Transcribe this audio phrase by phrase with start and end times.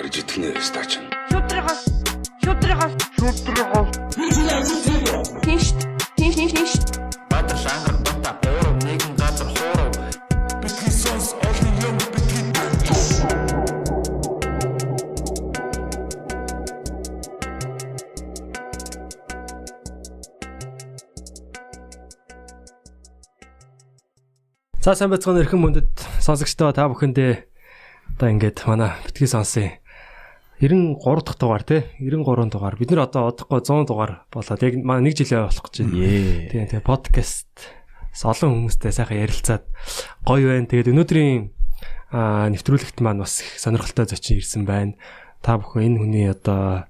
[0.00, 0.96] барьж итгэнэ стач.
[1.30, 1.82] Шудрагаас
[2.42, 3.88] шудрагаас шудрагаас
[5.44, 5.66] Тинш
[6.16, 6.72] тинш тинш тинш
[7.30, 9.92] Баатар шангар бата буурав нэгэн газар хуурав.
[10.62, 12.48] Бидний сонс олон юм бидний
[24.80, 25.92] За сайн байцгаана эрхэм мөндөд
[26.24, 27.32] сонсогчдоо та бүхэндээ
[28.16, 29.76] одоо ингээд манай битгий сонсын
[30.60, 35.08] 93 дахь дугаар тий 93 дугаар бид нар одоо одохгүй 100 дугаар болоод яг манай
[35.08, 36.52] нэг жилээ болох гэж байна.
[36.52, 37.48] Тийм тэгээ подкаст
[38.12, 39.64] олон хүмүүстэй сайхан ярилцаад
[40.28, 40.68] гоё байна.
[40.68, 41.48] Тэгээд өнөөдрийн
[42.12, 45.00] нэвтрүүлэгт маань бас их сонирхолтой зочин ирсэн байна.
[45.40, 46.84] Та бүхэн энэ хүний одоо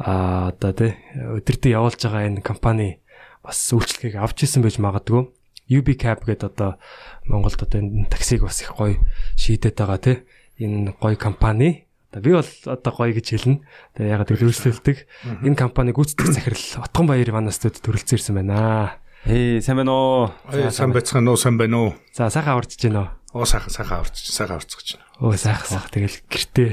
[0.00, 3.04] аа одоо тий өдөртөө явуулж байгаа энэ компани
[3.44, 5.28] бас үйлчлэгийг авч исэн байж магадгүй.
[5.68, 6.80] UB Cab гэдэг одоо
[7.28, 8.96] Монголд одоо энэ таксиг бас их гоё
[9.36, 10.16] шийдээд байгаа тий.
[10.56, 11.83] Энэ гоё компани.
[12.20, 13.62] Би бол одоо гоё гэж хэлнэ.
[13.98, 14.98] Тэгээ ягаад гэвэл өрсөлдөлдөг.
[15.42, 19.00] Энэ компани гүйцэтгэх захирал Отгон Баяр манаас төрөлцсөн ирсэн байна.
[19.24, 20.30] Ээ сайн байна уу?
[20.70, 21.90] Сайн байцгаана уу сайн байна уу?
[22.12, 23.00] За сайхан аварчж байна
[23.32, 23.40] уу?
[23.40, 25.06] Оо сайхан сайхан аварч сайхан аварцгаж байна.
[25.24, 26.70] Өө сайхан сайхан тэгэл гэртээ.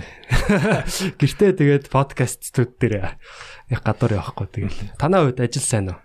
[1.22, 3.18] Гэртээ тэгээд подкастууд дээр
[3.72, 4.94] яг гадуур явахгүй тэгэл.
[5.00, 6.00] Танаа хувьд ажил сайн уу?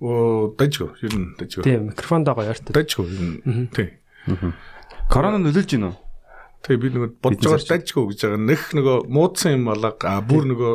[0.00, 1.62] Оо дажгүй ер нь дажгүй.
[1.62, 2.72] Тийм микрофондоо гоё ойртоо.
[2.72, 4.00] Дажгүй ер нь тий.
[5.12, 5.96] Корона нөлөөлж байна уу?
[6.64, 8.42] Тэгээ би нөгөө бодож байгаа дажгүй гэж байгаа.
[8.46, 10.74] Нэх нөгөө муудсан юм алга бүр нөгөө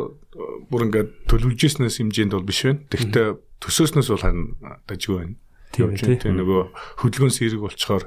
[0.70, 2.84] бүр ингээд төлөвлөжсөнөөс хэмжээнд бол биш байна.
[2.88, 4.46] Тэгвэл төсөөснөөс бол харин
[4.88, 5.36] дажгүй байна.
[5.72, 6.16] Тийм тий.
[6.20, 6.62] Тэгээ нөгөө
[7.00, 8.04] хөдөлгөөн сэрэг болчоор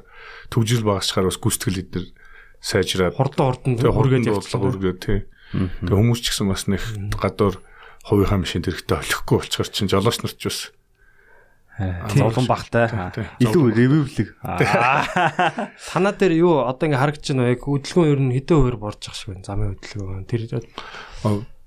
[0.50, 2.04] төвжил багасчаар бас гүйцэтгэл эдэр
[2.62, 4.60] сайжраад Хурдан хурдан хүргээд явчихсан.
[4.62, 5.20] хүргээд тий.
[5.54, 6.82] Тэгээ хүмүүс ч гэсэн бас нэг
[7.18, 7.62] гадуур
[8.06, 10.58] хувийнхаа машин хэрэгтэй олихгүй болчоор чинь жолооч нарч бас
[11.76, 12.88] Зовлон багтай.
[13.42, 14.32] Илүү ревивлэг.
[14.40, 19.16] Танаа дээр юу одоо ингээ харагдаж байна яг хөдөлгөөн ер нь хэдэн хувиар борж ах
[19.16, 19.44] шиг байна.
[19.44, 20.24] Замын хөдөлгөөн.
[20.24, 20.48] Тэр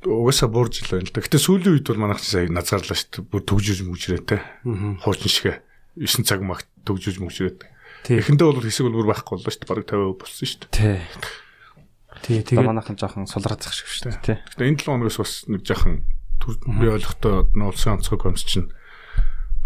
[0.09, 1.21] угаасаа буурж л байна л да.
[1.21, 3.30] Гэтэ сүүлийн үед бол манайх сая назаарлаа шүү дээ.
[3.30, 4.42] Бүр төгжиж мүжрээ те.
[5.05, 5.61] Хуучин шигэ
[5.99, 7.67] 9 цаг магт төгжиж мүжрээд.
[8.08, 8.17] тий.
[8.17, 9.70] Эхэндээ бол хэсэг бол бүр байхгүй боллоо шүү дээ.
[9.70, 11.03] Бараг 50% болсон шүү дээ.
[12.23, 12.39] Тий.
[12.47, 14.23] Тэгээ манайхан жоохон сулраацах шиг шүү дээ.
[14.23, 14.37] Тий.
[14.55, 15.61] Гэтэ энэ 7 хоногоос бас нэг
[16.39, 18.71] төр би ойлгохдоо нөө улсын онцгой комисс чинь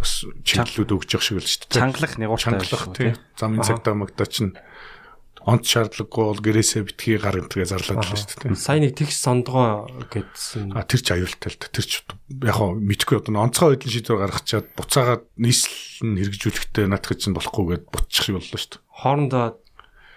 [0.04, 1.80] бас чиглэлүүд өгж явах шиг л шүү дээ.
[1.80, 2.44] Чангалах нэгууртай.
[2.60, 3.12] чангалах тий.
[3.40, 4.54] Замын цагдаа магдаа чинь
[5.44, 8.56] онц шаардлагагүй бол гэрээсээ битгий гар энтгээ зарлаад л шүү дээ.
[8.56, 10.72] сая нэг тэгш сондгоо гэдсэн.
[10.72, 11.68] А тэр ч аюултай л да.
[11.68, 17.20] Тэр ч яг хоо мэдгүй одоо онцгой байдлын шийдвэр гаргачаад буцаагаад нийслэл нь хэрэгжүүлэхтэй наадах
[17.20, 18.84] чинь болохгүй гэд бутчих шиг боллоо шүү дээ.
[18.88, 19.46] Хоорондоо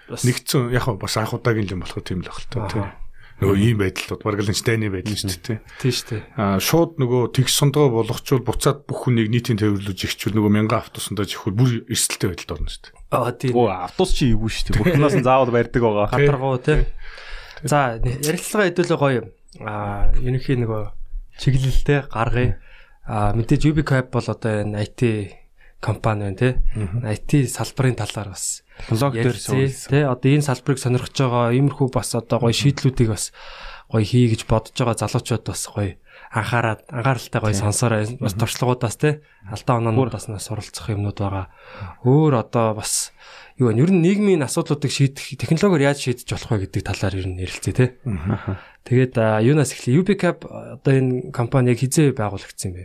[0.07, 2.95] бас Нэгдсэн яг хоо бас анх удаагийн юм болохоор тийм л байх л та.
[3.37, 5.57] Нөгөө ийм байдал баг л энэ тайны байдал шүү дээ тий.
[5.77, 6.25] тий штэ.
[6.41, 11.29] А шууд нөгөө тэгс сондгоо болгочвол буцаад бүх хүнийг нийтийн тээвэрлүүлж ихчүүл нөгөө мянган автобусандаа
[11.29, 12.93] жихүүл бүр эрсдэлтэй байдалд орно шүү дээ.
[13.13, 13.51] Аа тий.
[13.53, 14.81] Оо автобус чи эвгүй шүү дээ.
[14.81, 16.09] Бурхнаас нь заавал барьдаг байгаа.
[16.09, 16.77] Хатаргуу тий.
[17.61, 19.21] За ярилцлага хэдүүлээ гоё.
[19.61, 20.81] Аа ерөнхий нөгөө
[21.37, 22.57] чиглэлтэй гаргая.
[23.05, 25.01] Аа мэдээж UbiCap бол одоо энэ IT
[25.77, 26.53] компани байна тий.
[27.05, 30.03] IT салбарын талаар бас Блог дээр тий.
[30.05, 33.33] Одоо энэ салбарыг сонирхож байгаа иймэрхүү бас одоо гоё шийдлүүдийг бас
[33.89, 35.97] гоё хий гэж бодож байгаа залуучууд бас гоё
[36.31, 41.47] анхаарад анхааралтай гоё сонсороо бас туршлагуудаас тий алдаа оноонуудаас нь суралцах юмнууд байгаа.
[42.03, 43.15] Өөр одоо бас
[43.55, 43.79] юу вэ?
[43.79, 47.73] Ер нь нийгмийн асуудлуудыг шийдэх технологиор яаж шийдэж болох вэ гэдэг талаар ер нь ярилцъя
[47.73, 47.89] тий.
[48.83, 49.99] Тэгээд юунаас эхлэе?
[50.03, 52.83] UbiCap одоо энэ компани яг хизээ байгуулагдсан юм бэ?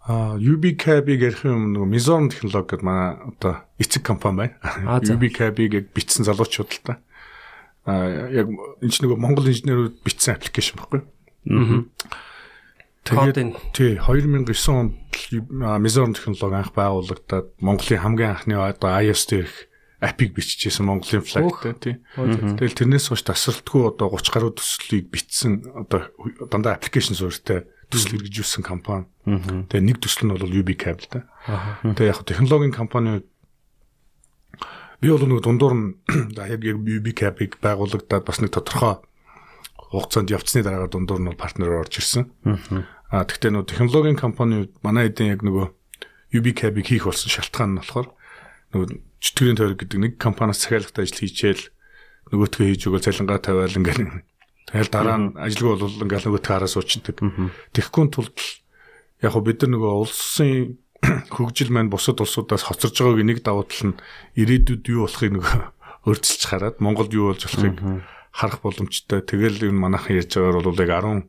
[0.00, 5.04] А UbiCab-ыг ярих юм нөгөө Mizorn технологи гэдэг манай одоо эцэг компани Аа, байна.
[5.76, 6.98] яг бичсэн залуучууд л та.
[7.84, 8.48] А яг
[8.80, 11.04] энэ ч нөгөө Монгол инженерүүд бичсэн аппликейшн баггүй.
[13.04, 14.94] Кодын Тий 2009 онд
[15.84, 19.54] Mizorn технологи анх байгуулагдаад Монголын хамгийн анхны одоо iOS дээрх
[20.00, 21.94] апыг биччихсэн Монголын флагтай тий.
[22.16, 26.08] Тэгэл тэрнээс хойш тасралтгүй одоо 30 гаруй төслийг бичсэн одоо
[26.48, 29.10] дандаа аппликейшн суурьтай төсөл хэрэгжүүлсэн компани.
[29.26, 31.20] Тэгээ нэг төсөл нь бол UbiCab л да.
[31.82, 33.26] Тэгээ яг технологийн компани
[35.02, 35.86] би бол нэг дундуур нь
[36.38, 39.02] яг яг UbiCab-ыг байгуулагдаад бас нэг тодорхой
[39.90, 42.30] хугацаанд явцсны дараагаар дундуур нь партнероор орж ирсэн.
[43.10, 45.66] А тэгтээ нөгөө технологийн компаниуд манай эдийн яг нөгөө
[46.30, 48.08] UbiCab-ыг хийх болсон шалтгаан нь болохоор
[48.70, 48.88] нөгөө
[49.18, 51.64] чөтгөрийн тойрог гэдэг нэг компаниас захиалагтай ажил хийчихэл
[52.30, 54.22] нөгөөтгөө хийж өгөөл цалингаа тавиал ингээл
[54.68, 57.16] тэгэл дараа нь ажилгүй бол ингээл нөгөөтгөө хараа суучдаг.
[57.72, 58.36] Тэгэхгүй тулд
[59.24, 60.76] яг хөө бид нар нөгөө улсын
[61.32, 64.00] хөгжил маань бусад улсуудаас хоцорж байгааг нэг давуу тал нь
[64.36, 65.58] ирээдүйд юу болохыг нөгөө
[66.08, 67.76] өөрчилж хараад Монголд юу болж болохыг
[68.30, 69.20] харах боломжтой.
[69.24, 71.24] Тэгэл энэ манайхан ярьж байгаагаар бол яг 10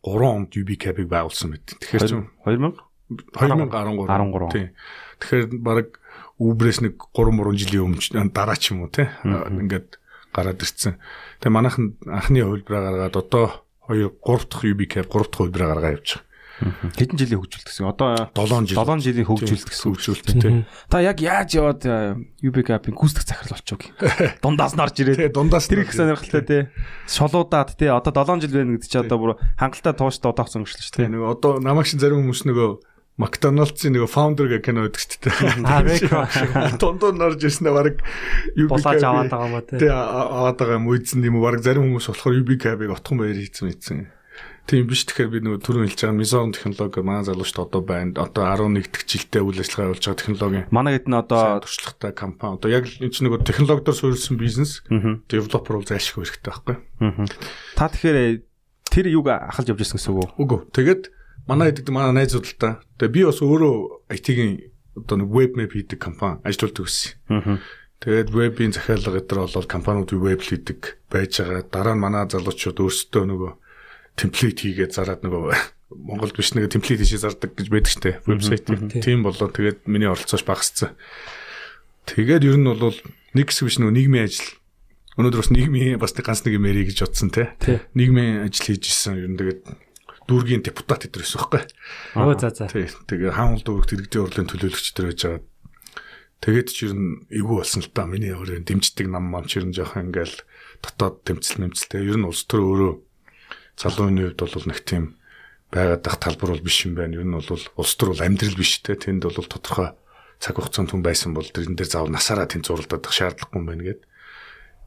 [0.00, 1.76] 3 онд UbiCab-ыг байгуулсан мэт.
[1.76, 2.80] Тэгэхээр чинь 2000
[3.36, 4.08] 2013.
[4.08, 4.48] 13.
[4.56, 4.68] Тийм.
[5.20, 5.86] Тэгэхээр баг
[6.40, 9.12] Uber-с нэг 3 3 жилийн өмнө ч- дараа ч юм уу те.
[9.60, 9.99] Ингээд
[10.32, 10.98] гараад ирсэн.
[11.40, 15.94] Тэгээ манайхан анхны хувилбараа гаргаад одоо 2 3 дахь UB cap 3 дахь хувилбараа гаргаа
[15.98, 16.28] явж байгаа.
[16.60, 17.88] Хэдэн жилийн хөгжүүлэлт гэсэн.
[17.88, 19.88] Одоо 7 жил 7 жилийн хөгжүүлэлт гэсэн.
[19.96, 20.52] хөгжүүлэлт тий.
[20.92, 21.82] Та яг яаж яваад
[22.44, 23.82] UB Gap-ийн гүйцэтгэх захирал болчихог.
[24.44, 25.32] Дундаас нарж ирээд.
[25.32, 26.62] Дундаас Тэр их сонирхолтой тий.
[27.08, 27.88] Шолуудаад тий.
[27.88, 31.08] Одоо 7 жил байна гэдэг чи одоо бүр хангалттай тууштай удаа өнгөрчлөө шүү тий.
[31.08, 32.70] Нөгөө одоо намайг шин зарим хүмүүс нөгөө
[33.20, 35.36] McDonald's-ийн нөгөө founder гэх кино байдаг шүү дээ.
[35.68, 36.78] Аа, Recon.
[36.80, 38.00] Дундуур нарж ирснээр баг
[38.56, 39.78] UB Cap-ийг- аваад байгаа мó тий.
[39.84, 43.36] Тий а- аваад байгаа юм үйдсэн юм баг зарим хүмүүс болохоор UB Cap-ыг отхон баяр
[43.36, 44.08] хийцэн ийцэн.
[44.70, 48.14] Тийм биш тэгэхээр би нөгөө түрүүн хэлж байгаа Mizon технологи манай залуучд одоо байна.
[48.22, 52.54] Одоо 11 дэх жилдээ үйл ажиллагаа явуулж байгаа технологийн Манай хэд нь одоо туршлагатай компани.
[52.54, 54.78] Одоо яг энэ чинь нөгөө технологиор суурилсан бизнес
[55.26, 56.76] девелопер бол зайлшгүй хэрэгтэй байхгүй.
[57.74, 58.18] Та тэгэхээр
[58.94, 60.30] тэр юг ахалж явж ирсэн гэсэн үг үү?
[60.38, 60.60] Үгүй.
[60.70, 61.02] Тэгээд
[61.50, 62.78] манай гэдэг манай найзууд л та.
[63.02, 63.76] Тэгээд би бас өөрөө
[64.14, 67.58] IT-ийн одоо нэг веб мэп хийдэг компани ажилладаг гэсэн.
[68.00, 71.66] Тэгээд вебийн захиалга гэдэр бол компаниудын веб хийдэг байж байгаа.
[71.68, 73.52] Дараа нь манай залуучууд өөрсдөө нөгөө
[74.16, 75.52] темплейт хийгээд зараад нөгөө
[75.90, 78.64] Монголд биш нэг темплейт хийшээ зардаг гэж байдаг штэ вебсайт.
[79.02, 80.94] Тийм болоо тэгээд миний оролцооч багассан.
[82.06, 82.96] Тэгээд ер нь бол
[83.34, 84.48] нэг хэсэг биш нөгөө нийгмийн ажил.
[85.18, 87.52] Өнөөдөр бас нийгмийн бас нэг ганц нэг юм ярих гэж бодсон те.
[87.98, 89.60] Нийгмийн ажил хийж исэн ер нь тэгээд
[90.30, 91.62] дүүргийн депутат гэдэр байсан байхгүй.
[92.14, 92.70] Оо за за.
[92.70, 95.42] Тэгээ хаанл дүүрэгт иргэдийн урлын төлөөлөгч төр байж байгаа.
[96.40, 99.68] Тэгээд ч ер нь эвгүй болсон л та миний өөрөө дэмждэг нам мам ч ер
[99.68, 100.40] нь жоохон ингээл
[100.80, 102.06] дотоод тэмцэл нэмцэлтэй.
[102.06, 102.92] Ер нь улс төр өөрөө
[103.76, 105.20] залууны хувьд бол нэг тийм
[105.68, 107.20] байгаад дах талбар бол биш юм байна.
[107.20, 108.96] Ер нь бол улс төр бол амьдрал биш те.
[108.96, 109.92] Тэнд бол тодорхой
[110.40, 114.00] цаг хугацаанд хүн байсан бол тэрэн дээр заавал насаараа тэнд зуралдах шаардлагагүй юм байна гэд.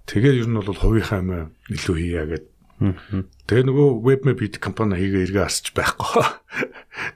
[0.09, 2.45] Тэгээд ер нь бол хувийнхаа юм илүү хийя гэд
[3.47, 6.23] Тэгээ нөгөө webmap хийдэг компани хийгээ эргээ асч байхгүй.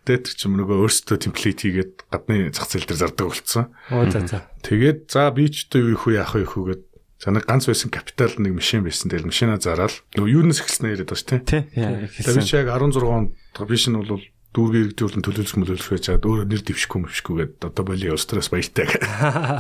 [0.07, 3.63] Тэгээд тэр чинь нөгөө өөрсдөө темплейт хийгээд гадны зах зээл дээр зардаг болсон.
[3.91, 4.37] Оо за за.
[4.63, 6.81] Тэгээд за би ч одоо юу их вэ яах вэ хүү гэд
[7.21, 9.11] санаа ганц байсан капитал нэг машин байсан.
[9.11, 11.61] Тэгээд машинаа зараад нөгөө юунаас эхэлснэ яриад байгаа шүү Тий.
[11.75, 12.09] дээ.
[12.15, 13.31] Тэгээд би чи яг 16 онд
[13.67, 14.23] би шинэ бол
[14.57, 18.49] дүүргийн иргэдийн урлын төлөөлөх мөлөөлөх байж чад өөрөө нэр дэвшгүй мөвшгүй гэд одоо боли стресс
[18.49, 18.87] баяртай.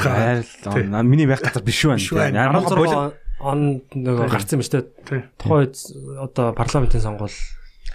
[0.01, 2.49] Байл миний байх газар биш Биш байна.
[2.49, 2.57] байна.
[2.65, 4.73] Болоо 16 он нөгөө гарсан юм шүү
[5.05, 5.21] дээ.
[5.37, 5.77] Тухайн үед
[6.17, 7.37] одоо парламентын сонгуул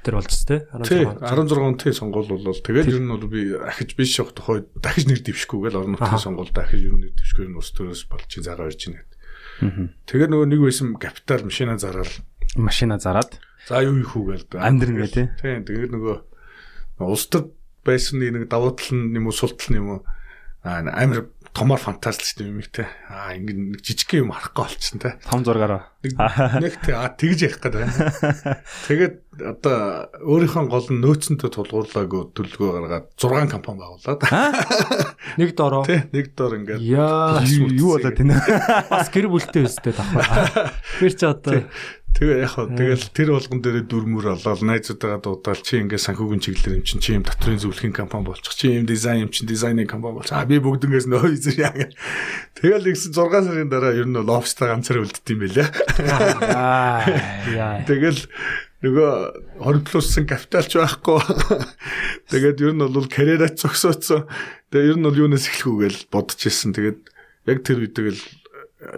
[0.03, 0.67] тэр болж тэ.
[0.87, 1.23] Тий 16.
[1.23, 5.07] 16 он тий сонгуул бол тэгээд ер нь бол би ахиж биш явах тухай дахиж
[5.07, 8.47] нэр дэвшгүйгээл орон нутгийн сонгуул дахиж ер нь нэр дэвшгүй нь ус төрөөс болж чинь
[8.47, 9.07] загаа ирж байна.
[10.07, 12.13] Тэгээд нөгөө нэг байсан капитал машина зараад
[12.59, 15.27] машина зараад за юу их үү гээл амьдрын гэ тий.
[15.39, 16.17] тий тэгээд нөгөө
[17.07, 17.55] улс төр
[17.87, 20.01] байсан нэг давуу тал нь юм уу сул тал нь юм уу
[20.67, 25.17] аа амар томор фантастик юм их те аа ингэ нэг жижиг юм харахгүй болчихсон те
[25.29, 25.93] Том зургаараа.
[26.03, 28.59] нэг те аа тэгж ярих гээд байна.
[28.89, 29.15] Тэгээд
[29.53, 34.21] одоо өөрийнхөө гол нь нөөцөндөө тулгуурлаагүй төлөвлөгөө гаргаад 6 компани байгуулад
[35.39, 35.85] Нэг дороо.
[35.85, 37.45] те нэг дор ингээд Яа.
[37.45, 38.35] Юу болоод тэнэ.
[38.91, 40.73] Бас гэр бүлтэй өстэй давхар.
[41.01, 41.63] Тэр чи одоо
[42.17, 46.79] тэгээ яг хаа тэгэл тэр болгон дээр дүрмөр олоод найзуудаа дуудаал чи ингээд санхүүгийн чиглэлээр
[46.79, 50.21] юм чин чи юм дотрын зөвлөхийн компани болчих чи юм дизайн юм чин дизайны компани
[50.21, 51.97] болчих а би бүгднгээс нөө үзэр яа гэх.
[52.61, 55.69] тэгэл нэгсэн 6 сарын дараа ер нь бол офстой ганцаар үлддэм байлаа
[56.53, 57.01] аа
[57.57, 57.83] яа.
[57.89, 58.21] тэгэл
[58.83, 61.23] нөгөө хоригдлуулсан капиталч байхгүй.
[62.35, 64.27] Тэгээд ер нь бол карьераа зогсооцсон.
[64.75, 66.75] Тэгээд ер нь бол юунаас эхлэх үгээл бодож ирсэн.
[66.75, 67.01] Тэгээд
[67.47, 68.23] яг тэр үед тэгэл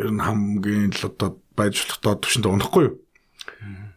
[0.00, 2.94] ер нь хамгийн л одоо байж болох доод түвшинд унахгүй юу?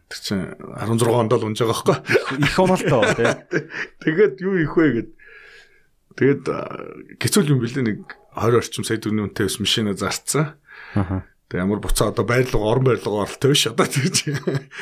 [0.08, 1.96] Тэр чинь 16 онд л унж байгаа байхгүй.
[2.40, 3.28] Их унаалтаа тий.
[4.00, 5.10] Тэгээд юу их вэ гэд.
[6.16, 6.44] Тэгээд
[7.20, 7.98] гэцүүл юм бэлээ нэг
[8.32, 10.56] 20 орчим сая төгрөгийн үнэтэй ус машина зарцсан.
[10.96, 11.28] Аха.
[11.52, 14.16] Тэгээд ямар буцаа одоо байрлал орон байрлал оролтой биш одоо тэгж.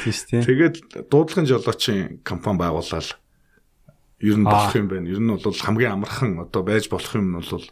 [0.06, 0.46] Тийш тий.
[0.46, 3.18] Тэгээд дуудлагын жолоочийн компани байгуулаад
[4.22, 5.10] ер нь болох юм байна.
[5.10, 7.66] Ер нь бол хамгийн амархан одоо байж болох юм нь бол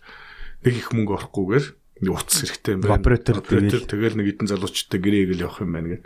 [0.66, 1.66] нэг их мөнгө орохгүйгээр
[2.02, 2.98] утас хэрэгтэй юм байна.
[2.98, 6.04] Оператор оператор тэгэл нэг эдэн залуучтай гэрээгээл явах юм байна гэд.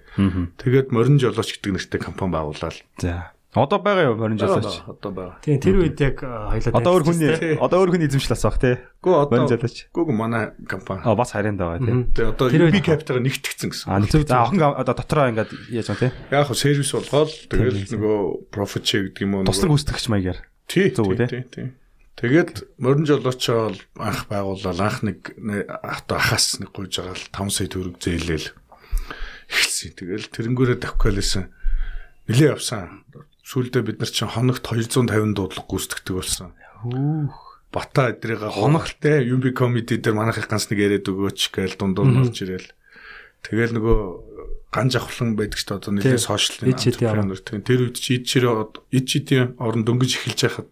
[0.60, 3.32] Тэгээд морин жолооч гэдэг нэртэй компани байгуулаад За.
[3.56, 4.84] Одоо байгаа юу морин жолооч?
[4.84, 5.40] одоо байгаа.
[5.40, 6.76] Тийм тэр үед яг хоёлаа.
[6.76, 8.76] Одоо өөр хүний одоо өөр хүний эзэмшил асах тий.
[9.00, 9.76] Гүү Морин одоо жолооч.
[9.88, 11.00] гүү манай компани.
[11.02, 11.96] А бас харин байгаа тий.
[12.12, 13.88] Тэгээд одоо UB үед- Capital-га нэгтгэгдсэн гэсэн.
[13.88, 16.12] А нэг за охин одоо дотроо ингээд яаж байгаа тий.
[16.28, 18.16] Яг хөө сервис болгоод тэгэл нөгөө
[18.52, 20.38] profit share гэдэг юм уу Туслаг гүйцэтгэгч маягаар.
[20.68, 21.40] Тий, Зөв үү, тий, тий?
[21.48, 21.66] тий, тий.
[22.18, 27.30] Тэгээд морин жолоочоо бол анх байгуулаад анх нэг нэг одоо ахаас нэг гуйж байгаа л
[27.30, 28.50] 5 сая төгрөг зээлэл
[29.46, 29.94] эхэлсэн.
[29.94, 31.46] Тэгэл тэрнгүүрээ давхиалсэн.
[32.26, 33.06] Нилээ явсан.
[33.46, 36.50] Сүүлдээ бид нар чинь хоногт 250 дуудлага гүйцэтгэдэг болсон.
[37.70, 42.66] Бата эдрийг хоногтээ UB comedy дээр манайх ганц нэг яриад өгөөч гээл дундуур орж ирэл.
[43.46, 43.98] Тэгэл нөгөө
[44.74, 46.26] ган жавхлан байдаг ч одоо нэлээ Тий.
[46.26, 46.66] сошиал
[47.14, 47.30] орон.
[47.62, 50.68] Тэр үед чи ид чирээ ид шидийн орон дөнгөж эхэлж байхад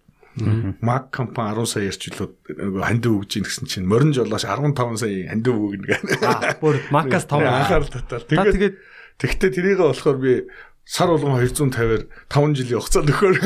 [0.85, 5.33] Mac компани 10 сая ярьчлууд нөгөө хандив өгж ийн гэсэн чинь морин жолоош 15 сая
[5.33, 6.21] хандив өгнө гэнэ.
[6.29, 8.25] Аа бүр Макас 5 Анхаарал татвал.
[8.29, 8.77] Та Тэгээд
[9.17, 10.45] тэгтээ тэрийг болохоор би
[10.85, 13.37] сар болгон 250-аар 5 жилийн хугацаанд өгөхөөр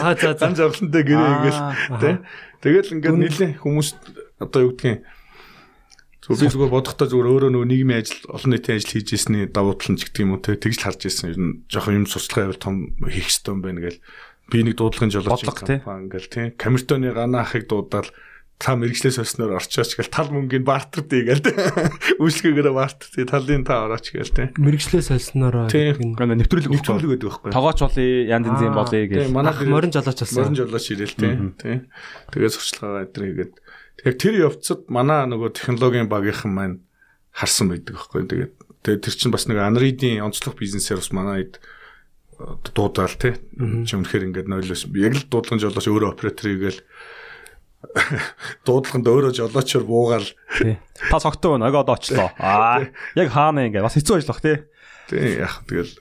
[0.00, 0.40] Аа за за.
[0.40, 1.62] зан жавхлантай гэрээ ингээл
[2.00, 2.14] тий.
[2.64, 3.88] Тэгэл ингээд нийлээ хүмүүс
[4.40, 5.04] одоо юу гэдгийг
[6.24, 9.76] Зөв би зүгээр бодохдоо зүгээр өөрөө нөгөө нийгмийн ажил олон нийтийн ажил хийж ирсний давуу
[9.76, 11.36] тал нь ч гэдэг юм уу те тэгж л харж ирсэн.
[11.36, 12.76] Ер нь жоохон юм сурчлагын хувьд том
[13.12, 14.00] хийх хэрэгтэй юм байна гэл.
[14.52, 15.80] Би нэг дуудлагын жолооч тий.
[15.80, 16.46] ингээл тий.
[16.58, 18.08] Камертоны гана ахыг дуудаал
[18.54, 21.50] та мэрэгчлээс өснөр орчооч гэл тал мөнгөний бартер дий гэл те.
[22.22, 24.30] Үйлчлэгээр бартер тий талын та орооч гэл.
[24.60, 25.90] Мэргэжлээ солисноор Тий.
[25.96, 27.50] гэнэ нэвтрүүлэг өгч Нэвтрүүлэг гэдэг байхгүй.
[27.50, 29.26] Тогооч болъё, янз янзын Аа, болъё гэж.
[29.34, 30.38] манай морин жолооч болсон.
[30.38, 31.32] Морин жолооч ирээл тий.
[31.58, 31.76] Тий.
[32.30, 33.52] Тэгээд сурчлагаа өдр хийгээд
[34.06, 36.76] тэгээд тэр явцад манай нөгөө технологийн багийнхан маань
[37.34, 38.22] харсан байдаг байхгүй.
[38.30, 38.52] Тэгээд
[38.86, 41.58] тэгээд тэр чинь бас нэг Unread-ийн онцлог бизнесээр бас манай хэд
[42.74, 43.34] дуудаал тий.
[43.86, 46.80] Чи үнэхээр ингээд нойлоос яг л дуудлагын жолооч өөрөө оператор хийгээл
[48.66, 50.78] дуудлаганд өөрөө жолоочор буугаал Тий.
[51.10, 51.68] Та цогтой байна.
[51.68, 52.30] Огоо очлоо.
[52.38, 52.86] Аа.
[53.14, 54.56] Яг хаана ингэ бас хэцүү ажиллах тий.
[55.10, 55.92] тий яг тэгэл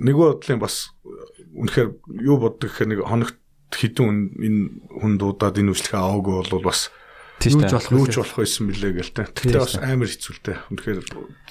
[0.00, 0.94] нэг бодлын бас
[1.54, 1.88] үнэхээр
[2.24, 3.36] юу боддог гэхээр нэг хоногт
[3.74, 4.62] хідэн энэ
[5.02, 6.90] хүн дуудаад энэ үйлчлэгээ аваагүй бол бас
[7.40, 7.80] Тийш Юу ч та.
[7.80, 8.20] болох юу ч вэ?
[8.20, 9.24] болох байсан билээ гээл тэ.
[9.32, 10.56] Тэгтээ бас амар хэцүүлтэй.
[10.68, 10.98] Үнэхээр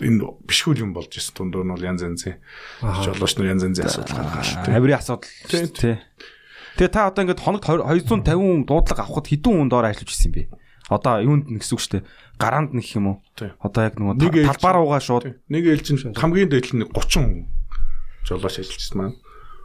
[0.06, 2.38] энэ бишгүүл юм болж ирсэн тундуур нь бол янз янзын
[2.80, 4.78] жолооч нар янз янзын асуудал гаргаж шүү дээ.
[4.78, 5.98] Авирын асуудал тий.
[6.78, 10.48] Тэгээ та одоо ингээд хоногт 250 дуудлага авахд хэдэн хүн доор ажиллаж ирсэн бэ?
[10.94, 12.06] Одоо юунд нэг гэсэн үг шүү дээ.
[12.38, 13.18] Гараанд нэг юм уу?
[13.60, 17.50] Одоо яг ээлж- талбаар уугаа шууд Нэг ээлж нь хамгийн дээд нь 30 хүн
[18.30, 19.18] жолооч ажиллажсэн маань.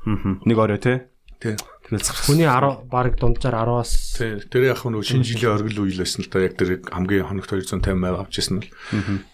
[0.08, 1.04] мгм, нэг орой тий.
[1.40, 1.54] Тий.
[2.00, 2.24] Зах.
[2.26, 4.40] Хүний 10 баг дунджаар 10-аас Тий.
[4.48, 7.84] Тэр яг нөгөө шинэ жилийн оргил үйл байсан л да яг тэр хамгийн хоногт 250
[8.18, 8.68] авч ирсэн л.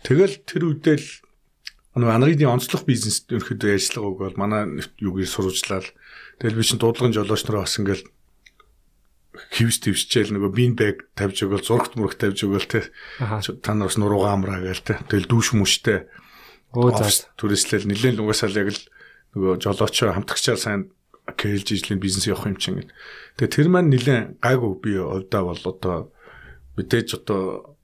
[0.05, 1.09] Тэгэл тэр үедээ л
[2.01, 4.63] нөгөө Unread-ийн онцлог бизнес ерөөхдөө ажиллагааг бол манай
[5.03, 5.89] юугаар сурвалжлал.
[6.39, 8.05] Тэгэл би чинь дуудлагын жолооч нараа бас ингээл
[9.51, 12.91] хевс твсчээл нөгөө бин бэг тавьж өгөөл зурагт мурагт тавьж өгөөл те
[13.63, 16.11] та нараас нуруугаа амраа гээл те тэгэл дүүш мөштэй
[16.75, 17.07] өө за.
[17.07, 18.83] офис түрээслэл нэлээд л угаасаа л яг л
[19.39, 20.91] нөгөө жолоочоо хамтагчаар сайн
[21.37, 22.93] кэлж ижлийн бизнес явах юм чинь гэл.
[23.39, 25.99] Тэгээ тэр маань нэлээд гайгүй би овдаа бол одоо
[26.77, 27.77] мэдээж одоо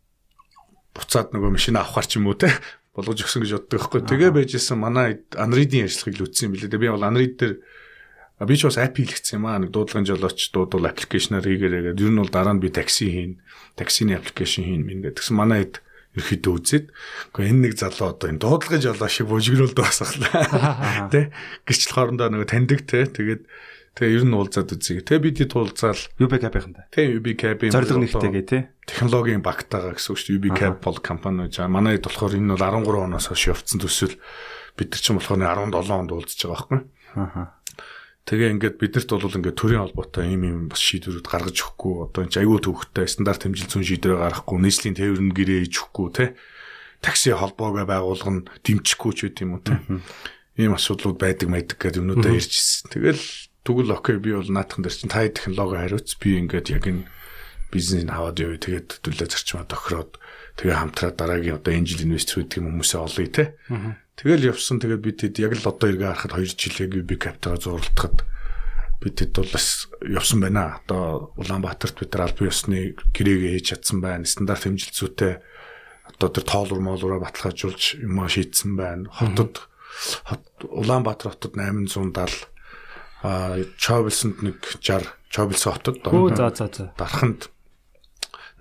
[0.97, 2.51] буцаад нөгөө машин авахар ч юм уу те
[2.97, 4.01] болгож өгсөн гэж боддог байхгүй.
[4.09, 6.71] Тэгээ байжсэн манай Unread-ийн ажиллагыг л үтсэн юм билээ.
[6.73, 7.55] Тэгээ би бол Unread дээр
[8.45, 11.97] би ч бас app хийлгэсэн юм аа нэг дуудлагын жолооч дуудвал аппликейшнаар хийгээрээ.
[11.97, 13.33] Ер нь бол дараа нь би такси хийн,
[13.77, 15.17] таксины аппликейшн хийн мэн гэдэг.
[15.21, 15.86] Тэгсэн манай хэд
[16.17, 16.87] ерөөхдөө үзээд
[17.31, 21.09] үгүй энэ нэг залуу одоо энэ дуудлагын жолоо шиг бужигруулд басглаа.
[21.13, 21.31] Тэ
[21.69, 23.05] гэрчл хоорондоо нөгөө таньдаг те.
[23.05, 23.45] Тэгээд
[23.97, 25.05] тэгээ ер нь уулзаад үзье.
[25.05, 26.89] Тэгээ бид туулзаал UB cap-ийнхан та.
[26.93, 28.63] тэ UB Cab-ийн Зорилго нэгтэйгээ тий.
[28.85, 30.41] технологийн багтаага гэсэн үг шүү дээ.
[30.41, 31.65] UB Cab бол компани гэж.
[31.65, 34.17] Манай хэд болохоор энэ бол 13 оноос хойш явцсан төсөл
[34.77, 35.41] бид нар ч юм болохоор
[35.73, 36.81] 17 онд уулзж байгаа байхгүй.
[37.17, 37.56] Аа.
[38.27, 41.95] Тэгээ ингээд биднэрт бол ингээд төрийн холбоотой ийм ийм бас шийдвэрүүд гаргаж өгөхгүй.
[42.11, 46.25] Одоо энэ аюул төвхтэй стандарт хэмжил зүүн шийдвэрээ гаргахгүй нийслэлийн тээврэн гэрээ хийж өгөхгүй те
[47.07, 49.79] такси холбоогоо байгуулгана дэмжихгүй ч юм уу те
[50.59, 52.91] ийм асуудлууд байдаг майдаг гэдэг юмнуудаа ярьж ирсэн.
[52.91, 53.23] Тэгэл
[53.63, 57.05] тэгвэл окей би бол наадхан дээр чинь таа технологи хариуц би ингээд яг энэ
[57.69, 58.59] бизнесийг аваад явъя.
[58.59, 60.13] Тэгээд хөдөлгөө зарчмаа тохироод
[60.57, 63.45] тэгээ хамтраа дараагийн одоо энэ жил инвестор гэдэг хүмүүсээ олъё те.
[64.17, 67.61] Тэгэл явсан тэгээд бид хэд яг л одоо эргээ харахад 2 жил яг UB Cap-тайгаа
[67.61, 68.25] зурлахад
[69.05, 70.81] бид хэд бол бас явсан байна.
[70.81, 74.25] Одоо Улаанбаатарт бид нар албан ёсны гэрээгээ хийж чадсан байна.
[74.25, 75.33] Стандарт хэмжилтзүүтэй
[76.17, 79.05] одоо тэр тоолуур моолуураа баталгаажуулж юм аа шийдсэн байна.
[79.13, 79.69] Хотод
[80.25, 82.49] хот Улаанбаатар хотод 870
[83.21, 86.01] а Чобилсонд нэг 60 Чобилсон хотод
[86.97, 87.53] дарханд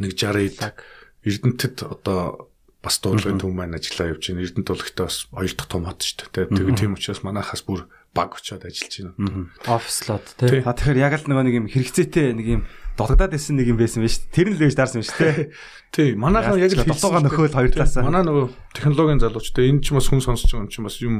[0.04, 0.76] нэг 60-д
[1.24, 2.52] Эрдэнэтэд одоо
[2.86, 4.46] бас дуулгын төв маань ажиллаа явж байна.
[4.46, 6.54] Эрдэнэт бол ихтэй бас хоёр дахь том хот шүү дээ.
[6.54, 9.50] Тэгээ тийм учраас манайхаас бүр баг очиод ажиллаж байна.
[9.66, 10.62] Офслот тий.
[10.62, 12.62] А тэгэхээр яг л нөгөө нэг юм хэрэгцээтэй нэг юм
[12.96, 15.52] дулгадаад исэн нэг юм байсан байж тэр нь л ээж дарсан шүү дээ.
[15.96, 18.08] Тий, манайхан яг л дутууга нөхөөл хоёр талаасаа.
[18.08, 21.16] Манай нөгөө технологийн залуучтай энэ ч бас хүн сонсож байгаа юм чинь бас юм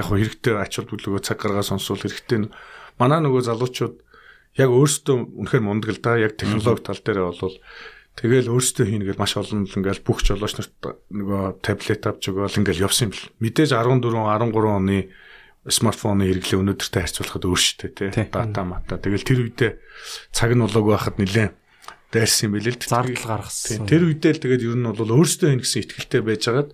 [0.00, 2.48] яг хөө хэрэгтэй ач холбогдлогоо цаг гаргаа сонсвол хэрэгтэй.
[2.48, 2.52] нь.
[2.96, 3.96] Манай нөгөө залуучууд
[4.56, 6.16] яг өөрсдөө үнэхээр мундаг л да.
[6.16, 7.54] Яг технологи тал дээр бол
[8.18, 10.74] Тэгэл өөрсдөө хийнэ гэж маш олон л ингээл бүх жолооч нарт
[11.14, 13.30] нөгөө таблет авч өгөөл ингээл явсан юм бэл.
[13.38, 14.98] Мэдээж 14 13 оны
[15.68, 18.26] смартфоны хэрэглээ өнөөдөртэй харьцуулахад өөрчлөлттэй тий.
[18.32, 18.96] Дата мата.
[18.96, 19.72] Тэгэл тэр үедээ
[20.32, 21.52] цаг нь болоог байхад нэлээд
[22.12, 22.80] дайрсан юм билээ л.
[22.80, 23.84] Зардал гаргасан.
[23.84, 26.70] Тэр үедээ л тэгээд ер нь бол өөрсдөө хийнэ гэсэн итгэлтэй байжгаад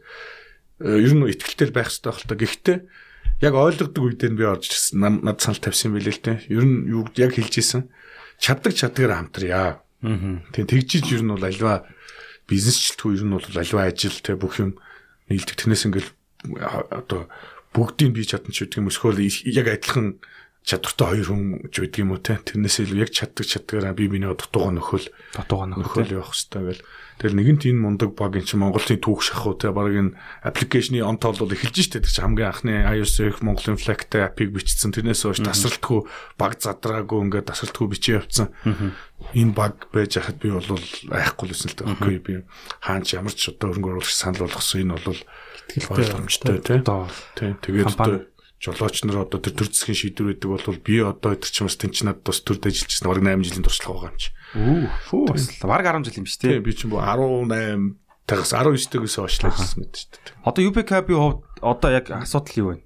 [0.82, 2.34] ер нь итгэлтэй байх хэрэгтэй байх л та.
[2.38, 2.78] Гэхдээ
[3.42, 5.02] яг ойлгодог үедээ би орж ирсэн.
[5.02, 6.36] Над санал тавьсан юм билээ л тий.
[6.54, 7.90] Ер нь юу яг хэлж исэн.
[8.38, 9.85] Чаддаг чадгаар хамтрая.
[10.06, 11.84] Тэгээ тэгжиж ер нь бол альва
[12.46, 14.78] бизнесчлтгүй ер нь бол альва ажил те бүх юм
[15.26, 15.58] нийлдэг.
[15.58, 16.10] Тэрнээс ингээл
[16.94, 17.26] одоо
[17.74, 18.90] бүгдийг бий чадна ч гэдэг юм.
[18.90, 20.22] Өсгөл яг адилхан
[20.62, 21.42] чадвартай хоёр хүн
[21.74, 22.38] ч байдаг юм уу те.
[22.38, 25.10] Тэрнээс илүү яг чаддаг чаддгаараа би биний дутуугаа нөхөл.
[25.34, 26.82] Дутуугаа нөхөл явах хэрэгтэй гэл.
[27.16, 31.16] Тэгэл нэгэнт энэ мундаг баг эн чинь Монголын түүх шахуу те баг энэ аппликейшны он
[31.16, 34.92] тоол бол эхэлж штэ тэр чинь хамгийн анхны iOS их Монголын Flag-тай апыг бичсэн.
[34.92, 36.04] Тэрнээс хойш тасралтгүй
[36.36, 38.52] баг задраагүй ингээд тасралтгүй бичиж явцсан.
[39.32, 42.20] Энэ баг байж хахад би бол айхгүй л байсан л дээ.
[42.20, 42.34] Би
[42.84, 45.20] хаач ямар ч одоо хөрөнгө оруулагч санал болгосон энэ бол
[45.96, 46.84] ойлгомжтой те.
[46.84, 47.56] Тий.
[47.64, 48.28] Тэгээд
[48.60, 52.20] жолооч нар одоо тэр төр засгийн шийдвэр байдаг бол би одоо чинь бас тэнч над
[52.24, 54.35] бас төрд ажиллажсэн бараг 8 жилийн туршлага байгаа юм чи.
[54.54, 54.86] Үу.
[55.66, 59.94] Баг 10 жил юм шүү Тий би чинь 18 тагс 19 дэгээс очлаа гэсэн мэт
[59.94, 60.34] шүү дээ.
[60.42, 62.82] Одоо UBCAP-ийн хувьд одоо яг асуудал юу вэ?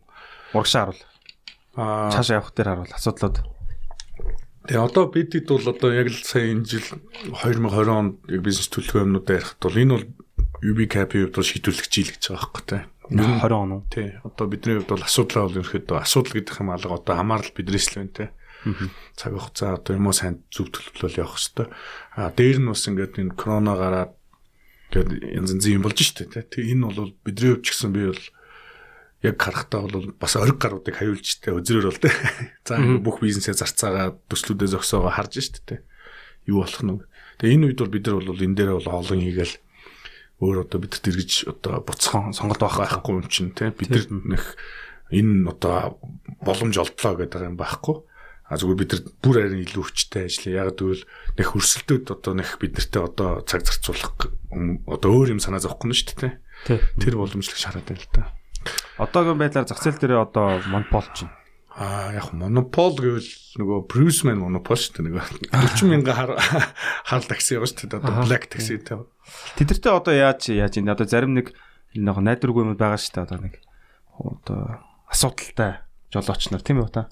[0.53, 1.03] Урагшаа харуул.
[1.77, 3.37] Аа Цаашаа явах дээр харуул асуудлууд.
[4.69, 6.87] тэгээ одоо бидэд бол одоо яг л сая энэ жил
[7.33, 10.07] 2020 онд бизнес төлөвлөгөө юмнуудаа ярихад бол энэ бол
[10.61, 12.83] UB cap-ийн хувьд бол шийдвэрлэх жил гэж байгаа байхгүй тий.
[13.11, 13.83] 20 он уу?
[13.89, 14.09] Тий.
[14.23, 18.13] Одоо бидний хувьд бол асуудлаа бол ерөөхдөө асуудал гэдэг юм алга одоо хамаарал л байна
[18.13, 18.29] тий.
[19.17, 21.69] Цаг хугацаа одоо юм уу сайн зөв төлөвлөл явах хэвээр.
[22.17, 24.13] А дээр нь бас ингээд энэ корона гараад
[24.93, 26.45] ингээд янз янзын юм болж штэ тий.
[26.45, 28.25] Тэг энэ бол бидний хувьд ч гэсэн би бол
[29.25, 32.15] яг харахтаа бол бас ориг гаруудыг хавиулжтэй өзрөөр бол тий.
[32.69, 35.81] За бүх бизнесээ зарцаагаа төслүүдээ зөксөөгөө харж штэ тий.
[36.49, 37.01] Юу болох нь.
[37.41, 39.57] Тэгээ энэ үед бол бид нар бол энэ дээр бол хоолон хийгээл
[40.41, 44.57] өөр одоо бид тэргэж одоо буцхан сонголт байх байхгүй юм чинь тий бид нар нэх
[45.13, 46.01] энэ одоо
[46.41, 48.01] боломж олдлоо гэдэг юм байхгүй
[48.51, 50.67] а зүгээр бид нар бүр харин илүү хүчтэй ажиллая.
[50.67, 51.07] Яг гэвэл
[51.39, 54.35] нэх өрсөлдөөд одоо нэх бид нартэй одоо цаг зарцуулах
[54.91, 56.35] одоо өөр юм санаа зовхгүй нь шүү дээ
[56.99, 58.23] тэр боломжлог шараад байна л да.
[58.99, 61.31] Одоогийн байдлаар зах зээл дээр одоо монопол чинь.
[61.71, 65.23] а яг монопол гэвэл нөгөө Bruceman монопол шүү дээ нөгөө
[65.55, 66.31] 40 мянган хар
[67.07, 68.99] хар такси яваа шүү дээ одоо black taxi тий
[69.57, 70.93] Тэдэртээ одоо яаж яаж энэ?
[70.93, 71.55] Одоо зарим нэг
[71.95, 73.55] нэг найдваргүй юм байгаа шүү дээ одоо нэг
[74.19, 74.61] одоо
[75.09, 76.67] асуудалтай жолооч нар.
[76.67, 77.09] Тийм үү та?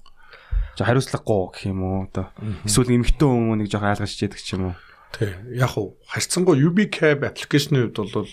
[0.79, 2.31] Жо хариуцлагагүй гэх юм уу одоо
[2.63, 4.75] эсвэл эмхтэн хүмүүс нэг жоохон айлгаж чийдэг ч юм уу.
[5.11, 5.35] Тий.
[5.59, 8.31] Яг уу харьцангуй UB cab аппликейшны хувьд бол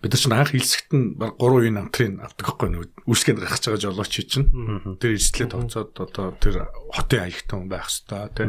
[0.00, 3.68] бид нар чинь анх хэлсэгт нь баг 3 үеийн амтрын авдаг байхгүй нэг үүсгэнд гаргаж
[3.68, 4.48] байгаа жолооч чинь.
[4.96, 8.48] Тэр эзлээ товцоод одоо тэр хотын аягтай хүн байх хэвээр тий.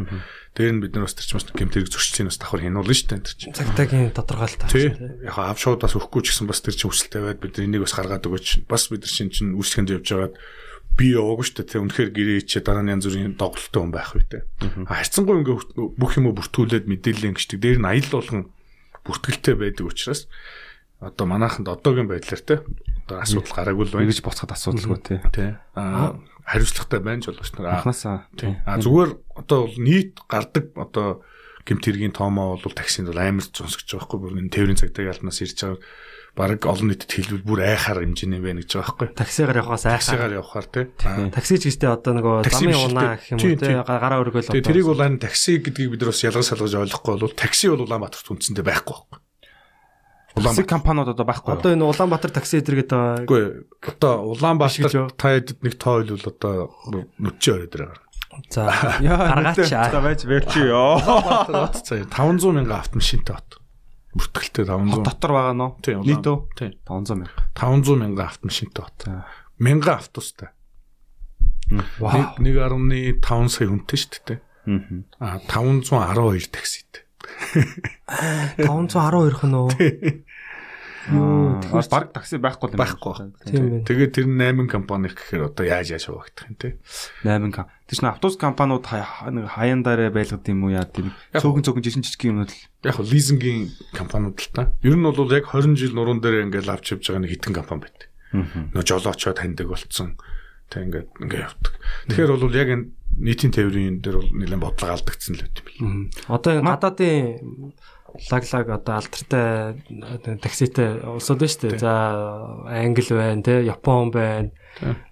[0.56, 3.26] Тэр нь бид нар бас тэр чинь бас гэмтэрэг зөрчлийн бас давхар хянуулна шүү дээ
[3.28, 3.52] тэр чинь.
[3.52, 4.96] Цагтаагийн тодорхойлолт Тий.
[5.28, 7.84] Яг аав шууд бас өгөхгүй ч гэсэн бас тэр чинь хүсэлтэй байд бид нар энийг
[7.84, 8.63] бас гаргаад өгөөч.
[8.72, 10.36] Бас бид нар чинь чинь үүсгэнд явж байгаад
[10.97, 11.82] би яваагүй шүү дээ.
[11.82, 14.39] Үнэхээр гэрээ ичээ дараа нь янз бүрийн доголдолтой хүн байх үү те.
[14.88, 15.58] Харьцангуй ингээ
[15.97, 17.60] бүх юм бүртгүүлээд мэдээлэл ингэждэг.
[17.60, 18.43] Дээр нь аялал болгон
[19.06, 20.27] бүртгэлтэй байдаг учраас
[21.01, 22.62] одоо манайханд одоогийн байдлаар те
[23.08, 24.06] одоо асуудал гараагүй л байна.
[24.06, 25.19] Ингэж боцоход асуудалгүй тий.
[25.34, 25.58] Тэ.
[25.73, 27.65] Аа хариуцлагатай байна ч болгоч нар.
[27.65, 28.54] Аа, Анханасаа тий.
[28.65, 31.25] А зүгээр одоо бол нийт гардаг одоо
[31.65, 35.58] гэмт хэргийн тоомоо бол таксинд бол амар байгаа байхгүй бүр энэ тээврийн цагдаагийн албанаас ирж
[35.58, 35.80] байгаа
[36.32, 39.08] баг олон нийтэд хэлбэл бүр айхаар хэмжээний байна гэж байгаа байхгүй.
[39.20, 40.00] таксигаар явахаас айхаа.
[40.00, 40.86] Таксигаар явахаар тий.
[41.04, 43.76] Аа, Такси ч гэжтэй одоо нөгөө замын унаа гэх юм уу тий.
[43.84, 47.36] гараа өргөөл Тэгээ тэрийг бол энэ такси гэдгийг бид нар бас ялгаж салгаж ойлгохгүй бол
[47.36, 49.20] такси бол Улаанбаатарт үндсэндээ байхгүй байхгүй.
[50.32, 51.52] Улаанбаатар компаниуд одоо байхгүй.
[51.60, 53.44] одоо энэ Улаанбаатар такси эдэргээд байгаа Үгүй
[53.91, 56.72] одоо Улаанбаатар та хэд нэг тоо хэлбэл одоо
[57.20, 57.91] нүчээ ороод ирээ.
[58.48, 58.72] за
[59.04, 60.96] гаргаач гаргаач байж верчи ёо.
[60.96, 63.60] Улаанбаатар за 500 мянган автомашинтай бат.
[64.12, 65.04] Бүртгэлтэй 500.
[65.08, 65.71] Дотор байгаа нөө.
[66.04, 66.71] Нийтөө Тий.
[66.88, 67.45] 500 мянга.
[67.56, 68.86] 500 мянган автомашинтай.
[69.00, 69.26] За.
[69.60, 70.50] Мянган автобустай.
[72.00, 74.39] вау 1.5 сая хүнтэй шүү дээ.
[74.67, 75.06] Мгм.
[75.19, 77.08] А 512 такситэй.
[78.60, 79.69] 512 хэн үү
[81.10, 82.78] Аа, баг такси байхгүй юм.
[82.78, 83.14] Байхгүй.
[83.88, 86.78] Тэгээд тэр 8 компани гэхээр одоо яаж яаж хуваагдах юм те.
[87.26, 87.66] 8 кам.
[87.90, 92.06] Тэр чинь автобус компаниуд нэг хаяан дараа байлгад юм уу яа тийм цөөхөн цөөхөн жижиг
[92.06, 94.74] жижиг юмнууд л Яг нь лизингийн компаниуд л та.
[94.82, 97.86] Ер нь бол яг 20 жил нуруунд дээр ингээд авч явж байгаа нэг хитэн компани
[97.86, 98.10] байт.
[98.34, 100.18] Нөө жолоочоо таньдаг болцсон.
[100.74, 101.74] Тэг ингээд ингээд явдаг.
[102.10, 102.90] Тэгэхээр бол яг энэ
[103.22, 105.68] нийтийн тээврийн дээр бол нэлээд бодлого алдагдсан л байт юм.
[105.78, 106.04] Мгм.
[106.26, 107.74] одоо гадаадын
[108.32, 111.80] лаглаг одоо алдартай одоо такситэй улсууд байна шүү дээ.
[111.80, 111.93] За
[112.67, 114.52] Англи байна те, Япон байна.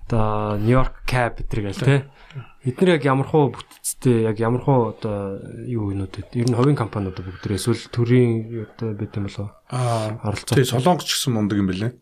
[0.08, 1.98] Одоо Нью-Йорк каб гэдэр гээл те.
[2.68, 6.12] Эдгээр яг ямархуу бүтцтэй яг ямархуу одоо юу вэ?
[6.36, 10.60] Ер нь хувийн компаниуд бүгд эсвэл төрийн одоо бид юм болов Аа оролцоо.
[10.60, 11.96] тий солонгоч гэсэн мундаг юм бэлээ.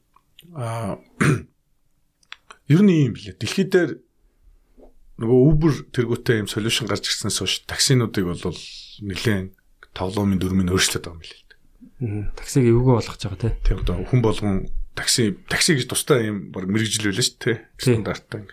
[0.57, 0.97] Аа
[2.73, 3.37] ер нь юм бэлээ.
[3.37, 4.01] Дэлхий дээр
[5.21, 8.41] нөгөө Uber тэргүүтэй юм солиушн гарч ирснээс хойш таксинуудыг бол
[9.01, 9.53] нэлээд
[9.97, 12.29] тоглоомын дүрмийг өөрчлөд байгаа юм билээ.
[12.37, 13.57] Таксиг эвгүй болгож байгаа те.
[13.65, 14.55] Тийм одоо хүн болгон
[14.93, 17.41] такси такси гэж тустай юм баг мэрэгжил байлаа шүү.
[17.41, 17.57] Тийм.
[17.81, 18.45] Стандарттай.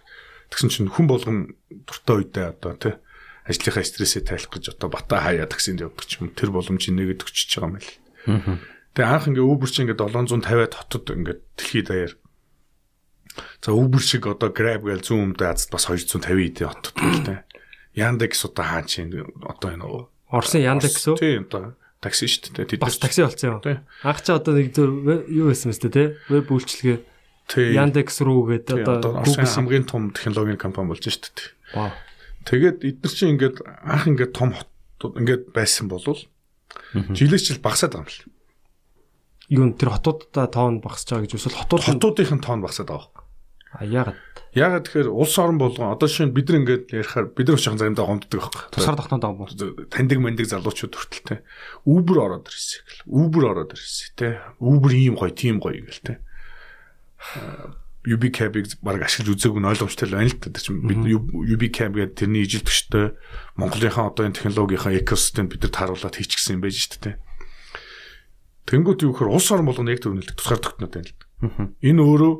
[0.48, 1.38] Тэгсэн чинь хүн болгон
[1.84, 2.94] дуртай үедээ одоо тий
[3.44, 7.60] ажлынхаа стрессээ тайлах гэж одоо бата хаяа таксинд явдаг ч юм тэр боломжийг нэгэд өчөж
[7.60, 7.92] байгаа юм байл.
[8.96, 12.14] Тэгээ анх ингээ Uber чинь ингээ 750-аад хотод ингээ дэлхийд даяар
[13.60, 17.42] За Uber шиг одоо Grab гээл зүүн өмнөд Азад бас 250 эдийн хотод л тэ.
[17.98, 19.10] Yandex одоо хаа чинь
[19.42, 19.84] одоо энэ
[20.34, 21.16] Орсын Яндекс үү?
[21.22, 22.66] Тийм одоо такси шүү дээ.
[22.74, 23.80] Тэд Бас такси болсон юм.
[24.02, 24.90] Анх чи одоо нэг зөв
[25.30, 26.18] юу байсан мэт те?
[26.28, 26.98] Веб үйлчлэгээ
[27.48, 27.72] Тийм.
[27.76, 31.48] Яндекс рүү гэдэг Одоо Google хамгийн том технологийн компани болж шүү дээ.
[31.76, 31.92] Вау.
[32.48, 36.20] Тэгээд эдгээр чинь ингээд анх ингээд том хотууд ингээд байсан болвол
[36.92, 38.28] жилээс жил багасаад байгаа юм л.
[39.52, 43.12] юу тэр хотуудаа тоон багасж байгаа гэж эсвэл хотууд нь- Хотуудын тоон багасаад байгаа.
[43.76, 44.16] А яагаад?
[44.54, 48.06] Ягаад тэгэхээр улс орон болгон одоо шинэ бид нар ингээд ярихаар бид нар уушхан заримдаа
[48.06, 48.62] гомддог байхгүй.
[48.70, 51.36] Тусгаар тогтноод байгаа таньдаг мандаг залуучууд хүртэл те.
[51.82, 53.02] Uber ороод ирсэн гэл.
[53.10, 54.38] Uber ороод ирсэн те.
[54.62, 56.22] Uber ийм гоё, тийм гоё гэл те.
[58.04, 60.52] UB cab-ыг баг ашиглаж үзээгүй нь ойлгомжтой л байна л та.
[60.52, 63.16] Тэр чинь бид UB cab гэдэг тэрний ижилтгчтэй
[63.56, 67.16] Монголынхаа одоо энэ технологийнхаа экосистем бид нар тааруулаад хийчихсэн юм байж шүү дээ.
[68.68, 71.72] Тэнгүүд юу гэхээр улс орон болгоно яг төвнөлт тусгаар тогтноод байна л.
[71.80, 72.32] Энэ өөрөө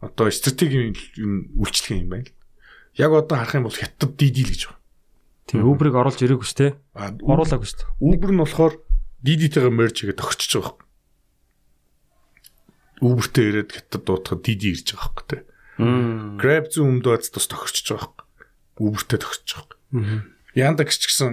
[0.00, 2.34] одоо стратегийн юм үйлчлэг юм байна л.
[2.96, 4.80] Яг одоо харах юм бол хятад DD л гэж байна.
[5.46, 6.72] Тийм Uber-ыг оруулж ирээгүй шүү дээ.
[7.20, 7.92] Оруулаагүй шүү дээ.
[8.00, 8.74] Uber нь болохоор
[9.20, 10.88] DD-тэйгээ merge хийгээд тохирчж байгаа юм.
[13.00, 15.42] Uber-тэй ирээд хятад дуутахад DD ирж байгаа байхгүй тий.
[16.40, 18.26] Grab зүүн өмнөд бас тохирчж байгаа байхгүй.
[18.80, 20.20] Uber-тэй тохирчж байгаа байхгүй.
[20.56, 21.30] Yandex ч гэсэн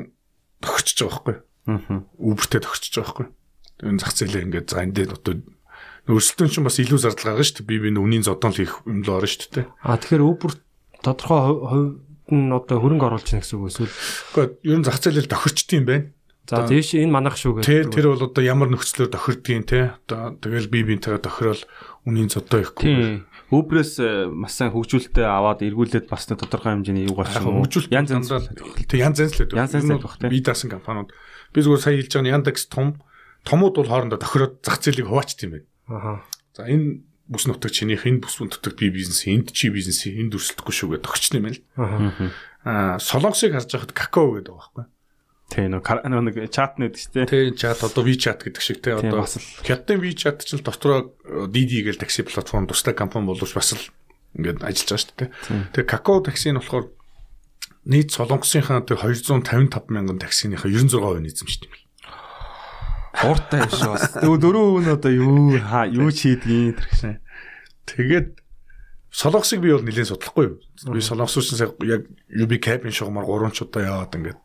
[0.63, 1.37] тохирчж байгаа байхгүй.
[2.19, 3.27] Uber-тэй тохирчж байгаа байхгүй.
[3.83, 5.35] Энэ зах зээлээ ингээд за энэ дээр одоо
[6.07, 7.67] өрсөлдөөн чинь бас илүү зардал гаргана шүү дээ.
[7.67, 9.65] Би би үнийн зодон л хийх юм л орно шүү дээ.
[9.83, 10.51] А тэгэхээр Uber
[11.03, 15.31] тодорхой хувьд нь одоо хөрөнгө оруулж байна гэсэн үг эсвэл Гэхдээ ер нь зах зээлэл
[15.31, 16.05] тохирчд юм байна.
[16.47, 17.91] за тийш энэ манах шүү гэдэг.
[17.91, 21.63] тэр бол одоо ямар нөхцлөөр тохирдгийн те одоо тэгэл би бинтэйгээ тохирол
[22.07, 22.87] үнийн зодоо ихгүй.
[22.87, 23.27] Тийм.
[23.51, 27.63] Uber-с э, маш сайн хөгжүүлэлтээ аваад эргүүлээд бас нэг тодорхой хэмжээний юу гарч уу?
[27.63, 28.27] хөгжүүлэлт янз янз
[28.87, 29.55] Тэг янз янз л байдаг.
[29.55, 30.27] Янз янз л байх, те.
[30.27, 31.11] Би даасан компаниуд.
[31.55, 32.87] Би зүгээр сая хэлж байгаа нь Yandex том
[33.47, 35.67] томууд бол хоорондоо тохироод зах зээлийг хуваачт юм байна.
[35.87, 36.23] Аха.
[36.53, 40.73] За энэ бүс нутаг чинийх энэ бүс нутаг би бизнес энд чи бизнес энд өрсөлдөхгүй
[40.75, 41.59] шүү гэдэг тохирчны юм л.
[41.75, 42.31] Аха.
[42.67, 44.85] Аа солонгосыг харж байхад какао гэдэг байгаа байхгүй.
[45.47, 47.27] Тийм нэг нэг чат нэдэг шүү дээ.
[47.31, 49.47] Тэ чат одоо WeChat гэдэг шиг те одоо бас л.
[49.63, 53.83] Хятадын WeChat ч л дотроо DD гээл такси платформ тустай компани боловч бас л
[54.35, 55.29] ингээд ажиллаж байгаа шүү дээ.
[55.71, 56.91] Тэгээ какао такси нь болохоор
[57.87, 61.86] нийт солонгосынхаа тэр 255 мянган таксиныхаа 96% нь эзэмшдэг юм.
[63.25, 64.11] Ууртай юм шүү бас.
[64.21, 67.13] Дөрөв дөрөв нь одоо юу хаа юу чийдгийг тэр гэсэн.
[67.89, 68.27] Тэгээд
[69.09, 70.57] солонгосыг би бол нэлээд судлахгүй юу.
[70.93, 74.39] Би солонгосчаас яг UB cabin шугамар 3 ч удаа яваад ингээд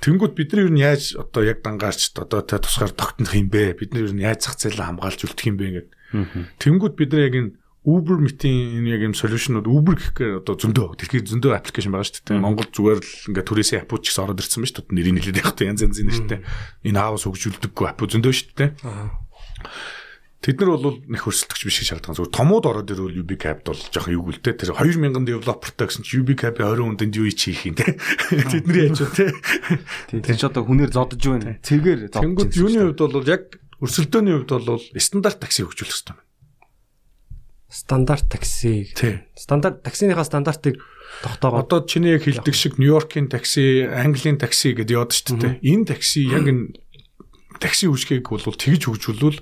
[0.00, 3.76] Тэнгүүд бид нар юу нь яаж одоо яг дангаарч одоо тэ тусгаар тогтнох юм бэ?
[3.76, 5.92] Бид нар юу нь яаж зах зээлээ хамгаалж үлдэх юм бэ гэдэг.
[6.56, 11.00] Тэнгүүд бид нар яг энэ Uber мэтийн энэ яг юм солиушнууд Uber гэхээр одоо зөндөө
[11.00, 12.44] дэлхийд зөндөө аппликейшн байгаа шүү дээ.
[12.44, 14.96] Монгол зүгээр л ингээ түрээсээ аппууд ч гэсэн ороод ирсэн ба шүү дээ.
[15.00, 16.40] Нэрийг нэлээд явах янз янзын нэртэй.
[16.84, 18.70] Энэ аавс хөгжүүлдэггүй апп зөндөө шүү дээ.
[20.40, 22.16] Тэд нар бол нэг хөрсөлтөгч биш гэж шаардсан.
[22.16, 24.56] Зүгээр томууд ороод ирвэл UB Cap бол жоохон юу гэлтэй.
[24.56, 28.00] Тэр 2000 девелопертай гэсэн чи UB Cap 20 хүнд юу хийх юм те.
[28.32, 29.28] Тэдний яаж вэ те.
[30.16, 31.60] Тэр ч одоо хүнээр зодож байна.
[31.60, 32.24] Цэвгээр зодож.
[32.24, 36.29] Тэнгүүд юуны хувьд бол яг өрсөлдөөний хувьд бол стандарт такси хөгжүүлэх хэрэгтэй байна.
[37.70, 38.90] Стандарт такси.
[39.38, 40.82] Стандарт таксиныхаа стандартыг
[41.22, 45.54] тогтоогоод Одоо чиний яг хэлдэг шиг Нью-Йоркийн такси, Английн такси гэдээ яваад шүү дээ.
[45.62, 46.74] Энэ такси яг энэ
[47.62, 49.38] такси үйлчгийг бол тэгж хөгжүүлвэл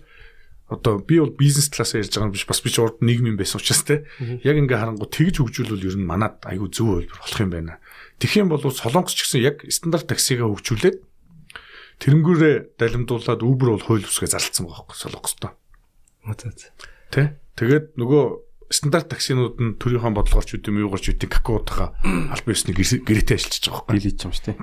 [0.69, 3.57] одоо би бол бизнес классаар ярьж байгаа юм биш бас би ч урд нийгмийн байсан
[3.57, 4.05] учраас те
[4.45, 7.81] яг ингээ харангуй тэгж хөгжүүлвэл ер нь манад айгүй зөв хөлбөр болох юм байна.
[8.21, 11.01] Юм бол солонгос ч гэсэн яг стандарт таксигаа хөгжүүлээд
[12.05, 15.51] тэрнгүүрээ далимдуулаад Uber бол хууль бүсгээ зарлцсан байгаа байхгүй солонгостой.
[17.09, 17.41] Тэ?
[17.59, 18.25] Тэгээд нөгөө
[18.71, 21.91] стандарт таксинууд нь төрийнхөө бодлогоорч үт юм юугаарч үт какаотойгоо
[22.31, 23.97] аль биесний гэрээтэй ажиллаж байгаа байхгүй.
[23.99, 24.57] билийч юм шүү дээ.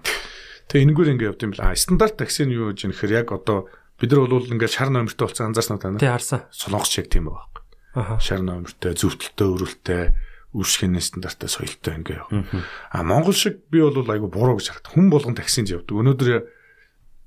[0.71, 1.65] Тэгээ энэгээр ингээ явд юм бэл.
[1.65, 3.67] А стандарт такси нь юу гэж юм гэхээр яг одоо
[3.99, 5.99] бид нар бол ингээ шар номертой болсон анзаарснаа тань.
[5.99, 6.47] тий харсан.
[6.55, 7.62] Солонгос яг тийм байхгүй.
[7.99, 8.15] Аха.
[8.21, 10.03] Шар номертой, зөвтөлтөй, өрөлтөй,
[10.55, 12.27] үршгэн стандарттай соёлтой ингээ яв.
[12.91, 14.93] А Монгол шиг би бол айгу буруу гэж харагдав.
[14.95, 15.95] Хүн болгон таксинд явдаг.
[15.95, 16.47] Өнөөдөр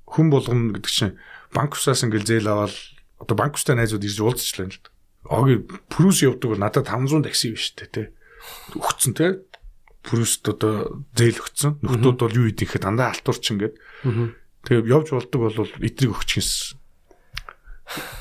[0.09, 1.17] хүн болгоно гэдэг чинь
[1.53, 2.73] банк усаас ингээл зээл аваад
[3.21, 4.98] одоо банк устай найзууд ирж уулзчихлаа л дээ.
[5.25, 8.03] Оги Прус явдаг бол надад 500 такси биш үү те.
[8.75, 9.43] Өгцөн те.
[9.99, 11.83] Пруст одоо зээл өгцөн.
[11.83, 13.75] Нөхдүүд бол юу хийх гэхэд дандаа алтуурч ингээд.
[14.63, 16.79] Тэгээ явж болдог бол эдрийг өгч гинс.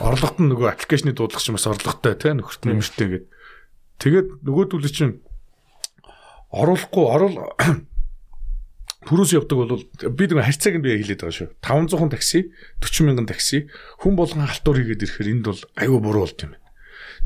[0.03, 3.27] Орлогот нь нөгөө аппликейшны дуудлага чинь бас орлоготой те нөхөрт нэмэртэй гээд.
[4.03, 5.23] Тэгээд нөгөөдөл чинь
[6.51, 7.37] оруулахгүй орол
[9.07, 11.49] Пүрүс явдаг бол би нэг харьцааг нь би хэлээд байгаа шүү.
[11.63, 12.51] 500 такси,
[12.83, 13.71] 40 мянган такси
[14.03, 16.53] хүн болгон халтур хийгээд ирэхээр энд бол аюу буруу болт юм.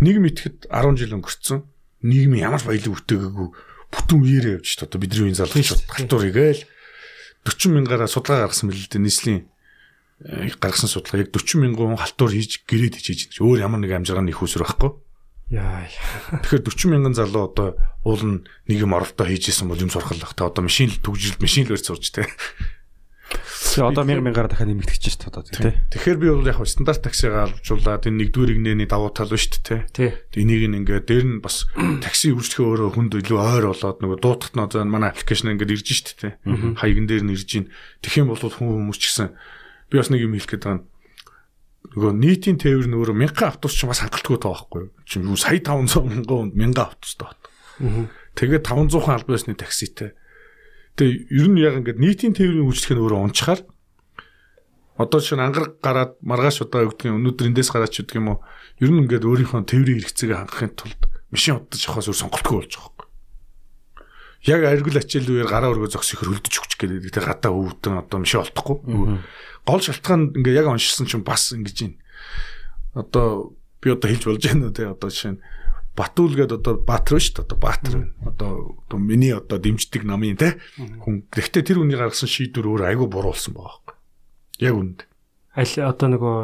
[0.00, 1.60] Нийгэм итгэхэд 10 жил өнгөрцөн.
[2.02, 3.48] Нийгмийн ямар баялаг үтээгээгүй
[3.92, 4.86] бүтэн үеэрээ явж шүү.
[4.88, 6.62] Одоо бидний үеийн залуучууд халтур хийгээл
[7.44, 9.40] 40 мянгаараа судалгаа гаргасан мэл л дээ нийслэлийн
[10.26, 13.92] э, гаргасан судалгаа яг 40 мянган хүн халтур хийж гэрээд хичээж чинь өөр ямар нэг
[13.92, 14.90] амжиргааны их усрэх байхгүй.
[15.52, 15.84] Яа.
[16.40, 17.76] Тэгэхээр 40 мянган залуу одоо
[18.08, 18.38] уул нь
[18.72, 20.32] нэг юм оролдоо хийж исэн бол юм сурхаллах.
[20.32, 22.24] Тэ одоо машин төгжилд машин л өрч сурч тэ.
[23.62, 25.72] Тэгээ одоо 1000 мянгаар дахиад нэмэгдэж шүү дээ одоо тий.
[25.94, 29.86] Тэгэхээр би бол яг хөө стандарт таксигаа авчуулаад энэ нэгдүгээр игнэний давуу тал биш тэ.
[29.94, 30.10] Тий.
[30.34, 31.70] Энийг ингээд дээр нь бас
[32.02, 35.88] такси үйлчлэхээ өөрөө хүнд илүү ойр болоод нөгөө дуутахт нь одоо манай аппликейшн ингээд ирж
[35.88, 36.28] штэ тэ.
[36.76, 37.70] Хаягн дээр нь ирж ин.
[38.02, 39.30] Тэгэх юм бол хүн хүмүүс ч гэсэн
[39.88, 40.84] би бас нэг юм хэлэх гээд байгаа
[41.92, 44.92] нөгөө нийтийн тээвэр нь өөрөө 1000 автобус ч бас хангалтгүй таа байхгүй юу?
[45.04, 47.34] Чи юу сая 500 мянган 1000 автобус таа.
[48.38, 50.16] Тэгээд 500 албан ёсны такситэй.
[50.96, 53.60] Тэгээ ер нь яг ингээд нийтийн тээврийн үйлчлэх нь өөрөө унчхаар
[55.00, 58.38] одоо чинь ангараг гараад маргааш одоо юу гэдгийг өнөөдөр эндээс гараад ч гэдэг юм уу
[58.78, 61.00] ер нь ингээд өөрийнхөө тээврийн хэрэгцээг хангахын тулд
[61.32, 63.08] машин удаж явахаас өөр сонголтгүй болж байгаа байхгүй.
[64.52, 67.08] Яг аргил ачаал үеэр гараа өргөө зогсох хөрөлдөж өгч гэдэг.
[67.08, 68.76] Тэгээ гадаа өвдөн одоо машин олдохгүй.
[69.64, 71.96] Гол шалтгаан ингээ яг уншсан чинь бас ингэж юм.
[72.92, 75.40] Одоо би одоо хэлж болж байна уу те одоо жишээ нь
[75.92, 77.94] Батүл гэдэг одоо Баатар шүү дээ одоо Баатар.
[78.24, 78.50] Одоо
[78.88, 81.28] одоо миний одоо дэмждэг намын те хүн.
[81.28, 83.96] Гэхдээ тэр хүний гаргасан шийдвэр өөр айгүй буруу болсон байгаа байхгүй.
[84.64, 84.98] Яг үнд.
[85.52, 86.36] Аль одоо нөгөө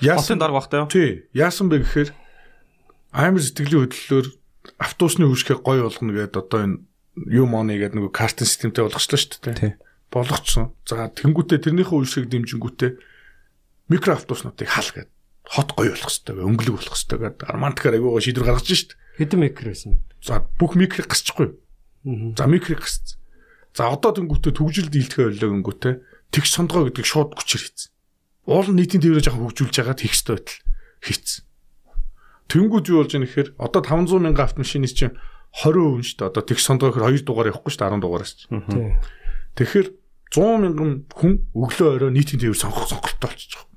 [0.00, 0.88] Яасан дарга бахтай юу?
[0.88, 1.28] Тий.
[1.36, 2.10] Яасан бэ гэхээр
[3.12, 4.26] амар сэтгэлийн хөдлөлөөр
[4.80, 6.76] автобусны хөвшгөө гой болгоно гэдэг одоо энэ
[7.30, 9.54] юу моны гэдэг нөгөө картын системтэй болгочлоо шүү дээ.
[9.54, 9.72] Тий.
[10.10, 10.74] Болгоцсон.
[10.88, 12.90] За тэнгуүтээ тэрнийхээ хөвшгийг дэмжингүүтээ
[13.92, 15.13] микро автобуснуудыг хал гэдэг
[15.44, 18.90] хот гоё болох хэвээр өнгөлөг болох хэвээр гэдэг армантикаар аягүй шийдвэр гаргаж шít.
[19.20, 20.00] хэдэн микро байсан бэ?
[20.24, 21.48] За бүх микрыг гасчихгүй.
[22.36, 23.20] За микрыг гасцсан.
[23.76, 25.94] За одоо тэнгуүтээ төгжилд дийлдэхэ ойлоогонгүүтээ
[26.32, 27.90] тэгш сондгоо гэдэг шууд хүчээр хийцэн.
[28.48, 30.60] Уул нийтийн тээврээ жоохон хөгжүүлж байгаад хийх ёстой байтал
[31.04, 31.44] хийцэн.
[32.48, 35.16] Тэнгүүд юу болж байгаа нэхэр одоо 500 мянган автомашины чинь
[35.64, 36.30] 20% нь шүү дээ.
[36.30, 38.52] Одоо тэгш сондгоо гэхээр 2 дугаар явахгүй шүү дээ 10 дугаараас чинь.
[39.58, 39.88] Тэгэхээр
[40.34, 43.73] 100 мянган хүн өглөө орой нийтийн тээвэр сонгох сонголттой болчихж байгаа.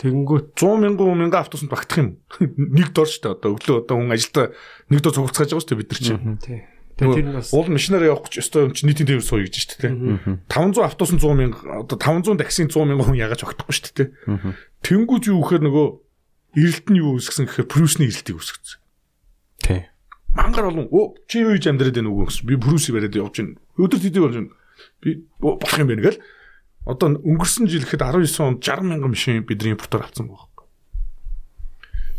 [0.00, 2.08] Тэгэнгүүт 100 мянган мянган автобусанд багтах юм.
[2.56, 3.34] Нэг дор шүү дээ.
[3.36, 4.46] Одоо өглөө одоо хүн ажилдаа
[4.88, 6.40] нэг дор цугцгааж байгаа шүү дээ бид нар чинь.
[6.40, 6.60] тий.
[6.96, 9.80] Тэр нь бас Уул машинаар явах гэж өстой юм чи нийтийн тээвэр сууя гэж шүү
[9.80, 10.40] дээ.
[10.48, 14.08] 500 автобус нь 100 мянга одоо 500 таксийн 100 мянган хүн ягааж огтхгүй шүү дээ.
[14.84, 15.86] Тэнгүүж юу гэхээр нөгөө
[16.60, 18.80] эрэлт нь юу үсгсэн гэхээр плюсны эрэлтийг үсгэсэн.
[19.64, 19.80] Тий.
[20.36, 22.44] Мангар болон оо чи юу хийж амьдраад байна уу гэсэн.
[22.44, 23.56] Би плюсийг бариад явж байна.
[23.80, 24.52] Өдөр төдий болж байна.
[25.00, 26.20] Би болох юм байна гэл.
[26.88, 30.48] Одоо өнгөрсөн жил гэхэд 19 онд 60 мянган машин бидний импортоор авсан байгаа.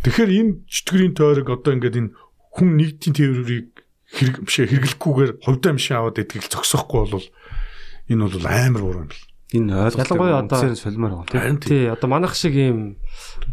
[0.05, 2.13] Тэгэхээр энэ чөтгөрийн тойрог одоо ингээд энэ
[2.53, 3.69] хүн нийтийн тээврийг
[4.11, 7.27] хэрэг бишээ хэрэглэхгүйгээр хувьдаа машин аваад идгийг зогсоохгүй бол
[8.09, 9.25] энэ бол амар буруу юм бэл.
[9.51, 11.39] Энэ ойлголт Ялангуяа одоо- солимоор байгаа тий.
[11.41, 11.69] Харин тийм.
[11.69, 12.79] тий одоо манах шиг ийм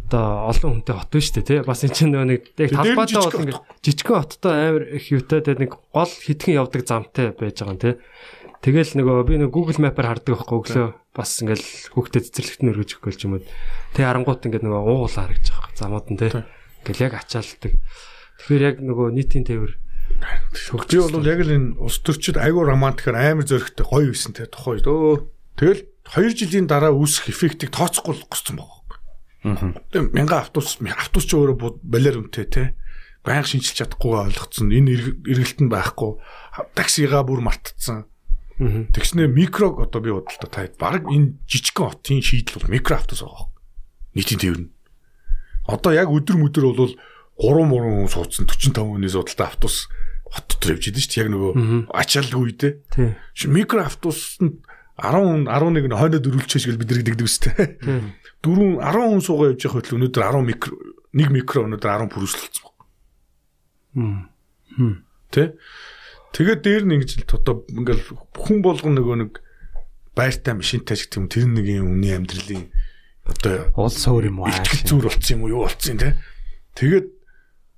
[0.07, 3.61] одоо олон хүнтэй хот биш үү тий бас энэ чинь нэг яг талбайтай бол ингээд
[3.83, 7.95] жижигхэн хоттой амар их юутай тэгээ нэг гол хитгэн явдаг замтай байж байгаа юм тий
[8.59, 12.89] Тэгэл нөгөө би нэг Google Map-аар хардаг байхгүй өглөө бас ингээл хүүхдэд цэцэрлэгт нь өргөж
[12.99, 13.45] өгөх юм уу.
[13.93, 16.31] Тэг харангуут ингээд нөгөө уугуул харагдаж байгаа замууд нь тий.
[16.85, 17.73] Ингээл яг ачаалдаг.
[18.39, 19.73] Тэгэхээр яг нөгөө нийтийн тээвэр
[20.89, 24.81] Би бол яг л энэ улс төрчид айгүй романтикаар амар зөрөгтэй гоё байсан те тухай
[24.81, 25.29] өө.
[25.55, 28.79] Тэгэл 2 жилийн дараа үүсэх эффектийг тооцохгүй госцсон байгаа.
[29.45, 29.77] Аа.
[29.93, 32.63] Тэгээ мянган автобус автобус ч өөрөө балер үнэтэй те.
[33.23, 34.73] Баян шинжилж чадахгүй ойлгоцсон.
[34.73, 36.19] Энэ эргэлтэнд байхгүй.
[36.75, 38.08] Таксигаа бүр мартцсан.
[38.59, 43.47] Тэгснэ микрог одоо би бодлоо та баг энэ жижигхэн хотын шийдэл бол микро автобус байгаа.
[44.15, 44.71] Нийтийн тээвэр нь.
[45.63, 46.93] Одоо яг өдөр мөдөр бол
[47.39, 49.87] 3 мөрөн хүн суудсан 45 хүний судалтай автобус
[50.27, 51.23] хот дотор явж идэв шүү дээ.
[51.23, 51.51] Яг нөгөө
[51.87, 52.73] ачаалгүй үедээ.
[53.47, 54.59] Микро автобусанд
[54.99, 57.55] 10 11 нь хойноо дөрвөлчөөж гэл бид нэг дэгдэг үстэй.
[58.43, 60.75] Дөрөв 10 хүн суугаа явж явах хөтөл өнөөдөр 10 микро
[61.15, 62.75] 1 микро өнөөдөр 10 пүрүслэлцсэн баг.
[65.31, 65.55] Тэ?
[66.33, 68.05] Тэгээд дээр нь ингэж одоо ингээл
[68.37, 69.31] хүн болгон нөгөө нэг
[70.13, 72.69] байртай машинтай ч гэх юм тэр нэг юм үний амьдралын
[73.25, 74.49] одоо Улс өөр юм уу?
[74.49, 76.17] ихтгэл зүр болсон юм уу юу болсон те.
[76.77, 77.07] Тэгээд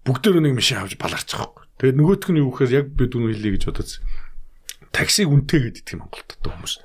[0.07, 1.65] бүгдөө нэг машин авч баларч байгаа байхгүй.
[1.79, 3.89] Тэгээд нөгөөх нь юу гэхээр яг би дүн хэлье гэж бодож
[4.91, 6.75] таксиг үнэтэй гэдэг юм Монголд одоо хүмүүс.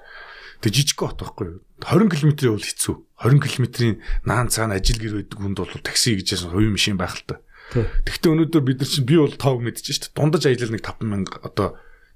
[0.63, 1.61] Тэг жижиг хот байхгүй юу?
[1.83, 2.95] 20 км-ийн бол хэцүү.
[3.27, 7.19] 20 км-ийн наан цаана ажил гэр байдаг хүнд бол такси гэж яасан хувийн машин байх
[7.19, 7.43] л та.
[7.75, 10.17] Тэгвэл өнөөдөр бид нар чинь би бол тоог мэдчихэж шүү дээ.
[10.17, 11.69] Дундаж аялал нэг 5000 одоо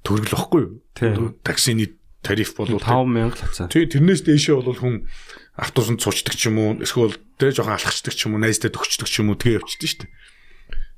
[0.06, 1.34] төгрөгл واخгүй юу?
[1.42, 3.66] Таксины тариф бол 5000 лавцаа.
[3.66, 5.10] Тий, тэрнээс дээшээ бол хүн
[5.58, 9.14] автобусанд суучдаг ч юм уу, эсвэл тэ жоохон алхацдаг ч юм уу, найзтай төгчдөг ч
[9.20, 10.12] юм уу тэгээ явчихдээ шүү дээ.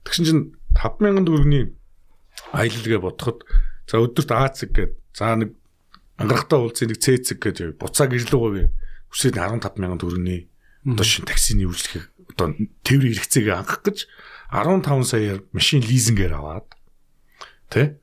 [0.04, 0.42] Тэгсэн чинь
[0.76, 1.68] 5000 төгрөгийн
[2.52, 3.46] аялалгээ бодоход
[3.88, 5.50] за өдөрт А цэг гээд за нэг
[6.20, 8.66] ангарахтаа уулзсан нэг Ц цэг гээд буцааг ирлүүгээ
[9.12, 10.52] үсээд 15000 төгрөгийн
[10.92, 14.08] одоо шин таксины үйлчлэгийг одоо тээврийн хэрэгцээг анхах гэж
[14.52, 16.68] 15 саяар машин лизингээр аваад
[17.72, 18.00] тэ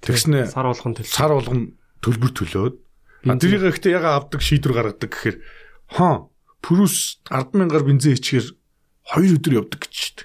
[0.00, 1.12] тэгснэ сар болгон төлөв.
[1.12, 2.76] сар болгон төлбөр төлөөд
[3.40, 5.36] тэрийг ихтэй яга авдаг шийдвэр гаргадаг гэхээр
[5.92, 6.32] хаа
[6.64, 8.46] пүрүс 100000-аар бензин ичгээр
[9.16, 10.18] 2 өдөр явдаг гэж шít.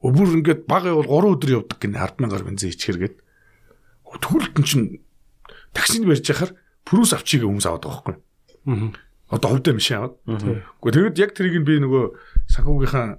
[0.00, 3.16] Бүр ингээд баг явал 3 өдөр явдаг гин 100000-аар бензин ичгэр гээд.
[4.04, 5.00] Тэгвэл чинь
[5.72, 6.52] таксинд барьж яхаар
[6.84, 8.16] прус авчиг хүмүүс аваад байгаа байхгүй.
[8.68, 9.05] Аа.
[9.30, 10.14] Одоо хувьдаа биш яваад.
[10.26, 12.04] Гэхдээ тэгэд яг тэрийг нь би нөгөө
[12.46, 13.18] санхүүгийнхаа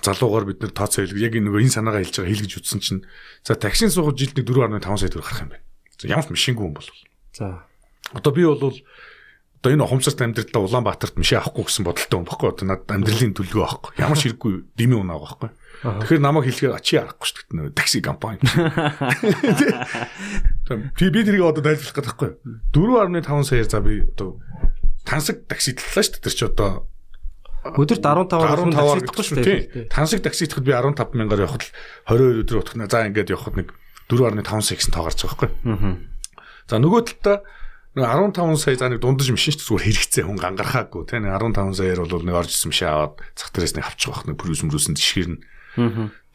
[0.00, 3.02] залуугаар бид нэр тооцоо хэлэг яг нөгөө энэ санаагаа хэлж байгаа хэлгэж үтсэн чинь
[3.44, 5.64] за таксин суугаад жилд нэг 4.5 сая төгрөг гарах юм байна.
[6.04, 6.88] Ямар ч машингүй юм бол.
[7.32, 7.64] За.
[8.12, 8.72] Одоо би бол
[9.66, 12.48] одоо энэ ухамсарт амьдралдаа Улаанбаатарт мишээ авахгүй гэсэн бодолтой юм баггүй.
[12.54, 13.92] Одоо надад амьдралын төлгөө авахгүй.
[13.98, 15.50] Ямар ч хэрэггүй дими унаа байхгүй.
[15.82, 17.56] Тэгэхээр намайг хэлэхээр чи арахгүй шүү дээ.
[17.56, 18.38] Нөгөө такси компани.
[20.98, 22.30] Би би тэрийг одоо тайлбарлах гэдэг байхгүй.
[22.74, 24.38] 4.5 саяар за би одоо
[25.05, 26.23] тансаг такси таллаа шүү дээ.
[26.23, 26.71] Тэр чи одоо
[27.61, 29.85] Өдөрт 15-аар хүн таксихгүй шүү дээ.
[29.93, 31.69] Тансаг такси итгэхэд би 15 мянгаар явхад
[32.09, 32.89] 22 өдөр утгах нэ.
[32.89, 33.69] За ингээд явхад нэг
[34.09, 35.49] 4.5 сая гэсэн тоо гарч байгаа байхгүй.
[36.65, 37.37] За нөгөө талдаа
[37.93, 41.77] нэг 15 сая за нэг дундаж машин ч зүгээр хэрэгцээ хүн гангархаагүй тийм нэг 15
[41.77, 44.95] саяар бол нэг орж ирсэн машин аваад зах дээрээс нэг авчих واخ нэг плюс мөрөөсөн
[44.95, 45.43] тишгэрнэ.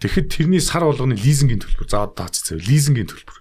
[0.05, 3.40] Тэгэхэд тэрний сар болгоны лизингийн төлбөр за одоо таац зав лизингийн төлбөр.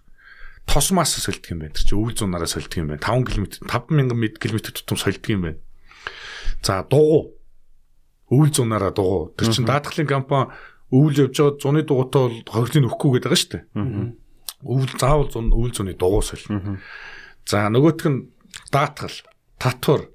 [0.70, 1.74] Тосмаас солидөг юм байна.
[1.74, 3.02] Тэр чинь өвөл зунаараа солидөг юм байна.
[3.02, 5.58] 5 км 5000 км тутам солидөг юм байна.
[6.62, 7.34] За дугуй
[8.30, 9.34] өвөл зунаараа дугуй.
[9.34, 10.54] Тэр чинь даатгалын компани
[10.94, 13.64] өвөл явж байгаа зуны дугуйтай бол хохирлын өгөхгүй гэдэг байгаа шүү дээ.
[14.62, 16.46] Өвөл заавал зун өвөл зуны дугуй соль.
[17.50, 18.30] За нөгөөх нь
[18.70, 19.16] даатгал,
[19.58, 20.06] татвар.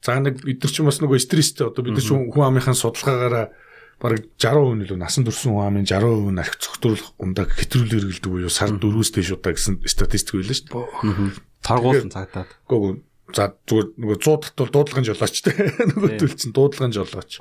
[0.00, 3.52] За нэг бид нар ч бас нөгөө стресстэй одоо бид нар ч хүн амынхаа судалгаагаараа
[3.98, 8.52] бараг 60% нөлөө насан турш хүн амын 60% нь арх цогтруулах ундаг хэтрүүл эргэлдэг буюу
[8.52, 11.34] сар 4-өөс дээш удаа гэсэн статистик байлаа шүү дээ.
[11.66, 12.50] Таргуулсан цагдаад.
[12.70, 13.02] Гөө
[13.34, 15.52] за зүгээр нөгөө 100 татвал дуудлагын жолооч те
[15.90, 17.32] нөгөө төл чинь дуудлагын жолооч.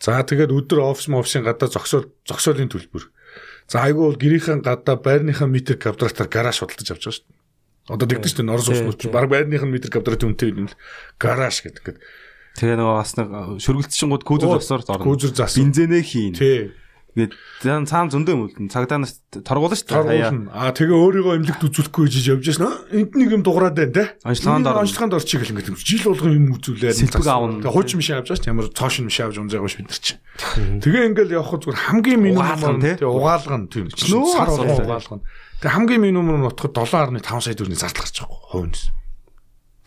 [0.00, 3.10] За тэгээд өдөр офис офисын гадаа зогсоол зогсоолын төлбөр.
[3.68, 7.38] За айгүй бол гэрийнхэн гадаа байрныхаа метр квадратаар гараж худалдаж авч байгаа шүү дээ.
[7.90, 10.78] Одоо тэгдэж шүү дээ Орос улс нь баг байрных нь метр квадрат үнэтэй юм л
[11.20, 12.00] гараж гэдэг.
[12.58, 13.28] Тэгээ нөгөө бас нэг
[13.62, 15.04] шүргэлтчингууд күүзер засаар орно.
[15.06, 15.54] Күүзер зас.
[15.54, 16.34] Бензинээ хийн.
[16.34, 16.74] Тий.
[17.10, 17.34] Тэгээд
[17.66, 18.70] зан цаана зөндөө юм үлдэн.
[18.70, 20.54] Цагдаа нас торгуулна шүү дээ.
[20.54, 22.70] Аа тэгээ өөрийгөө эмнэлэгт үзүүлэхгүй гэж явж ясна.
[22.94, 24.04] Энд нэг юм дуграад байна те.
[24.22, 24.82] Анчлагаанд орно.
[24.86, 27.58] Анчлагаанд орчих гэл ингээд жил болгон юм үзүүлээд Сэлбэг аавна.
[27.66, 30.14] Тэгээ хуучин мишээ авч байгаа ч ямар цоошин мишээ авч унжаагаа ш бид нар чи.
[30.86, 32.94] Тэгээ ингээл явах зүгээр хамгийн минимум те?
[33.02, 35.20] угаалган тийм сар угаалган.
[35.58, 38.82] Тэгээ хамгийн минимум нь утгад 7.5 сая төгрөгийн зардал гарч байгаа хувьнс.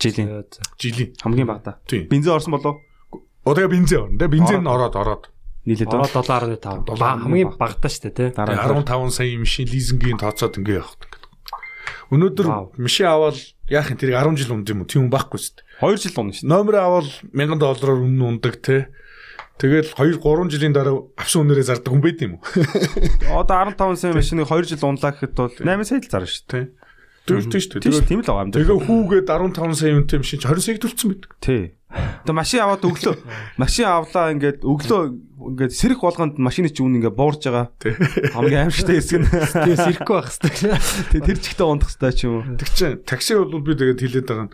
[0.04, 0.44] Жилийн
[0.76, 1.10] Жилийн.
[1.24, 1.80] хамгийн багада.
[1.88, 2.08] Тийм.
[2.12, 2.84] Бензин орсон болов?
[3.48, 4.18] Одоо тэгээ бензин орно.
[4.20, 5.24] Тэгээ бензин нь ороод ороод
[5.63, 7.00] Нийлээд Ороо 7.5.
[7.00, 8.30] Ба- Хамгийн багтаа шүү дээ тий.
[8.36, 11.00] дараа 15 сая машин лизингийн тооцоод ингээ явах.
[12.12, 12.66] Өнөөдөр Вау.
[12.78, 13.38] машин аваад
[13.72, 14.92] яах юм тэрийг 10 жил унд юм уу?
[14.92, 15.88] Тийм байхгүй шүү дээ.
[15.88, 16.46] 2 жил унна шүү.
[16.52, 18.92] Номер аваад 1000 доллараар үнэн ундаг те.
[19.58, 22.44] Тэгэл 2 3 жилийн дараа авсан үнээрээ зардаг хүн байд юм уу?
[23.39, 26.44] Одоо 15 сая машиныг 2 жил унлаа гэхэд бол 8 сая л зарна шүү.
[26.52, 26.60] Тэ.
[27.24, 28.04] Тийм шүү дээ.
[28.04, 28.84] Тийм л байгаа юм Тэгээ дээр.
[28.84, 31.32] хүүгээд 15 сая үнэтэй машин чи 20 сая төлцсөн байдаг.
[31.40, 31.64] Тий.
[32.28, 33.16] Тэгээ машин аваад өглөө.
[33.62, 35.02] Машин авлаа ингээд өглөө
[35.54, 37.72] ингээд сэрэх болгонд машины чинь үн ингээд буурж байгаа.
[38.36, 39.28] Хамгийн аимшигтай хэсэг нь.
[39.30, 40.74] Тэгээ сэрхгүй байх хэрэгтэй.
[41.14, 42.44] Тэг тэр чигтээ ундах хэрэгтэй ч юм уу.
[42.60, 44.54] Тэг чинь такси бол би тэгээд хэлээд байгаа нь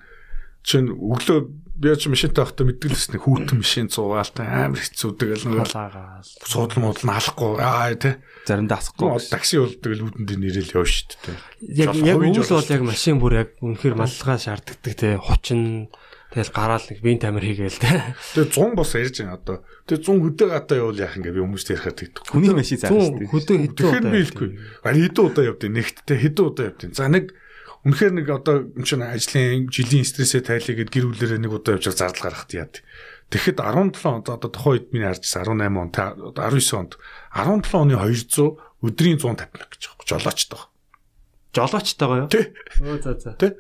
[0.61, 1.39] чинь өглөө
[1.79, 5.71] би ч машин таахта мэдгэлсэн хүүтэн машин цуугаалтай амар хэцүү тэгэл нэг
[6.43, 7.55] суудлын модл нь алахгүй.
[7.63, 8.19] Аа тий.
[8.43, 12.83] Заримдаа асахгүй такси болдог л үүдэнд нэрэл явна шүү дээ яг яг үүс бол яг
[12.83, 15.15] машин бүр яг үнэхээр маллагаа шаарддаг тий.
[15.19, 15.91] Хучин
[16.31, 17.99] тэгэл гараал нэг винт амир хийгээл тий.
[18.37, 19.57] Тэгээ 100 бос ярьж байна одоо.
[19.89, 23.27] Тэгээ 100 хөдөө гатаа явуул яах ингээ би хүмүүст ярихаар тэгдэг хүний машин зааж тий.
[23.27, 24.49] Хөдөө хэдэн удаа би хэлэхгүй
[24.87, 27.25] ари хэдэн удаа явдیں۔ нэгт тий хэдэн удаа явдیں۔ за нэг
[27.87, 31.91] үнэхээр нэг одоо юм чинь ажлын жилийн стрессээ тайлъя гэд гэр бүлэрээ нэг удаа явж
[31.95, 32.75] зардал гаргахад яад.
[33.29, 36.91] Тэгэхэд 17 он одоо тухайн үед миний харжсан 18 он та одоо 19 онд
[37.31, 40.07] 17 оны 200 өдрийн 150 мянга гэж байгаа.
[40.09, 40.61] Жолоочтой.
[41.53, 42.29] Жолоочтойгоо юу?
[42.29, 42.51] Тэ.
[42.81, 43.31] Өө за за.
[43.37, 43.53] Тэ.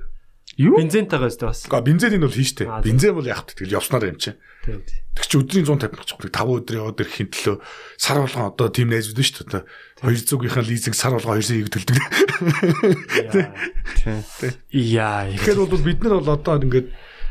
[0.57, 0.79] Юу?
[0.79, 1.67] Бензинтайгаа өстэй бас.
[1.69, 2.67] Га бензиний бол хийжтэй.
[2.81, 3.53] Бензин бол яах вэ?
[3.53, 4.35] Тэгэл явснаар юм чинь.
[4.65, 4.83] Тийм.
[5.15, 7.55] Тэг чи өдрийн 150 мянга ч 5 өдөр яваад ирэхин төлөө
[7.95, 9.63] сар болгон одоо тийм найзууд нь шүү дээ.
[10.03, 11.97] 200-ийнхаа лизинг сар болгон 200-ыг төлдөг.
[14.73, 15.31] Яа.
[15.31, 16.87] Тэгэхээр бол бид нар бол одоо ингээд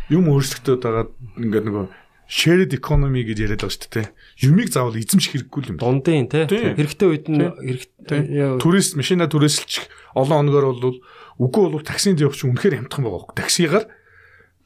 [0.09, 1.87] юм өөрчлөгдөд байгаа ингээд нөгөө
[2.29, 4.09] shared economy гэж яриад байгаа шүү дээ.
[4.45, 5.81] Юмыг заавал эзэмших хэрэггүй юм.
[5.81, 6.45] Дундын тий.
[6.45, 6.77] Тийм.
[6.77, 7.57] Хэрэгтэй үед нь Тийм.
[8.05, 8.61] хэрэгтэй.
[8.61, 11.01] Турист машина түрээсэлчих олон оногоор бол
[11.39, 13.37] үгүй бол таксинд явах чинь үнэхээр хямдхан байгаа байхгүй.
[13.39, 13.87] Таксигаар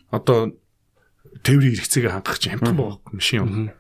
[0.09, 0.39] одоо
[1.45, 3.13] тээврийн хэрэгцээгээ хангах чинь хямдхан байгаа байхгүй.
[3.13, 3.71] Машин юм.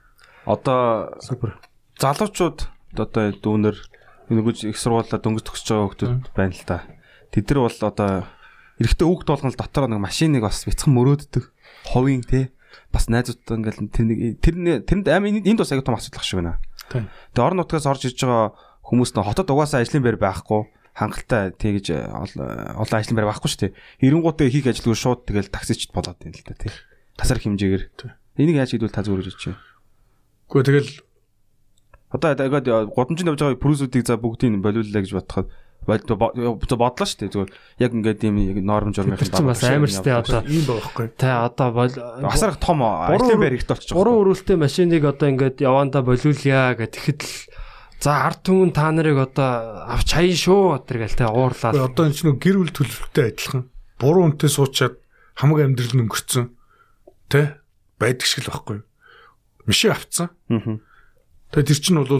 [0.44, 0.80] Одоо
[1.24, 1.56] Супер.
[1.96, 2.58] залуучууд
[3.00, 3.76] одоо дүүнер
[4.28, 6.78] нэгж их сургуулаа дөнгөж төгсөж байгаа хүмүүс байна л да.
[7.32, 8.10] Тэд нар бол одоо
[8.80, 11.44] эрэхтэй хүүхд болгоно л дотор нэг машиныг бас бяцхан мөрөөддөг.
[11.92, 12.52] Ховын те
[12.92, 14.54] бас найзуудтай ингээл тэр нэг тэр
[14.84, 16.60] тэрэнд аим энд бас аяг том асуудал шиг байна.
[16.92, 18.52] Тэгээ орон нутгаас орж иж байгаа
[18.84, 22.40] хүмүүс нь хотод угаасаа ажлын байр байхгүй хангалттай тэгж ол-
[22.80, 23.76] олон ажлын байр байхгүй шүү дээ.
[24.04, 26.72] Эренгуутаа хийх ажилгүй шууд тэгэл таксичд болоод байна л да тий.
[27.16, 27.84] Тасар хэмжээгээр.
[28.36, 29.56] Энийг яаж хийдвэл та зүгээр гэж бодчих.
[30.52, 30.90] Гэхдээ тэгэл
[32.12, 35.48] Одоо тэгээд гудамжинд явж байгаа прүсүүдийг за бүгдийг болиуллаа гэж бодоход
[35.88, 37.32] бодлоо шүү дээ.
[37.32, 38.36] Зүгээр яг ингээд ийм
[38.68, 41.08] норм журмын чинь бас амар сте одоо ийм байхгүй.
[41.16, 41.92] Тэ одоо бол
[42.28, 43.96] асар их том ажлын байр ихтэй болчих.
[43.96, 47.32] Гурван өрүүлтэй машиныг одоо ингээд явандаа болиулъя гэх тэгэхэд л
[48.02, 51.78] за ард түмэн та нарыг одоо авч хаяа шүү өдр гэл тэ уурлаад.
[51.78, 53.62] Одоо энэ ч нэг гэр бүл төлөвлөлттэй адилхан.
[54.02, 54.98] Буруу үнтэй суучаад
[55.38, 56.50] хамаг амьдрал нь өнгөрцөн.
[57.30, 57.62] Тэ
[58.02, 58.82] байдаг шиг л байхгүй.
[59.70, 60.34] Мишээ авцсан.
[60.50, 60.82] Аа.
[61.54, 62.18] Тэгээ тэр чинь бол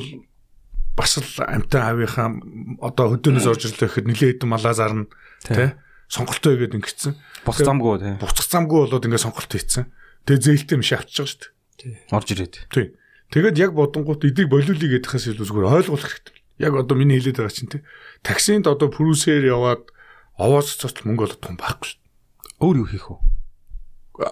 [0.94, 2.30] бас л амтай авийнхаа
[2.78, 5.10] одоо хөдөөнөөс орж ирлээ гэхэд нилээ хэдэн малаа зарна
[5.42, 5.74] тий
[6.12, 7.16] сонголтоо игээд ингэсэн.
[7.48, 8.14] Буцах замгүй тий.
[8.20, 9.88] Буцах замгүй болоод ингээ сонголт хийцэн.
[10.28, 11.40] Тэгээ зээлтэй мишээ авчиж байгаа шүү
[11.80, 11.94] дээ.
[12.12, 12.54] Орж ирээд.
[12.68, 12.86] Тий.
[13.32, 16.36] Тэгээд яг бодонгууд эдийг болиулъя гэдгээс илүү зүгээр ойлгох хэрэгтэй.
[16.60, 17.82] Яг одоо миний хэлээд байгаа чинь тий.
[18.20, 19.88] Таксинд одоо прүсээр яваад
[20.36, 22.60] овоос цоцол мөнгө олох юм байхгүй шүү дээ.
[22.60, 23.16] Өөр юу хийх вэ?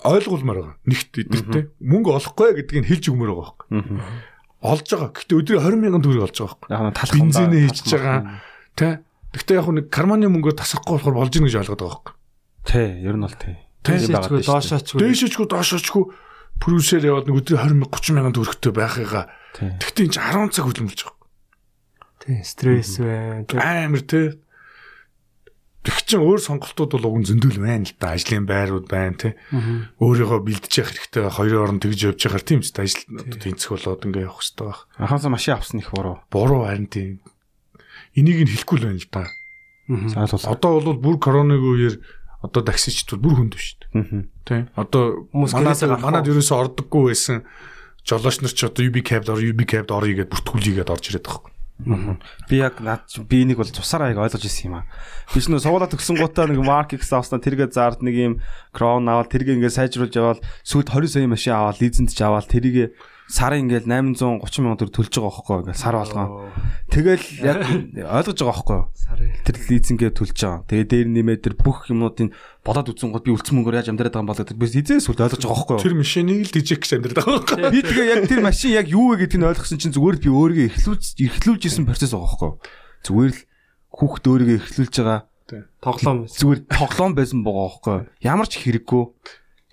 [0.04, 0.76] Ойлгуулмаар байгаа.
[0.84, 3.68] Нэгт эдэртэй мөнгө олохгүй гэдгийг хэлж өгмөр байгаа байхгүй
[4.60, 5.10] олж байгаа.
[5.16, 6.36] Гэтэ өдрийн 20 мянган төгрөг олж
[6.68, 7.16] байгаа байхгүй.
[7.16, 8.18] Бензинээ хийж байгаа.
[8.76, 9.00] Тэ.
[9.32, 12.14] Гэтэ яг нэг карманы мөнгөөр тасахгүй болохоор болж ийн гэж ойлгоод байгаа байхгүй.
[12.68, 13.56] Тэ, ер нь бол тэ.
[13.80, 15.00] Дээшечгүй доошоочгүй.
[15.00, 16.04] Дээшечгүй доошоочгүй
[16.60, 19.24] прүсээр яваад нэг өдрийн 20 30 мянган төгрөгтэй байхыгаа.
[19.56, 21.20] Гэтэ энэ 10 цаг хөдөлмөрлж байгаа.
[22.20, 23.48] Тэ, стресс байна.
[23.56, 24.36] Амар тэ.
[25.80, 28.12] Тэг чин өөр сонголтууд бол уг зөндөл байна л да.
[28.12, 29.32] Ажлын байрууд байна тий.
[30.04, 31.32] Өөрийгөө бэлдэж явах хэрэгтэй.
[31.32, 33.08] Хоёрын оронд тэгж явж байхаар тийм ч ажил
[33.40, 34.80] тэнцэх болоод ингээ явах хэрэгтэй байх.
[35.00, 36.20] Анхаасаа машин авсан их буруу.
[36.28, 37.24] Буруу харин тийм.
[38.12, 39.24] Энийг нь хэлэхгүй л байна л да.
[39.88, 41.96] Заавал одоо бол бүр коронавигийн үеэр
[42.44, 44.24] одоо таксичд бүр хүнд биш шүү дээ.
[44.46, 44.60] Тий.
[44.76, 47.44] Одоо манад ерөөсөө ордоггүй байсан
[48.06, 51.50] жолооч нар ч одоо UB cab-д ор UB cab-д орё гэдээ бүртгүүлийгээд орж ирээд байгаа
[51.80, 54.88] Би яг наад би энийг бол цусаар аяг ойлгож ирсэн юм аа.
[55.32, 58.34] Би ч нөө суулаа төгсөн гутаа нэг марк X авснаа тэргээ заард нэг юм
[58.76, 62.92] крон аваад тэргээ ингээд сайжруулж яваал сүйд 20 сая машин аваад лизэнд ч аваад тэргээ
[63.30, 66.50] сарын ингээл 830 сая төгрөг төлж байгаа хөөхгүй ингээл сар болгоо.
[66.90, 67.58] Тэгэл яг
[68.02, 68.80] ойлгож байгаа хөөхгүй.
[69.46, 70.66] Тэр лизингээ төлж байгаа.
[70.66, 72.34] Тэгээ дээр нэмээд тэр бүх юмнуудын
[72.66, 75.42] болоод үтсэн гол би үлдсэн мөнгөөр яаж амьдраад байгаа юм бол би эзээс сүлд ойлгож
[75.46, 75.78] байгаа хөөхгүй.
[75.78, 77.70] Тэр машиныг л дижек гэж амьдраад байгаа хөөхгүй.
[77.70, 80.66] Би тэгээ яг тэр машин яг юу вэ гэдгийг ойлгосон чинь зүгээр л би өөрийгөө
[80.74, 82.52] эхлүүлж эхлүүлж исэн процесс байгаа хөөхгүй.
[83.06, 83.40] Зүгээр л
[83.94, 85.20] хүүхд өөрийгөө эхлүүлж байгаа
[85.82, 87.98] тоглоом зүгээр тоглоом байсан байгаа хөөхгүй.
[88.26, 89.02] Ямар ч хэрэггүй.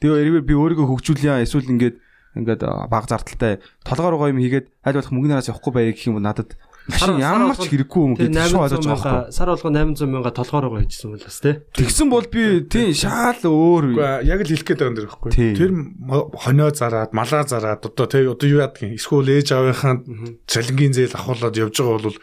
[0.01, 1.97] Тэгээ би өөрийгөө хөгжүүлье эсвэл ингээд
[2.35, 2.61] ингээд
[2.91, 6.57] баг зардалтай толгоор байгаа юм хийгээд аль болох мөнгнөөс явахгүй байя гэх юм бол надад
[6.87, 9.31] машин ямар ч хэрэггүй юм гэдэг шууд ойлгож байгаа.
[9.31, 11.55] Сар болгоо 800 мянга толгоор байгаа хийжсэн бол бас тий.
[11.75, 13.85] Тэгсэн бол би тий шаал өөр.
[14.23, 15.31] Яг л хэлэх гээд байгаа юм дэр байхгүй.
[15.35, 15.71] Тэр
[16.31, 18.95] хонио зараад, малаа зараад одоо тий одоо юу яадаг юм.
[18.95, 19.99] Эсвэл ээж аавынхаа
[20.47, 22.19] цалингийн зээл авахуулаад явж байгаа бол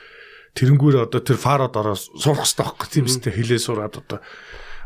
[0.57, 4.21] тэрнгүүр одоо тэр фарод ороо сурах хэрэгтэй байхгүй тийм үстэй хилээ сураад одоо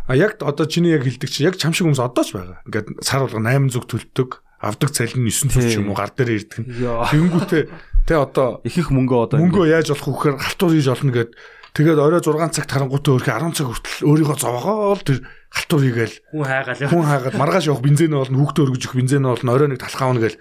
[0.08, 2.64] А яг одоо чиний яг хэлдэг чи яг чам шиг хүмүүс одоо ч байгаа.
[2.64, 5.98] Ингээд сар болго 800 төлдөг авдаг цалин нь 9 төгрөг юм уу?
[5.98, 6.68] Гар дээр ирдэг нь.
[6.82, 7.62] Тэнгүүтээ
[8.06, 11.30] тэ одоо их их мөнгөө одоо мөнгөө яаж олох вөхөр халтур хийж олно гэд.
[11.76, 15.18] Тэгээд орой 6 цагт харангуйтай өөрхий 10 цаг хүртэл өөрийгөө зовоогоол тэр
[15.52, 19.50] халтур хийгээл хүн хайгаал хүн хайгаад маргааш явах бензин олно хүүхдээ өргөж өгөх бензин олно
[19.54, 20.40] орой нэг талхаа авна гээл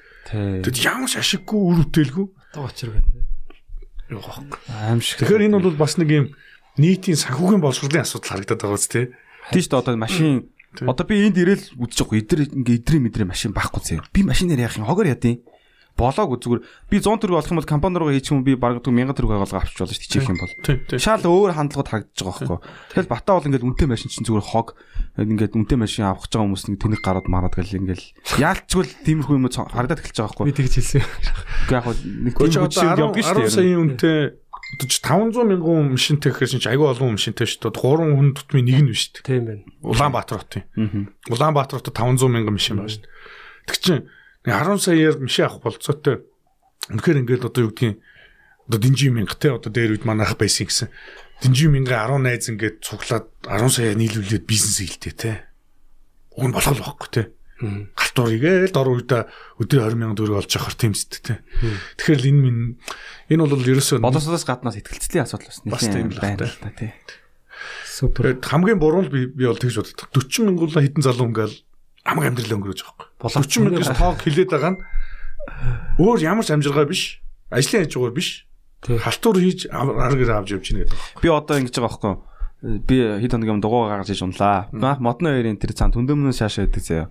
[0.66, 2.26] тэгэд ямар ч ашиггүй үр бүтээлгүй.
[2.58, 3.28] Одоо очир байна
[4.10, 5.22] аим шиг.
[5.22, 6.26] Тэгэхээр энэ бол бас нэг юм
[6.80, 9.06] нийтийн санхүүгийн боловсролын асуудал харагдаад байгаа үст тий
[9.52, 10.52] Тийш дээ одоо машин
[10.86, 12.22] Одоо би энд ирээл үзэж байгаа.
[12.22, 14.06] Идэр ингээ идрээ мэдрээ машин байхгүй зөө.
[14.14, 14.86] Би машинаар яах юм?
[14.86, 15.42] Хогоор ядیں۔
[15.98, 16.62] Болоог зүгээр.
[16.94, 19.58] Би 100 төгрөг олох юм бол компани руу хийчих юм би бараг 1000 төгрөг олгоо
[19.58, 20.30] авчиж болно шүү дээ.
[20.30, 21.02] юм бол.
[21.02, 22.60] Шал өөр хандлагууд харагдаж байгаа байхгүй.
[22.94, 24.78] Тэгэл бата бол ингээд үнэтэй машин чинь зүгээр хог
[25.18, 28.02] ингээд үнэтэй машин авах гэж байгаа хүмүүс нэг тэнэг гараад мараад гэл ингээд
[28.38, 30.46] яалтчгүй тиймэрхүү юм харагдаад эхэлж байгаа байхгүй.
[30.46, 31.02] Би тэгж хэлсэн.
[31.02, 33.50] Гэхдээ яг нэг тийм хүчин явж шүү дээ.
[33.50, 34.18] 10 сая үнэтэй
[34.76, 37.80] 500 мянган машинтай гэхээр чинь айгүй олон машинтай шүү дээ.
[37.80, 39.24] 3 хүн тутмын нэг нь биш дээ.
[39.24, 39.64] Тийм байна.
[39.80, 40.68] Улаанбаатар хотын.
[41.32, 43.14] Улаанбаатар хотод 500 мянган машин байна шүү дээ.
[43.64, 44.04] Тэг чинь
[44.44, 46.28] 10 саяар машин авах болцоотой.
[46.92, 47.96] Үнэхээр ингээд одоо юу гэдгийг
[48.68, 50.92] одоо динжи мянга те одоо дээр үед манайх байсан гэсэн.
[51.48, 55.32] Динжи мянга 10 найз ингээд цуглаад 10 сая нийлүүлээд бизнес хийлтэй те.
[56.36, 57.24] Уг нь болох л байхгүй те
[57.60, 59.24] галтуур игээл дор үедээ
[59.58, 61.42] өдөр 20 сая төгрөг олж явахар тийм зүттэй.
[61.98, 62.62] Тэгэхээр л энэ минь
[63.34, 66.94] энэ бол ерөөсөө боловсроос гаднаас ихтгэлцлийн асуудал бас тийм байна л та тий.
[67.90, 68.38] Супер.
[68.46, 70.10] хамгийн буруу нь би би бол тэгж боддог.
[70.14, 71.58] 40 мянган хитэн залуу ингээл
[72.06, 73.42] хамаг амьдрал өнгөрөөж байгаа байхгүй.
[73.42, 74.80] 40 мянгаас тоог хилээд байгаа нь
[75.98, 77.26] өөр ямар ч амжиргаа биш.
[77.50, 78.46] Ажлын хажуугаар биш.
[78.86, 81.26] Халтур хийж арга гэр авч явж гинэ гэдэг.
[81.26, 82.27] Би одоо ингэж байгаа байхгүй
[82.62, 84.68] би хэд хоног юм дугуй гаргаж иж унлаа.
[84.74, 87.08] Модны хоёрын тэр цаан түндөмнөөс шаашаа байдаг заяа.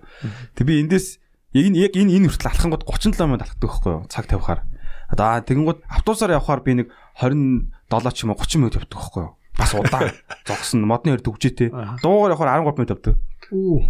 [0.55, 1.19] Тэг би эндээс
[1.55, 4.03] яг энэ энэ хүртэл алхангууд 37 минут алхдаг байхгүй юу?
[4.11, 4.61] Цаг тавихаар.
[5.07, 9.31] Одоо тэгэнгүүт автобусаар явхаар би нэг 27 ч юм уу 30 минут явдаг байхгүй юу?
[9.55, 10.11] Бас удаан.
[10.47, 11.71] Зогсон модны хоёр дүгжээтэй.
[12.03, 13.15] Дуугаар явхаар 13 минут явдаг.
[13.55, 13.87] Үу.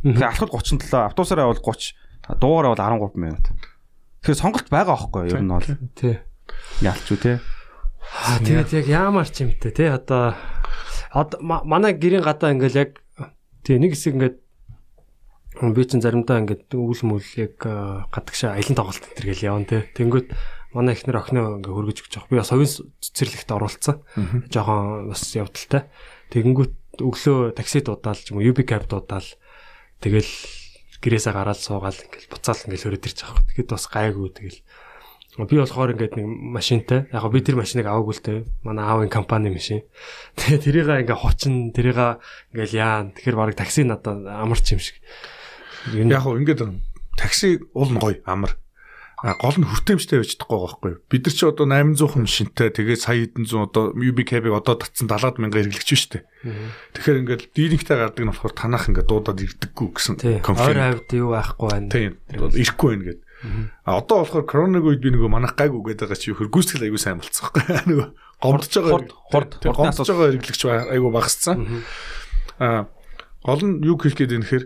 [0.00, 1.92] Тэгээ алхад 37, автобусаар явбал 30,
[2.40, 3.44] дуугаар явбал 13 минут.
[4.24, 5.36] Тэгэхээр сонголт байгаа байхгүй юу?
[5.36, 5.68] Ер нь бол.
[5.92, 6.16] Тий.
[6.80, 7.32] Ялч үү те.
[8.44, 10.34] Тэгээд яг яамар ч юм те одоо
[11.12, 12.90] одоо ма- манай гэрийн гадаа ингээл яг
[13.64, 14.36] тий нэг хэсэг ингээд
[15.60, 19.78] би чинь заримдаа ингээд үйл мүл яг гадагшаа аялын тоглолт энэ гэл явна те.
[19.98, 20.28] Тэнгүүт
[20.72, 22.30] манай ихнэр охиноо ингээд хөргөж өгч байгаа.
[22.32, 22.70] Би бас совын
[23.02, 23.96] цэцэрлэгт оролцсон.
[24.48, 25.90] Жохон бас явдалтай.
[26.32, 29.26] Тэгэнгүүт өглөө такси дуудаал юм уу UB cab дуудаал
[30.00, 30.30] тэгэл
[31.02, 33.44] гэрээсээ гараад суугаал ингээл буцаал ингээл хөрөд ирж байгаа.
[33.50, 34.58] Тэгэхэд бас гайгүй тэгэл
[35.46, 39.48] би болохоор ингээд нэг машинтай яг би тэр машиныг аваагүй л дээ манай аавын компани
[39.48, 39.86] машин
[40.40, 41.96] тэгээ тэрийг ингээ хочин тэрийг
[42.52, 44.98] ингээл яан тэгэхээр баг такси надад амарч юм шиг
[45.86, 46.60] Яг хөө ингээд
[47.16, 48.56] такси уул нь гоё амар.
[49.20, 50.92] А гол нь хүртээмжтэй байж чадахгүй байхгүй?
[51.12, 55.08] Бид нар чи одоо 800 машинтай тэгээд сая хэдэн зуун одоо UB cab-ыг одоо татсан
[55.08, 56.24] 70 мянга хэрэглэгч шүү дээ.
[56.96, 61.36] Тэгэхээр ингээд дийлэнхтэй гардаг нь болохоор танах ингээд дуудаад ирдэггүй гэсэн тий ойр хавьд юу
[61.36, 62.12] байхгүй байна Тийм.
[62.32, 63.20] Ирэхгүй байна гэд.
[63.84, 67.00] А одоо болохоор коронавиг үед би нөгөө манах гайгүй гэдэг байгаа чи хөр гүйцэтгэл аягүй
[67.00, 67.64] сайн болцсон байхгүй?
[67.90, 68.08] Нөгөө
[68.40, 69.00] гомдож байгаа
[69.32, 71.56] Хурд- гомдож байгаа хэрэглэгч аягүй багассан.
[72.60, 72.86] А
[73.44, 74.64] гол нь юу хэлэх гээд юм нэхэр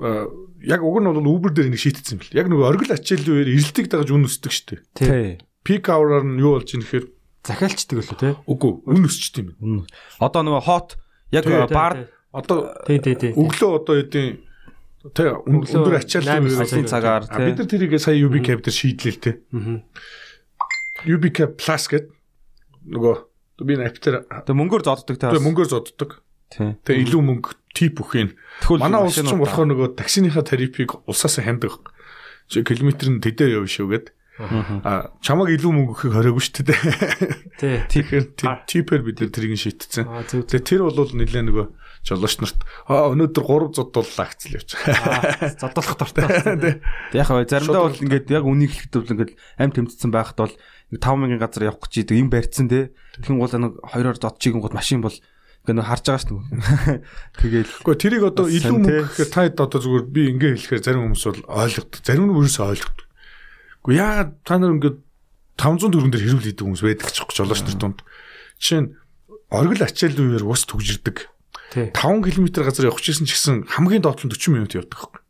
[0.00, 0.24] а,
[0.64, 2.36] яг уг нь бол Uber дээр нэг шийтгдсэн юм бэл.
[2.40, 4.80] Яг нөгөө оргил ачааллын үеэр эрэлтийг дагаж үн өсдөг штеп.
[4.96, 5.36] тий
[5.66, 7.04] Peak hour-аар нь юу болж ийм нэхэр
[7.44, 9.84] захиалчдаг лөө тий үгүй үн өсчт юм.
[10.22, 10.96] Одоо нөгөө хот
[11.34, 14.44] яг бар Одоо тий тий тий өглөө одоо эдийн
[15.12, 19.34] тэ өндөр ачааллын сарын цагаар, А, бид нар тэрийг сая UB cab дээр шийдлээ.
[19.52, 19.84] Аа.
[21.06, 22.10] UB cab plus гэдэг
[22.90, 23.14] нөгөө
[23.66, 25.28] би энэ app дээр тэг мөнгөөр зоддог те.
[25.30, 26.10] тэгээ мөнгөөр зоддог.
[26.50, 26.74] Тий.
[26.86, 28.00] Тэгээ илүү мөнгө тип.
[28.00, 31.92] Тэгвэл Манай улс ч болохоор нөгөө таксиныхаа тарифыг улсаас хямдаг.
[32.48, 34.06] Чи километр нь тэдээр явна шүү гэд.
[34.36, 36.80] А чамаг илүү мөнгө өгөхийг хориогүй шүү дээ.
[37.56, 40.04] тий Тэгэхээр ти- типээр бид нар тэрийг шийтцэн.
[40.04, 41.66] аа Тэгээ тэр бол нэлээ нөгөө
[42.06, 44.70] жолооч нарт аа өнөөдөр 3 зодууллаа гэцэл явж.
[44.76, 46.22] Аа, зодолох дуртай
[47.10, 50.54] Тэг яг хаа заримдаа бол ингээд яг үнийг хэлэхдээ бол ингээд амь тэмцсэн байхад бол
[50.92, 52.92] 5000 газар явах гэж идэг юм барьцсан те.
[53.18, 55.16] Тэгхийн гол нэг хоёроор зодчихын гол машин бол
[55.66, 56.98] ингээд нэг харж байгаа шүү дээ.
[57.42, 61.24] Тэгээл Гэхдээ тэрийг одоо илүү мөнгө гэхээр та одоо зүгээр би ингээ хэлэхээр зарим хүмүүс
[61.26, 62.00] бол ойлгодог.
[62.06, 63.05] Зарим нь өөрөөсөө ойлгодог.
[63.86, 64.98] Гэхдээ яагаад та нар ингээд
[65.56, 67.98] 500 төгрөн дээр хэрүүл хийдэг хүмүүс байдаг ч гэж жолооч нар тунд.
[68.58, 68.90] Жишээ нь
[69.48, 71.16] оргил ачааллын үеэр ус түгжирдэг.
[71.72, 75.22] тий 5 км газар явах гэсэн ч гэсэн хамгийн доотлон 40 минут явдаг.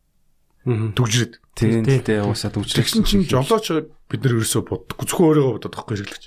[0.66, 1.38] Түгжирээд.
[1.54, 2.02] тийм тий.
[2.02, 2.82] тий уусаа дүүжрэх.
[2.82, 3.70] Тэгсэн чинь жолооч
[4.11, 5.07] бид нар ерөөсөө боддоггүй.
[5.07, 6.24] Зөвхөн өөрийгөө бодоод байхгүй хэрэглэж.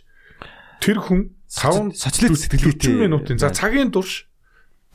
[0.80, 1.22] Тэр хүн
[1.52, 4.32] 5 сочлог сэтгэлгээтэй 40 минутын за цагийн турш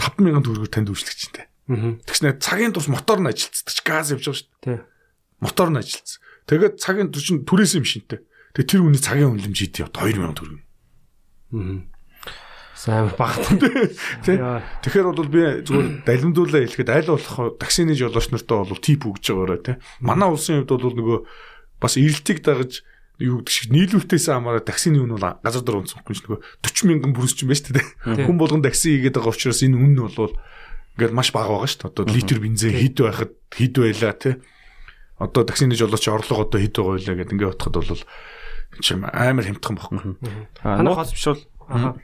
[0.00, 1.44] 5000 төгрөгөөр танд үйлчлэгчтэй.
[1.70, 2.00] Аа.
[2.08, 3.68] Тэгснэ цагийн турш мотор нь ажилтдаг.
[3.84, 4.80] Газ явж байгаа шүү дээ.
[5.44, 6.18] мотор нь ажилтсан.
[6.44, 8.20] Тэгээд цагийн турш нь түрээсэн юм шинтэй.
[8.52, 10.60] Тэгээд тэр хүний цагийн үнэлэмж ид яв 2000 төгрөг.
[11.56, 11.94] Аа.
[12.74, 13.40] Сайн багт.
[14.28, 14.36] Тэ?
[14.84, 19.60] Тэгэхээр бол би зүгээр далимдуулаа хэлэхэд аль болох таксины жолооч нартаа бол тип өгж байгаараа
[19.62, 19.76] тий.
[20.04, 21.18] Манай улсын хувьд бол нөгөө
[21.80, 22.84] бас эрэлтийг дагаж
[23.22, 26.90] юу гэдэг шиг нийлүүлэлтээс хамаараа таксины үн бол газар дээр унцсан хүн ч нөгөө 40
[26.90, 28.26] мянган бүрс ч юм байна шүү дээ.
[28.26, 30.34] Хүн болгон такси хийгээд байгаа учраас энэ үн нь бол
[30.98, 31.90] ингээд маш бага байгаа шүү дээ.
[31.94, 34.34] Одоо литр бензин хэд байхад хэд байлаа тий.
[35.24, 38.04] Одоо таксины жолооч орлого одоо хэд байгаа вэ гэдэг ингээд бодоход бол
[38.84, 40.00] чинь амар хямдхан баггүй.
[40.62, 41.94] А, Манай Нууц бишвэл Аа.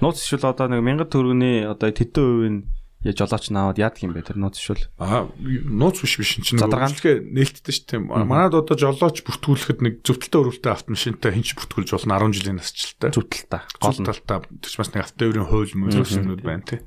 [0.00, 2.56] нууц бишвэл одоо нэг 1000 төгрөгийн одоо тэдэн хувийн
[3.04, 4.88] я жолооч наваад яадаг юм бэ тэр нууц бишвэл.
[4.98, 6.90] Аа нууц биш биш чинь Задаргаан.
[6.96, 8.00] нөгөө нээлттэй шүү дээ.
[8.24, 13.10] Манайд одоо жолооч бүртгүүлэхэд нэг зөвтөлтэй өрөвтэй автомашинтай хинч бүртгүүлж болно 10 жилийн насжилттай.
[13.46, 13.62] та.
[13.78, 16.80] Гол талтай тэр ч бас нэг автоэврийн хууль мөрөснүүд байна тий.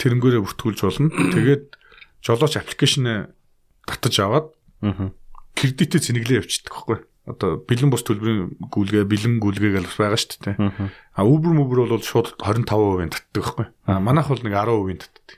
[0.00, 1.10] Тэрнгээрээ бүртгүүлж болно.
[1.12, 1.64] Тэгээд
[2.24, 3.34] жолооч аппликейшн
[3.84, 4.53] татаж аваад Аа.
[5.54, 6.98] Кредитээ цэнэглээ явчихдаг байхгүй.
[7.24, 10.56] Одоо бэлэн бус төлбөрийн гүйлгээ, бэлэн гүйлгээ гэж байгаа шүү дээ.
[10.60, 10.92] Аа.
[11.16, 12.68] А Uber Uber бол шууд 25%
[13.16, 13.66] татдаг байхгүй.
[13.88, 15.28] А манайх бол нэг 10% татдаг.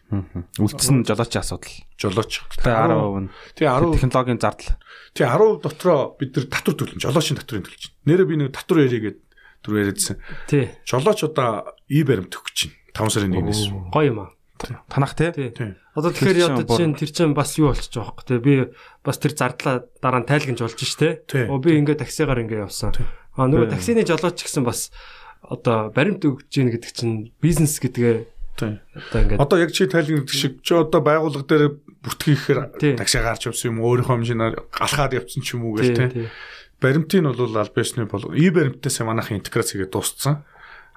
[0.59, 1.78] Үлдсэн жолоочийн асуудал.
[1.94, 2.42] Жолооч.
[2.59, 4.74] Тэгээ 10% нь Тий 10 технологийн зардал.
[5.14, 6.99] Тий 10% дотроо бид нар татвар төлнө.
[7.07, 8.03] Жолоочийн татврын төлж байна.
[8.11, 9.18] Нэрээ би нэг татвар яриагээд
[9.62, 10.18] түр яриадсан.
[10.51, 10.74] Тий.
[10.82, 13.94] Жолооч одоо и баримт өгч чинь 5 сарын 1-ээс.
[13.94, 14.36] Гоё юм аа.
[14.88, 15.32] Танах те.
[15.32, 15.50] Тий.
[15.52, 15.76] Тий.
[15.94, 18.72] Одоо тэгэхээр чинь одоо чинь тэр чинь бас юу болчих жоох те би
[19.04, 21.20] бас тэр зардлаа дараа нь тайлгнж болж ш те.
[21.28, 21.44] Тий.
[21.48, 22.92] Оо би ингээд таксигаар ингээд явсан.
[23.36, 23.74] А нөгөө Тий.
[23.76, 24.90] таксины жолооч гэсэн бас
[25.44, 28.14] одоо баримт өгж гин гэдэг чинь бизнес гэдгээ
[28.57, 28.80] Тий.
[28.96, 31.64] одоо ингээд Одоо яг чи тайлгнах шиг чи одоо байгууллага дээр
[32.00, 32.96] бүртгэхээр Тий.
[32.96, 36.28] такси гарч явсан юм өөрийнхөө хэмжээгээр алхаад явсан ч юм уу тий гэх тий.
[36.80, 40.44] Баримтын нь бол аль биесны бол и баримтаас манайхын интеграц хийгээд дууссан.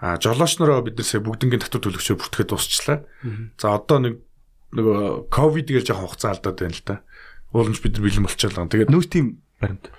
[0.02, 3.04] А жолооч нараа бид нар сая бүгднгийн татвар төлөгчөөр бүртгээд дуусчлаа.
[3.60, 4.14] За одоо нэг
[4.72, 6.95] нөгөө ковид гэж жоохон хугацаа алдаад байна л да.
[7.52, 8.70] Уулымж бид нар бэлэн болчихлоо.
[8.72, 9.28] Тэгээд Нүүтийн
[9.60, 9.91] баримт.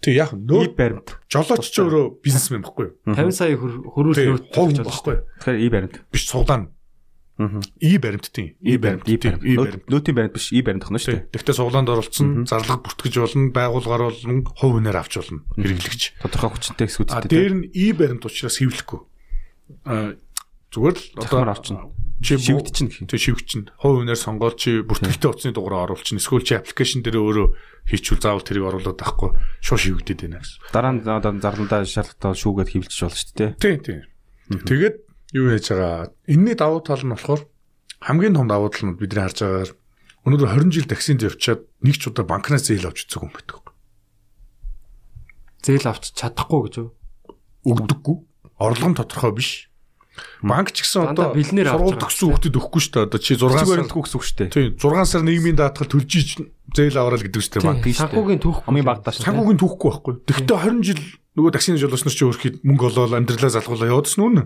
[0.00, 1.18] Тэг яг И нөө баримт.
[1.26, 2.94] жолооч ч өөрөө бизнесмен баггүй юу?
[3.10, 5.24] 50 сая хөр- хөрүүл нөөц төлж баггүй юу?
[5.42, 5.94] Тэгэхээр и баримт.
[6.14, 6.70] Биш цуглаан.
[7.80, 8.52] И баримттын.
[8.60, 9.40] И баримттын.
[9.40, 9.88] И баримт.
[9.88, 11.40] Нөтийн баримт биш, и баримт ахна шүү дээ.
[11.40, 16.02] Тэгтээ суглаанд оролцсон, зарлага бүртгэж болно, байгуулгаар болно, хувь хүнээр авч болно хэрэглэгч.
[16.20, 17.28] Тодорхой хүчтэй А хэсгүүдтэй.
[17.32, 19.00] дээр нь и баримт учраас хэвлэхгүй.
[19.84, 20.14] А
[20.70, 21.90] зүгээр л одоо авчна.
[22.20, 23.08] чи Шивгд чинь гэх юм.
[23.08, 26.20] Тэг шивгч нь хувь хүнээр сонгоод чи бүртгэлтэй утасны дугаараа оруулчихна.
[26.20, 27.46] Эсвэл чи аппликейшн дээр өөрөө
[27.88, 29.30] хийчихвэл заавал тэрийг оруулаад авахгүй
[29.64, 30.60] шууд шивгдэд байна гэсэн.
[30.68, 33.50] Дараа нь одоо зарландаа шаардлагатай шүүгээд хөвлөж болно шүү дээ.
[33.56, 34.00] Тийм тийм.
[34.68, 34.96] Тэгээд
[35.32, 36.12] юу яаж байгаа?
[36.28, 37.42] Энэний давуу тал нь болохоор
[38.04, 39.72] хамгийн том давуу тал нь бидний харж байгаагаар
[40.28, 43.72] өнөөдөр 20 жил таксинд явчаад нэг ч удаа банкнаас зээл авч үзег юм байдаг.
[45.64, 46.88] Зээл авч чадахгүй гэж юу?
[47.64, 48.16] Өгдөггүй.
[48.60, 49.70] Орлого нь тодорхой биш.
[50.44, 53.06] Банк ч гэсэн одоо бэлнээр сургууль төгссөн хүүхдэд өгөхгүй шүү дээ.
[53.08, 54.48] Одоо чи 6 Зөв сар баримтгүй гэсэн үг шүү дээ.
[54.52, 56.30] Тийм 6 сар нийгмийн даатгал төлж ич
[56.76, 57.84] зээл аваад гэдэг банк.
[57.84, 58.00] Шүү дээ.
[58.04, 59.24] Санхүүгийн түүх Хамгийн багтаа шүү.
[59.24, 60.14] Санхүүгийн түүхгүй байхгүй.
[60.28, 61.02] Тэгвэл 20 жил
[61.36, 64.42] нөгөө таксины жолооч нар чи өөрөөхөд мөнгө олоод амьдралаа залгуулаа явуулсан үнэ.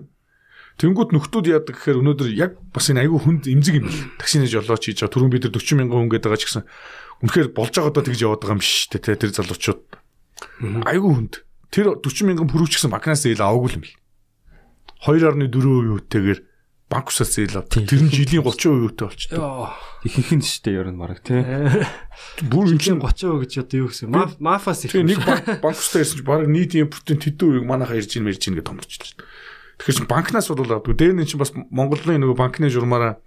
[0.75, 3.87] Тэнгүүд нөхдүүд яадаг гэхээр өнөөдөр яг бас энэ айгүй хүнд эмзэг юм.
[4.19, 6.65] Таксины жолооч хийж байгаа түрүүн бид нар 40 мянган хүн гэдэг байгаа ч гэсэн
[7.23, 9.83] үнэхээр болж байгаа доо тэгж яваад байгаа юм биш үү те тэр залуучууд.
[10.91, 11.35] Айгүй хүнд.
[11.71, 13.95] Тэр 40 мянган пүрүүч гэсэн банкнаас зээл аваагүй юм бил.
[15.05, 16.41] 2.4% үтэйгээр
[16.89, 17.85] банк усаас зээл авдаг.
[17.89, 19.73] Тэр нь жилийн 30% үтэй болчихдог.
[20.05, 21.41] Ихэнх нь шүү дээ ер нь баг тий.
[22.45, 24.09] Бүр Жилийн 30% гэж одоо юу гэсэн?
[24.13, 24.93] Маф- Мафаас их.
[24.93, 25.21] Тэгээ нэг
[25.65, 28.65] банк устай ирсэн чинь баг нийт импортын тэдэн үеийг манайхаа ирж ийн мэрж ийн гэж
[28.69, 29.17] томорч байна.
[29.81, 30.95] Тэгэхээр чинь банкнаас бол авдаг.
[30.95, 33.19] Дээр нь чинь бас Монголын нөгөө банкны журмаараа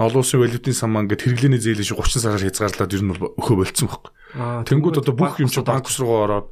[0.00, 3.56] олон улсын валютын саман гэд хэрэглээний зээлээ шиг 30 сараар хязгаарлаад ер нь бол өхөө
[3.60, 3.88] болцсон.
[4.34, 6.48] Аа, Тэнгүүд одоо бүх юм чинь банк ус руу ороод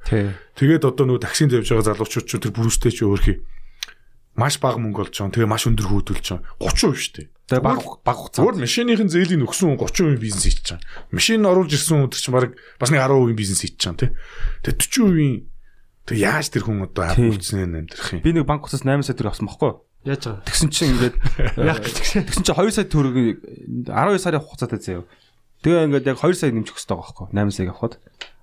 [0.60, 3.40] тэгээд одоо нөгөө таксинд явж байгаа залуучууд ч тэр бүрүүстэй ч өөрхий
[4.38, 5.34] маш бага мөнгө олж байгаа.
[5.34, 6.44] Тэгээ маш өндөр хөөдөлж байгаа.
[6.60, 7.26] 30% шүү дээ.
[7.50, 8.42] Тэгээ баг баг хугацаа.
[8.46, 10.86] Зүгээр машиныхын зээлийн өгсөн хүн 30% бизнес хийж байгаа.
[11.10, 14.10] Машин оруулж ирсэн хүн тэр чинь баг бас нэг 10% бизнес хийж байгаа тий.
[14.62, 15.50] Тэгээ 40%
[16.06, 18.22] тэг яаж тэр хүн одоо хавцсан юм амьдрах юм.
[18.22, 19.72] Би нэг банк усаас 8 сая төгрөг авсан байхгүй.
[20.06, 20.46] Яаж байгаа?
[20.46, 21.16] Тэгсэн чинь ингээд
[21.70, 22.24] Яг тэгсэн.
[22.30, 23.14] тэгсэн чинь 2 сая төгрөг
[23.90, 25.04] 12 сарын хугацаатай заяа.
[25.60, 27.26] Тэгээ ингээд яг 2 сая нэмчих хэрэгтэй байгаа байхгүй.
[27.34, 27.94] 8 саяг авахд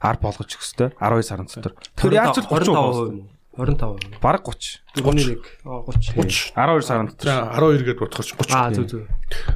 [0.03, 0.89] ар болгож өгөх хэрэгтэй.
[1.01, 1.73] 12 сарын дотор.
[1.97, 2.67] Тэгэхээр яаж ч 25% 30%.
[2.67, 3.36] юм уу?
[3.57, 4.21] 25%.
[4.21, 4.85] Бараг 30.
[4.95, 5.41] Дөрөвний нэг.
[5.65, 6.53] Аа 30.
[6.53, 7.25] 12 сарын дотор.
[7.25, 8.53] За 12 гээд бодохоор 30.
[8.53, 9.03] Аа зүг зүг.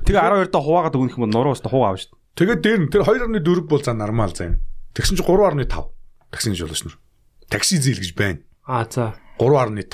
[0.09, 2.09] Тэгээ 12 доо хуваагаад өгөх юм бол нуруу өстө хуваа дээ.
[2.35, 4.57] Тэгээд дээр нь тэр 2.4 бол за нормал заа юм.
[4.97, 5.69] Тэгсэн чинь 3.5
[6.33, 6.97] таксины жолооч нар.
[7.47, 8.41] Такси зээл гэж байна.
[8.65, 9.13] Аа за.
[9.37, 9.85] 3.5.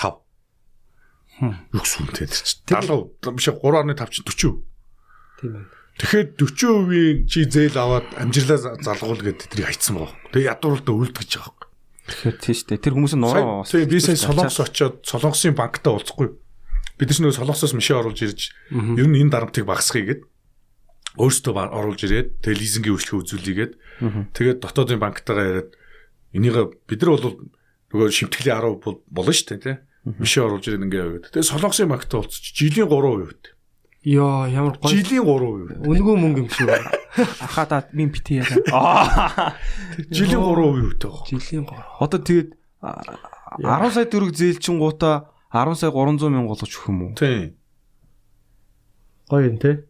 [1.43, 4.63] Юу гэсэн юм те тэр чинь 70 биш 3.5 чинь 40.
[5.37, 5.67] Тийм байна.
[5.97, 10.13] Тэгэхээр 40% чи зээл аваад амжирлаа залгуул гэдэг тэрийг хайцсан байгаа.
[10.29, 11.66] Тэгээ ядуурлаа үлдгэж байгаа.
[12.07, 12.79] Тэгэхээр тийш дээ.
[12.79, 13.67] Тэр хүмүүс нь нуруу.
[13.67, 16.29] Тэгээ би сая солонгос очоод солонгосын банктай уулзахгүй.
[16.97, 18.41] Бид нар нөө солонгосоос машин оруулж ирж
[18.71, 20.21] ер нь энэ дарамтыг багасгая гэд
[21.19, 23.73] өөрсдөө оруулж ирээд тэгээ лизингийн үйлчлэгээ үзүүлээгээд
[24.37, 25.71] тэгээд дотоодын банктайгаа яриад
[26.31, 26.55] энийг
[26.87, 27.25] бид нар бол
[27.91, 29.77] нөгөө шимтгэлийн 10 бол болно шүү дээ тий.
[30.07, 31.25] Машин оруулж ирээд ингээ яваад.
[31.33, 33.43] Тэгээ солонгосын банктай уулзч жилийн 3% үт.
[34.07, 34.87] Йоо ямар гоё.
[34.87, 35.83] Жилийн 3% үт.
[35.83, 36.71] Үнгүй мөнгө юм шиг.
[37.43, 38.47] Ахаа та min бити яа.
[38.71, 39.51] Аа.
[40.07, 41.27] Жилийн 3% үт байгаа.
[41.27, 41.83] Жилийн гоо.
[41.99, 43.03] Одоо тэгээд а,
[43.59, 47.11] 10 сая төгрөг зээлчин гута 10 сая 300 мянга болгож өгөх юм уу?
[47.19, 47.59] Тийм.
[49.27, 49.83] Гоё юм те.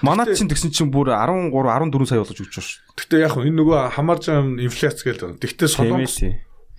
[0.00, 2.96] Манайд чинь тэгсэн чинь бүр 13 14 сая болгож өгч шүү.
[3.04, 5.44] Гэтэ яг хөө энэ нөгөө хамаарж байгаа юм инфляц гэдэг.
[5.44, 6.16] Тэгтээ солонгос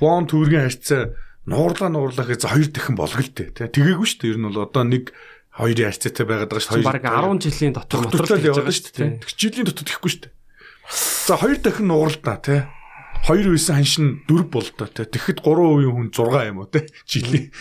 [0.01, 1.13] вон төгрөгийн харьцаа
[1.45, 3.53] нуурлаа нуурлаа гэж хоёр дахин болгол тээ.
[3.53, 4.31] Тэгээгүй шүү дээ.
[4.33, 5.13] Ер нь бол одоо нэг
[5.61, 6.81] хоёрын харьцаатай байгаад байгаа шүү.
[6.81, 9.21] Баг 10 жилийн дотор доторлол яваад шүү дээ.
[9.21, 10.33] Тэг жилийн дотор тэхгүй шүү дээ.
[11.29, 12.65] За хоёр дахин нуурлаа тий.
[13.21, 15.05] Хоёр үйсэн ханшин дөрв болдоо тий.
[15.05, 16.89] Тэгэхэд 3% хүн 6 юм уу тий.
[17.05, 17.53] Жилийн.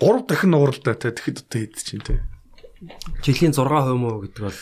[0.00, 1.12] 3 дахин нуурлаа тий.
[1.12, 2.18] Тэгэхэд одоо хэд чинь тий.
[3.26, 4.58] Жилийн 6% муу гэдэг бол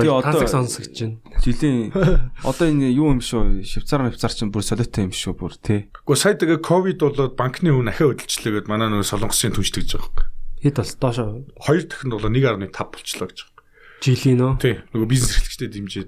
[0.00, 1.20] гоё тансаг сонсогч байна.
[1.44, 1.92] Жилийн
[2.48, 3.60] одоо энэ юу юм шүү?
[3.60, 5.92] Швейцар швейцар чинь бүр солиотой юм шүү бүр тий.
[5.92, 10.08] Гэхдээ сая тэгээ ковид болоод банкны үн ахиа хөдөлчлөөгээд манай нөгөө солонгосын түнш тэгж байгаа
[10.08, 10.27] юм.
[10.62, 11.24] Хэд бол доошо
[11.60, 13.64] Хоёр дахин бол 1.5 болчлоо гэж байгаа.
[14.02, 14.52] жилийн нөө.
[14.62, 14.74] Тий.
[14.94, 16.06] Нөгөө бизнес эрхлэгчтэй дэмжиж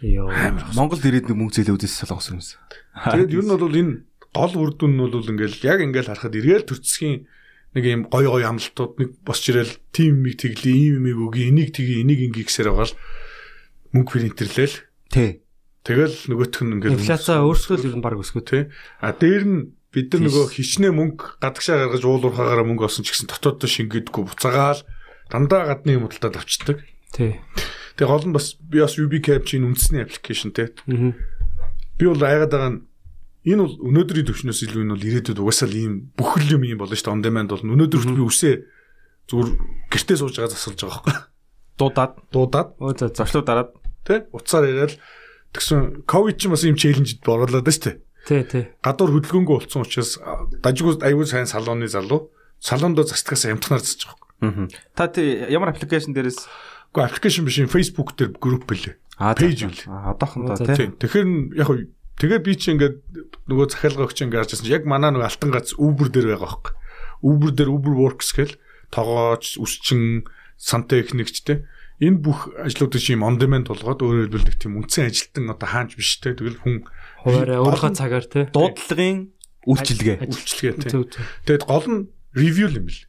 [0.00, 0.32] Йоо.
[0.72, 2.60] Монгол ирээд нэг мөнгө зээлээ үзээс солонгос юмсан.
[2.96, 3.94] Тэгээд ер нь бол энэ
[4.32, 7.26] гол үр дүн нь бол ингээл яг ингээл харахад эргээл төрцгийн
[7.74, 11.74] нэг юм гой гой амлалтууд нэг босч ирэл тим миг тэгли ийм миг үгүй энийг
[11.74, 12.98] тгий энийг ингээ гэсээр байгаа л
[13.94, 14.76] мөнгө принтэрлээл
[15.10, 15.30] Тий.
[15.86, 18.62] тэгэл нөгөөх нь ингээл Инфляцаа өөрсдөө л ер нь баг өсгөө тий
[19.02, 19.58] а дээр нь
[19.90, 24.80] бид нар нөгөө хичнээн мөнгө гадагшаа гаргаж уулуурхаагаараа мөнгө олсон ч гэсэн дотооддоо шингээдэггүй буцаагаал
[25.30, 27.42] дандаа гадны юм удалтад авчдаг Тий.
[27.98, 31.10] тэгээ гол нь бас би бас UB Capture-ийн үндэсний аппликейшн тий Аа.
[31.98, 32.80] би бол айгаад байгаа нь
[33.50, 36.92] энэ бол өнөөдрийн төвшнөөс илүү энэ бол ирээдүйд угаасаа л ийм бүхэл юм юм болно
[36.94, 37.14] шүү дээ.
[37.16, 38.54] On demand бол өнөөдөр би үсээ
[39.32, 39.48] зүгээр
[39.90, 41.16] гэртээ сууж байгаа засалж байгаа байхгүй.
[41.80, 42.68] Дуудаад Дуудаад
[43.16, 43.70] зочлоо дараад
[44.04, 45.00] тий уцаар яриад
[45.56, 47.96] тэгсэн ковид ч бас ийм челленжд байна шүү дээ.
[48.26, 48.64] Тий, тий.
[48.84, 50.20] Гадуур хөдөлгөөнгөө болсон учраас
[50.60, 54.28] дажгүй аюул сайн салууны залуу салуундоо застгаас амтнаар засаж байгаа.
[54.40, 54.68] Аа.
[54.96, 56.44] Та тий ямар аппликейшн дээрээс
[56.90, 58.98] Гэхдээ аппликейшн биш юм Facebook дээр групп билээ.
[59.14, 59.80] Пэйж үл.
[59.86, 60.74] Аа одоохондоо тий.
[60.74, 60.98] Тийм.
[60.98, 61.78] Тэгэхээр яг хөө
[62.18, 62.96] тэгээ би чи ингээд
[63.46, 66.50] нөгөө захиалга өгч ингээд харж байсан чи яг манаа нөгөө алтан гац Uber дээр байгаа
[66.50, 66.74] байхгүй.
[67.22, 68.58] Uber дээр Uber Works гэл
[68.90, 70.26] тогооч, үсчин,
[70.58, 71.64] сантехникч те.
[72.02, 75.94] Энэ бүх ажлуудыг чи юм on demand болгоод өөрөөр хэлбэл тийм үндсэн ажилтан одоо хаанч
[75.94, 76.34] биш те.
[76.34, 76.90] Тэгэл хүн
[77.24, 78.48] хуваараа өөрийнхөө цагаар те.
[78.50, 79.32] Дуудлагын
[79.68, 80.16] үйлчилгээ.
[80.88, 81.24] Зөв зөв.
[81.44, 82.00] Тэгэд гол нь
[82.32, 83.04] review юм бэл.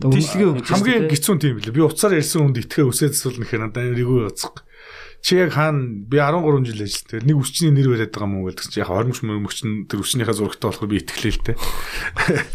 [0.00, 1.76] Өгч Хамгийн гизүүн тийм билээ.
[1.76, 4.64] Би уцаар ярьсан хүнд итгэ үсээд зүйл нэхэр надад эргүү яцх.
[5.20, 7.08] Чи яг хаана би 13 жил ажилласан.
[7.12, 10.36] Тэгээд нэг үсчний нэр бариад байгаа мó гэдэг чи яг хормч мөрмөгч нь тэр үснийхээ
[10.40, 11.52] зурагтай болохоор би итгэлээ л те.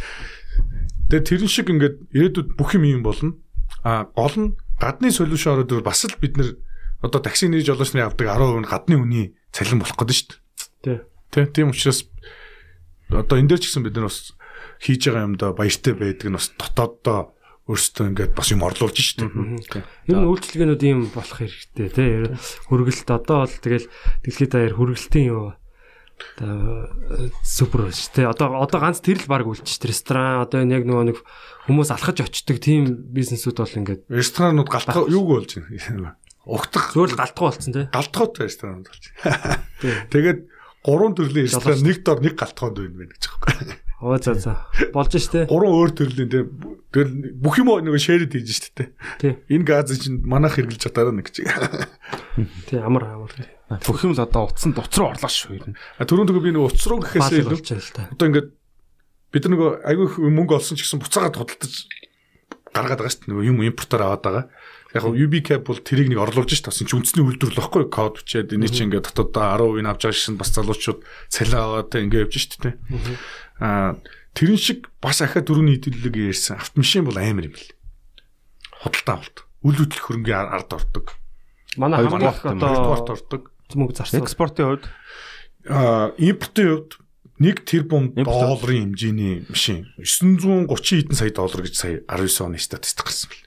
[1.13, 3.37] Тэгээд тэрэн шиг ингээд ирээдүйд бүх юм юм болно.
[3.85, 4.49] А гол нь
[4.81, 6.57] гадны солиушн ороод бас л бид нэр
[7.05, 10.44] одоо такси нэр жолоочны авдаг 10% нь гадны үний цалин болох гэдэг шүү дээ.
[10.85, 11.01] Тий.
[11.33, 12.05] Тэ тийм учраас
[13.09, 14.37] одоо энэ дээр ч гэсэн бид нар бас
[14.77, 17.33] хийж байгаа юмдаа баяртай байдаг нь бас дотооддоо
[17.65, 19.25] өөрсдөө ингээд бас юм орлуулж штэ.
[19.25, 22.29] Ер нь үйлчлэгээнүүд ийм болох хэрэгтэй тий.
[22.69, 23.89] Хөргөлт одоо бол тэгэл
[24.21, 25.57] дэлхийд даяар хөргөлтийн юу
[26.37, 26.93] одоо
[27.41, 28.25] супер шүү тий.
[28.29, 31.17] Одоо одоо ганц тэр л баг үлчиж ресторан одоо энэ яг нөгөө нэг
[31.65, 36.21] хүмүүс алхаж очдөг тийм бизнесүүд бол ингээд Ресторанууд галтгаа юуг болж байна?
[36.45, 37.89] Угтах зөвл галтгаа болцсон тий.
[37.89, 39.65] галтгоотой ресторанууд болж байна.
[40.13, 40.39] Тэгээд
[40.85, 43.81] гурван төрлийн ресторан нэг дор нэг галтгоонд байна гэж байгаа.
[44.05, 44.53] Оо за за.
[44.93, 45.49] Болж штэ.
[45.49, 46.45] Гурван өөр төрлийн тийм
[46.93, 48.93] тэгэл бүх юм нөгөө шэрэд хийж штэ.
[49.17, 49.33] Тий.
[49.49, 51.41] Энэ газ чинь манайх хэрглэж чадаараа нэг гэж.
[52.69, 53.33] Тий амар амар.
[53.81, 55.73] Бүх юм л одоо утсан дуц руу орлоо шүү.
[55.97, 58.49] А түрүүн тэгээ би нөгөө уц руу гэхээс Баал илүү одоо ингээд
[59.33, 61.75] бид нар нөгөө айгүй их мөнгө олсон ч гэсэн буцаагаад тодтолдож
[62.75, 63.31] гаргаад байгаа дээ.
[63.33, 64.45] Нөгөө юм импортоор аваад байгаа
[64.95, 68.55] яг нь UBCap бол тэрийг нэг орлуулж ш тасан чи үндэсний үйлдвэрлэл واخгүй код бичээд
[68.55, 72.35] эний чи ингээд дотоод 10% нь авч байгаа шин бас залуучууд цалин аваад ингээд явж
[72.39, 72.79] ш тэ.
[73.59, 73.99] Аа
[74.31, 77.75] тэрэн шиг бас ахаа дөрөвний хэдүүлэг ярьсан автомашин бол амар юм бэл.
[78.87, 79.37] Худалдаа авалт.
[79.67, 81.05] Үл хөдлөх хөрөнгөний ард ордог.
[81.75, 83.41] Манай хамгийн их одоо ордог.
[83.75, 84.23] Мөнгө зарсан.
[84.23, 84.85] Экспортын хувьд
[85.67, 86.91] аа импортын хувьд
[87.35, 90.71] 1 тэрбум долларын хэмжээний машин 930
[91.03, 93.44] хэдэн сая доллар гэж сая 19 оны статистик гарсан бэл.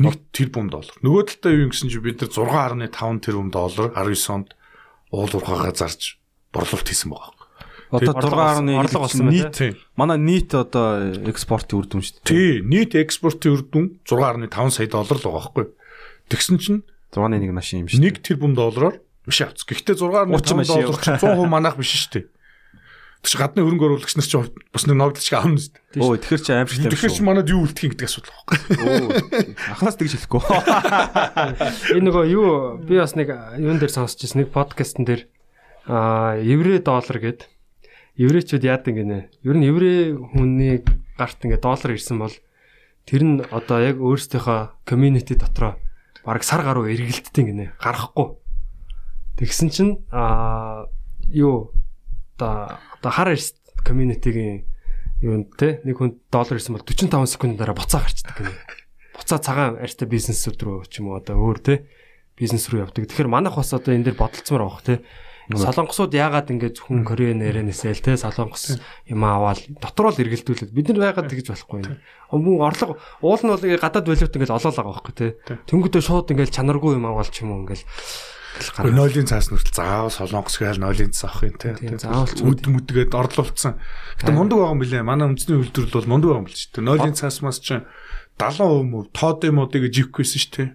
[0.00, 0.96] 1 тэрбум доллар.
[1.04, 4.48] Нөгөө талдаа юу юм гэсэн чинь бид нар 6.5 тэрбум доллар 19 онд
[5.12, 6.16] уул уурхаагаа зарж
[6.52, 7.40] борлуулалт хийсэн байгаа.
[7.90, 9.74] одоо орлого 6.1 орлого болсон байна, нийт Тийм.
[9.96, 12.30] манай нийт одоо экспортын үр дүн шүү дээ.
[12.30, 15.66] Тий, нийт экспортын үр дүн 6.5 сая доллар л байгаа байхгүй.
[16.30, 17.98] Тэгсэн чинь 6.1 машин юм шүү.
[17.98, 19.66] 1 тэрбум доллараар биш авц.
[19.66, 22.24] Гэхдээ 6.5 Урчин машин доллар чинь 100% манайх биш шүү дээ.
[23.20, 26.00] Тэгш гадны хөрөнгө оруулагч нар чинь бас нэг ногдлож аавна шүү дээ.
[26.00, 28.56] Өө тэгэхэр чи аим шиг Тэгэхээр чи манад юу үлдэх юм гэдэг асуудал байхгүй.
[28.80, 29.00] Өө
[29.76, 30.40] анханаас тэгж хэлэхгүй.
[32.00, 32.48] Энэ нөгөө юу
[32.80, 33.28] би бас нэг
[33.60, 35.28] юун дээр сонсч ирсэн нэг подкастн дээр
[35.84, 37.44] аа еврей доллар гэд
[38.16, 39.28] еврейчүүд яадаг гинэ.
[39.44, 40.80] Ер нь еврей хүний
[41.20, 42.32] гарт ингээ доллар ирсэн бол
[43.04, 45.76] тэр нь одоо яг өөрсдийнхөө community дотроо
[46.24, 47.76] бараг сар гаруй эргэлддэг гинэ.
[47.76, 48.40] Гарахгүй.
[49.40, 50.88] Тэгсэн чинь аа
[51.28, 51.72] юу
[52.40, 53.52] одоо одоо хар эрс
[53.84, 54.64] community-гийн
[55.20, 58.56] юунд те нэг хүн доллар ирсэн бол 45 секунд дараа буцаа гарчдаг гинэ.
[59.12, 61.84] Буцаа цагаан арьстай бизнесүүд рүү ч юм уу одоо өөр те
[62.40, 63.04] бизнес рүү явдаг.
[63.04, 65.04] Тэгэхээр манайх бас одоо энэ дэр бодолцмоор авах те.
[65.50, 68.78] Солонгосууд яагаад ингэж хүн Кореан нэрэнэсэл те солонгос
[69.10, 71.98] юм аваад дотор л эргэлдүүлээд бид нар яагаад тэгж болохгүй юм.
[72.30, 75.26] Мөн орлого уул нь бол гадаад валют ингээл олоол байгаа байхгүй те.
[75.66, 77.82] Тэнгүүдээ шууд ингээл чанаргүй юм аваад ч юм уу ингээл
[78.78, 81.74] нойлын цаас нүртэл заавал солонгос гээл нойлын цаас авах юм те.
[81.98, 83.78] Заавал үд мүдгээд орлуулсан.
[84.20, 85.02] Гэтэ мундаг байгаа юм билэ.
[85.06, 86.88] Манай үндэсний үйлдвэрлэл бол мундаг байгаа юм билээ шүү дээ.
[86.88, 87.84] Нойлын цаас мас чинь
[88.40, 90.68] 70% мөв тоод юм уу гэж живхгүйсэн шүү дээ.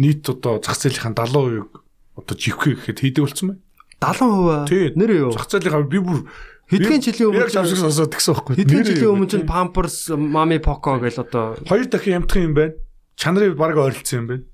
[0.00, 1.68] Нийт одоо зах зээлийнхэн 70%-ыг
[2.16, 3.62] одоо живхээ гэхэд хийдэг болсон байна.
[4.00, 4.92] 70% Тий.
[4.96, 5.32] нэр юу?
[5.36, 6.26] Зах зээлийнхаа би бүр
[6.72, 8.54] Хэдхэн жилийн яг өмнө завшиг сонсоод тэгсэн байхгүй.
[8.64, 12.72] хэдхэн жилийн өмнө чинь Pampers, Mami Poco гэл одоо хоёр дахин ямтхан юм байна.
[13.12, 14.44] Чанарыг баг ойролцсон юм байна.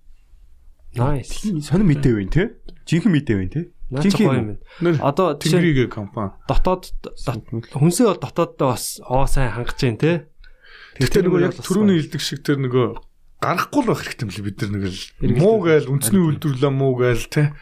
[0.96, 1.44] Nice.
[1.60, 2.42] Сонир мэдээ байна те.
[2.88, 3.62] Жинхэнэ мэдээ байна те.
[3.88, 6.32] Жинхэнэ Одоо Тэнгэрийн компани.
[6.48, 10.28] дотоод дот- хүнсээ бол дотооддоо бас оо сайн хангаж जैन те.
[11.00, 12.00] Тэгтээ нөгөө яг гоё.
[12.02, 12.86] хэлдэг шиг тэр нөгөө
[13.38, 16.92] гарахгүй л байх хэрэгтэй юм лээ бид нар нэг л муу гайл үндэсний үйлдвэрлэлээ муу
[16.98, 17.54] гайл те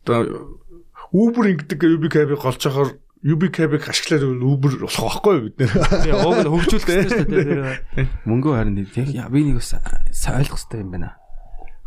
[0.00, 0.58] одоо
[1.12, 5.70] Uber ингэдэг UB cab-ыг голж ахаар UB cab-ыг ашиглаад Uber болох байхгүй юу бид нэр.
[5.76, 7.44] Тэгээ ууг нь хөгжүүлэх хэрэгтэй шүү дээ.
[7.44, 8.08] тэр.
[8.24, 11.19] Мөнгөө харин яг яа, би нэг бас ойлгох хэрэгтэй юм байна.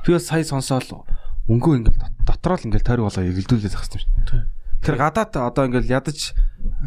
[0.06, 1.04] Би бас сая сонсоол
[1.47, 4.47] мөнгөө ингээл дот- дотроо л ингээл тойрог болоо эгэлдүүлээд зах юм шиг.
[4.84, 6.36] Тэр гадаад одоо ингээл ядаж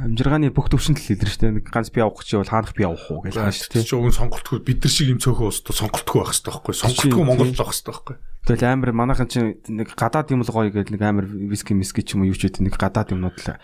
[0.04, 1.52] амжиргааны бүх төвшөнд л шүү дээ.
[1.60, 3.88] Нэг ганц би авах гэж бол хаанах би авах уу гэж байна шүү дээ.
[3.88, 6.74] чи өгөн сонголтгүй бид нар шиг юм цөөхөн устд сонголтгүй байх хэрэгтэй байхгүй?
[6.76, 8.16] Сонголтгүй Монгол л байх хэрэгтэй байхгүй?
[8.46, 12.14] Тэгэл амар манайхан чинь нэг гадаад юм л гоё гэдэг нэг амар виски миски ч
[12.16, 13.56] юм уу юу ч гэдэг нэг гадаад юмнууд л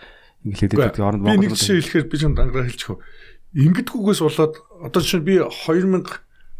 [0.49, 1.05] ингээл хэлээд байдаг.
[1.05, 2.97] Оронд Би нэг Монгол жишээ хэлэхээр би чамд ангараа хэлчихв.
[3.53, 6.09] Ингэдэггүйгээс болоод одоо чинь би 2000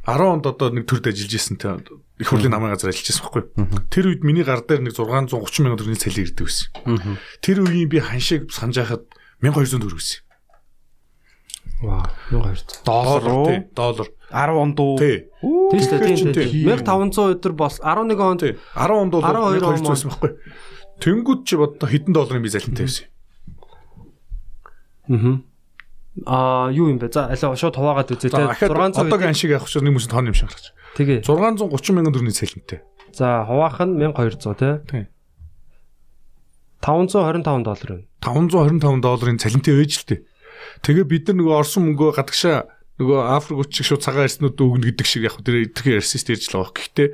[0.03, 1.79] 10 онд одоо нэг төрд ажиллаж исэн те
[2.19, 3.43] их хурлын намын газар ажиллаж байсан байхгүй.
[3.87, 6.67] Тэр үед миний гар дээр нэг 630 мянган төгрөгийн цалин ирдэг байсан.
[7.39, 9.07] Тэр үеийн би ханшиг санаж байхад
[9.39, 10.19] 1200 төгрөг байсан.
[11.83, 12.03] Вау.
[12.31, 12.83] 1200.
[12.83, 13.47] Доллар уу?
[13.47, 14.07] тий, доллар.
[14.31, 14.99] 10 онд уу?
[14.99, 15.17] Тий.
[15.39, 15.99] Тийм шүү дээ.
[16.03, 16.67] Тэгэхээр Тийм чи тийм.
[16.67, 18.53] 1500 өдөр бос 11 онд Тий.
[18.75, 20.31] 10 онд бол 12 1200 байсан байхгүй.
[20.99, 23.07] Тэнгүүд чи бодоо хэдэн долларын би залинтай байсан.
[25.07, 25.52] Аа
[26.21, 27.09] юу юм бэ?
[27.09, 28.37] За аль шууд хуваагаад За те.
[28.37, 30.69] ахад 600 одоогийн аншиг авах нэг хүмүүс тоон юм шиг гарч.
[30.93, 31.25] Тэгээ.
[31.25, 32.79] 630 мянган төгрөгийн цалинтай.
[33.17, 34.69] За хуваах нь 1200 те.
[34.85, 35.03] Тий.
[36.85, 38.05] 525 доллар байна.
[38.21, 40.19] 525 долларын цалинтай ээж л тээ.
[40.85, 42.69] Тэгээ бид нар нөгөө орсон мөнгөө гадагшаа
[43.01, 46.61] нөгөө Африк үчиг шууд цагаан арснууд өгнө гэдэг шиг яг тэр итгэх арсист ярьж л
[46.61, 46.77] байгаа.
[46.77, 47.09] Гэхдээ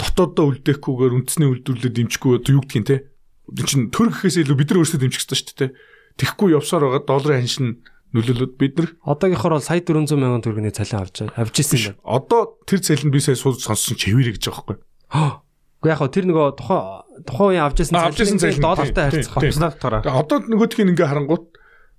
[0.00, 2.96] дотооддоо үлдээхгүйгээр үндэсний үйлдвэрлэлд дэмжихгүй юу гэдгийг те.
[3.50, 5.70] Энэ чинь төр гэхээс илүү бид нар өөрсдөө дэмжих хэрэгтэй шүү дээ.
[6.24, 7.72] Тэхгүй явсаар байгаа долларын ханш нь
[8.14, 12.02] нөлөөлөд бид нар Одоогийнхоор бол сая 400 мянган төгрөгийн цалин авч авч ирсэн юм байна.
[12.04, 14.78] одоо тэр цалинд би сая сууд сонссон чивэрэ гэж байгаа байхгүй.
[15.80, 16.82] Гэхдээ яг хөө тэр нөгөө тухайн
[17.24, 19.34] тухайн үеийн авч ирсэн цалин цалин, доллартай харьцах.
[19.38, 20.02] Снайпераараа.
[20.04, 21.44] Тэгээ одоо нөгөөдхийн ингээ харангуут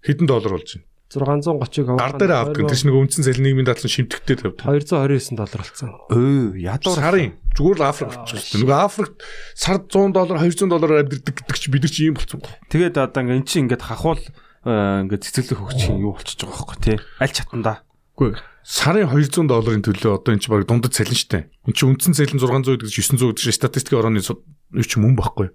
[0.03, 0.85] хэдэн доллар болж байна.
[1.11, 4.63] 630-ыг Гар дээр авах гэх чинь нөгөө үндсэн цалин нийгмийн дадлан шимтгтэй тавьдаг.
[4.63, 5.91] 229 доллар болсон.
[6.07, 6.95] Өө, ядуур.
[6.95, 8.63] Сарын зүгээр л Африк болчихсон.
[8.63, 9.17] Нөгөө Африкт
[9.51, 12.39] сард 100 доллар 200 доллараар амьдэрдэг гэдэг чи бид нар чи ийм болцсон.
[12.71, 14.23] Тэгээд одоо ингээ эн чинь ингээд хахуул
[14.65, 16.97] ингээд цэцэглэх хөгжих юу болчихж байгаа байхгүй тий.
[17.17, 17.81] Аль чатанда.
[18.17, 21.49] Үгүй сарын 200 долларын төлөө одоо эн чи баг дундад цалин штэ.
[21.65, 25.49] Эн чи үндсэн цалин 600 гэдэг 900 гэдэг статистикийн орооны юу ч мөн байхгүй.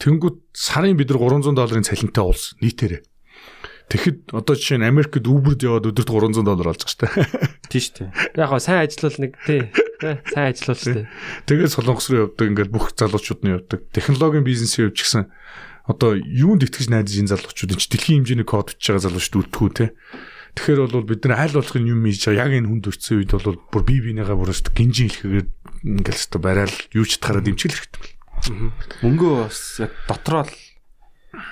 [0.00, 3.00] Тэнгүүд сарын бид нар 300 долларын цалинтай улс нийтээрээ.
[3.90, 7.08] Тэгэхэд одоо жишээ нь Америкт Uber-д яваад өдөрт 300 доллар олж байгаа штэ.
[7.72, 7.82] Тий.
[8.38, 9.66] Яг гоо сайн ажиллавал нэг тий.
[9.98, 11.06] тий, Сайн ажиллавал тий.
[11.50, 13.90] Тэгээд солонгос руу явдаг ингээд бүх залуучууд нь явдаг.
[13.90, 15.26] Технологийн бизнесийн хувьд ч гэсэн
[15.90, 19.86] одоо юунд итгэж найдаж энэ залуучууд энэ дэлхийн хэмжээний код бичиж байгаа залуучууд үлдэхүү те.
[20.54, 23.58] Тэгэхээр бол бид нар аль болох юм хийж байгаа яг энэ хүнд өрцсөн үед бол
[23.74, 25.48] бүр бие биенийгаа бүр өст гинжин хэлхээгээр
[26.00, 28.74] ингээл өстө барайл юу ч татахаараа дэмжих хэрэгтэй байна.
[29.02, 30.54] Мөнгөө бас яг дотроо л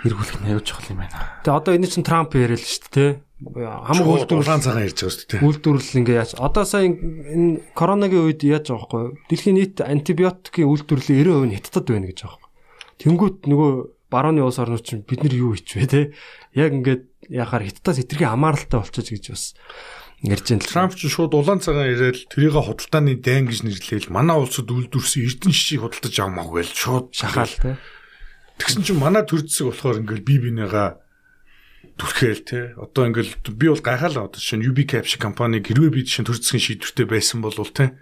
[0.06, 1.18] эргүүлэх нь явж байгаа юм байна.
[1.46, 3.10] Тэгээ одоо энэ чинь Трамп яриад л шүү дээ тий.
[3.38, 5.46] Хамаг үйлдвэрлэл улаан цагаан ярьж байгаа шүү дээ.
[5.46, 11.22] үйлдвэрлэл ингээ яаж одоо сая энэ коронагийн үед яаж байгаа байхгүй дэлхийн нийт антибиотикийн үйлдвэрлэлийн
[11.22, 12.48] 90% нь хятадд байна гэж байгаа байхгүй
[12.98, 13.72] тэнгүүт нөгөө
[14.10, 16.00] барууны улс орнууд чинь бид нар юу хийч вэ те
[16.56, 19.44] яг ингээд яхаар хятадаас хэтэрхий хамааралтай болчихож гэж бас
[20.24, 24.68] ярьж байна Трамп ч шууд улаан цагаан яриад тэрийг худалдааны дайн гэж нэрлээл манай улсад
[24.68, 27.78] үйлдвэрсэн эрдэнэ шишийг худалдаж авмаагүй л шууд шахаал те
[28.58, 30.98] Тэгсэн чинь манай төр зэсэг болохоор ингээл бие бинийгаа
[31.94, 32.74] түрхээл те.
[32.74, 36.42] Одоо ингээл би бол гайхаал одоо шинэ UB Cap шиг компани хэрвээ би шинэ төр
[36.42, 37.94] зэсгийн шийдвэртэй байсан бол те.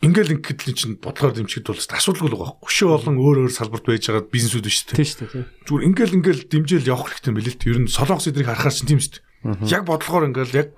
[0.00, 2.56] Ингээл ингээд л чинь бодлогоор дэмжихэд бол асуудалгүй л байгаа.
[2.64, 4.96] Хөшөө олон өөр өөр салбарт байж байгаа бизнесүүд биш те.
[4.96, 7.68] тийм шүү дээ Зүгээр ингээл ингээл дэмжээл явах хэрэгтэй мэлээ л те.
[7.68, 9.68] Ер нь солонгос эдрийг харахаар чинь тийм шүү дээ.
[9.68, 10.70] Яг бодлогоор ингээл яг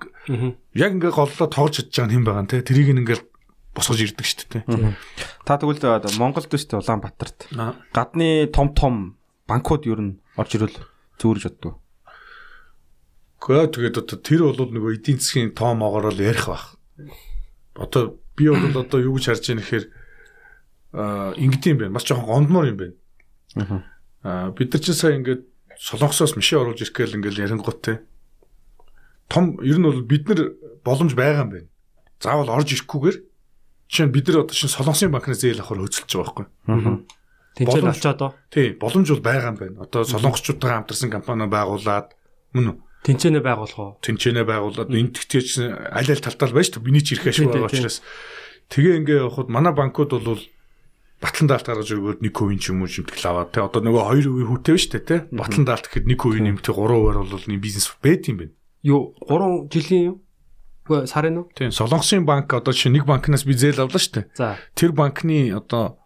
[0.75, 2.67] яг ингээ голлоо тоож чадж байгаа хэн байгаа те.
[2.67, 3.23] Тэрийг ингээл
[3.71, 4.91] босгож ирдэг шүү дээ.
[5.47, 7.47] Та тэгвэл Монголд биш үү Улаанбаатарт.
[7.55, 7.79] Аа.
[7.95, 9.15] Гадны том том
[9.47, 10.77] банкуд ер нь орж ирвэл
[11.19, 11.79] зүүрж боддог.
[13.43, 16.79] Гэхдээ тэгээд одоо тэр бол нөгөө эдийн засгийн тоомоогоор л ярих бах.
[17.75, 19.83] Одоо би бол одоо юу гэж харж байгаа нэхэр
[20.93, 21.95] аа ингэдэм юм байна.
[21.97, 22.95] Маш жоохон гондмор юм байна.
[24.23, 25.45] Аа бид нар чинь сая ингээд
[25.77, 28.01] солонгосоос мишээ оруулж ирэх гээл ингээд ярингууд те.
[29.29, 30.53] Том ер нь бол бид нар
[30.85, 31.69] боломж байгаа юм байна.
[32.21, 33.17] Заавал орж ирэхгүйгээр
[33.89, 36.45] жишээ нь бид нар одоо шин солонгосын банкнаас зээл авахар хөцөлж байгаа байхгүй.
[37.53, 39.77] тэнцэл олцоод оо Тий, боломж бол байгаа юм байна.
[39.85, 42.17] Одоо солонгосчуудтайгаа хамтарсан компани байгуулад
[42.53, 42.77] мөн үү?
[43.03, 43.91] Тэнцэнэ байгуулах уу?
[44.01, 45.47] Тэнцэнэ байгуулад энэ тэгтээч
[45.91, 47.99] аль аль талтал байж та миний ч ирэх ашиг байгаа учраас.
[48.71, 50.39] Тэгээ ингээ явахад манай банкуд бол
[51.23, 53.63] батлан даалт гаргаж өгөөд 1% ч юм уу шимтгэл аваад те.
[53.63, 55.17] Одоо нөгөө 2% хүүтэй шүү дээ те.
[55.31, 58.53] Батлан даалт гэхэд 1% нэмтээ 3%-аар бол энэ бизнес бэт юм байна.
[58.83, 60.17] юу 3 жилийн юу
[61.07, 61.47] сарын уу?
[61.55, 64.25] Тийм Солонгосын банк одоо чинь нэг банкнаас би зээл авлаа шүү дээ.
[64.35, 64.59] за.
[64.75, 65.99] Тэр банкны одоо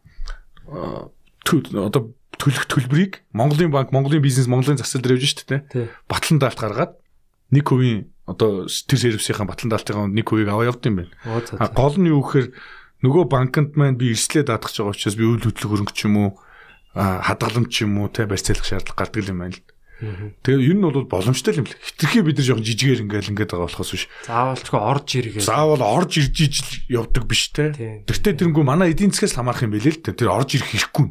[1.45, 5.65] төл- одоо төлөх төлбөрийг Монголын банк Монголын бизнес Монголын засал дээр явж те.
[5.69, 6.93] тий Батлан даалт гаргаад
[7.51, 11.13] 1% одоо тэр сервисийн батлан даалтын 1%-ийг аваа явд юм байна.
[11.57, 12.51] А гол нь юу гэхээр
[13.01, 16.29] нөгөө банкнд маань би эрслээ даатгах байгаа учраас би үйл хөдлөх хөрөнгө ч юм уу
[16.97, 19.63] хадгаламж ч юм уу те барьцаалах шаардлага гардаг юм байна л.
[19.97, 21.73] Тэгээ ер нь бол боломжтой юм л.
[21.73, 24.05] Хитрхи бид нар жоохон жижигээр ингээл ингээд байгаа болохоос биш.
[24.29, 26.69] заавалчгүй орж иргээ Заавал орж ирж ижил
[27.01, 27.73] явдаг биш те.
[27.73, 28.05] Тийм.
[28.05, 30.13] Тэртээ тэрнгүү манай эдийн засгаас хамаарах юм билээ л те.
[30.13, 31.05] Тэр орж ирэх хэрэггүй.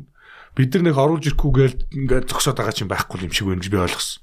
[0.57, 3.76] Бид нар нэг оруулж ирэхгүйгээл ингээд зогсоод байгаа чинь байхгүй юм шиг байна гэж би
[3.76, 4.20] ойлгосон.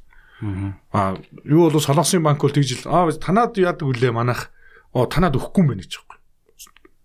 [0.89, 1.15] Аа
[1.45, 4.49] юу бол солонгосын банк бол тэгж л аа танаад яадаг үлээ манайх
[4.97, 6.19] оо танаад өгөхгүй юм байна гэж байгаа.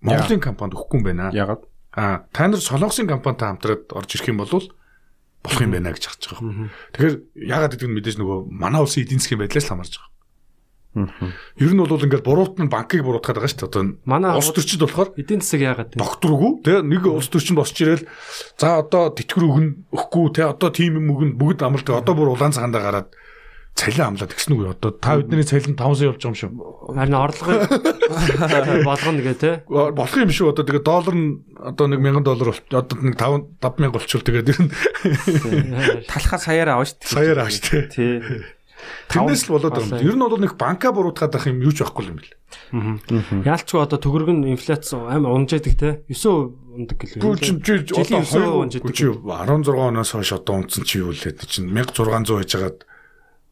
[0.00, 1.30] Монголын компанид өгөхгүй юм байна.
[1.36, 1.62] Ягаад?
[1.92, 6.22] Аа та нар солонгосын компанитай хамтраад орж ирэх юм бол болох юм байна гэж харж
[6.32, 6.72] байгаа.
[6.96, 7.16] Тэгэхээр
[7.46, 10.17] яагаад гэдэг нь мэдээж нөгөө манай улсын эдийн засгийн байдлаас хамаарж байгаа.
[10.96, 13.68] Ер нь бол ингээд буруут нь банкыг буруутгаад байгаа шүү дээ.
[13.68, 16.00] Одоо Манай улс төрчид болохоор эдийн засаг яагаад вэ?
[16.00, 18.08] докторгүй те нэг улс төрчинд босч ирэл
[18.58, 22.56] за одоо тэтгэр өгнө өгөхгүй те одоо тийм юм өгнө бүгд амлдаг одоо бүр улаан
[22.56, 23.08] цагаандаа гараад
[23.78, 26.50] цалин амлаад гисэн үгүй одоо та бидний цалин 500 явж байгаа юм шүү.
[26.98, 29.50] Харин орлогыг болгоно гэ тэ.
[29.70, 33.94] болох юм шүү одоо тэгээ доллар нь одоо нэг 1000 доллар одоо нэг 5 5000
[33.94, 34.70] болчихвол тэгээд ер нь
[36.10, 37.12] Талхаа саяараа авна шүү дээ.
[37.14, 37.86] саяар ааш те.
[37.86, 38.18] Тий.
[39.08, 40.06] Тэрнээс л болоод байгаа юм.
[40.08, 42.32] Ер нь бол нэг банка буруутгаад байх юм юу ч байхгүй юм бэл.
[43.44, 45.90] Яалчгүй одоо төгрөг нь инфляц амар унжаадаг те.
[46.08, 47.20] 9% ундаг гэлээ.
[47.22, 48.94] Гүр чи чи Жилийн одоо 9% 2 унжаадаг.
[48.94, 52.78] чи 16 оноос хойш одоо унтсан чи юу лээд чинь 1600 хийж хагаад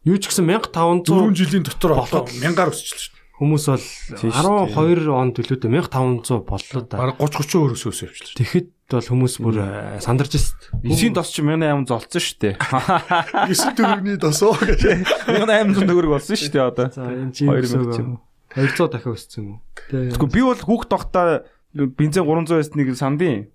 [0.06, 3.14] Юу ч гэсэн 4 1500 жилийн дотор одоо Болоод- 1000-аар өсчихлээ шүү.
[3.36, 3.84] хүмүүс бол
[4.22, 6.94] Тийм шүү 12 онд төлөөдөө 1500 боллоо да.
[6.96, 8.38] Бараг 30 30 өөр өсөөс явчихлаа.
[8.38, 10.68] Тэгэхэд бол хүмүүс бүр э, сандарч өст.
[10.87, 12.55] Эсийн дос чи 1800 золцсон дээ.
[12.55, 14.82] 9 төгрөгийн досоо гэж.
[15.26, 16.87] 1800 төгрөг болсон дээ одоо.
[16.95, 18.22] За энэ чинь 2000 ч юм.
[18.55, 19.59] 200 дахин өссөн юм?
[19.91, 21.43] Тэгэхгүй би бол хүүхд тогтоо
[21.74, 23.51] бензин 300 байсныг сандын.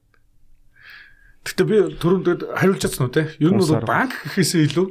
[1.48, 3.32] Гэтэ би түрүүнд хариулж чадсан уу те?
[3.40, 4.88] Ер нь бол банк гэхээсээ илүү.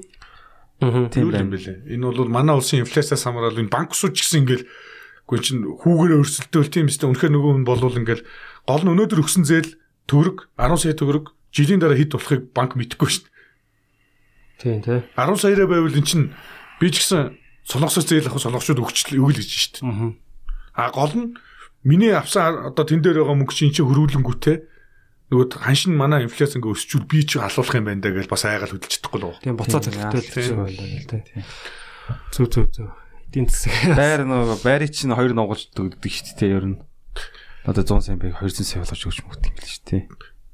[1.13, 1.85] Тийм юм бэлээ.
[1.93, 4.65] Энэ бол манай улсын инфляциас хамаарал энэ банк усууч гэсэн ингээл
[5.31, 8.27] үгүй чин хүүгээрээ өрсөлдөөл тийм үстэй үнэхээр нөгөө хүн болвол ингээл
[8.67, 9.71] гол нь өнөөдөр өгсөн зээл
[10.11, 13.35] төгрөг 10 сая төгрөг жилийн дараа хэд болохыг банк мэдэхгүй шүү дээ.
[14.59, 14.99] Тийм тий.
[15.15, 16.23] 10 саяараа байвал эн чин
[16.83, 20.19] би ч гэсэн солонгосоос зээл авах солонгочууд өгчлээ өгөл гэж шүү дээ.
[20.75, 20.91] Аа.
[20.91, 21.39] А гол нь
[21.87, 24.57] миний авсан одоо тэн дээр байгаа мөнгө чинь чи хөрүүлэнгүүтээ
[25.31, 28.75] нөгөө ханшин манай инфляц ингээ өсчүүл би чи халуулах юм байна даа гэж бас айгаал
[28.75, 30.35] хөдөлж чадахгүй л Тийм буцаа Тийм, залхтай л тийм.
[30.35, 31.23] гэсэн байна гэл тий.
[32.35, 32.91] Зүг зүг зүг.
[33.31, 33.95] Эдийн засаг.
[33.95, 36.77] Байр нөгөө байрыг чинь хоёр нугаж дөгдөг шүү дээ ер нь.
[37.71, 40.03] Одоо 100 сая би 200 сая болгож өгч мөгт юм л шүү дээ.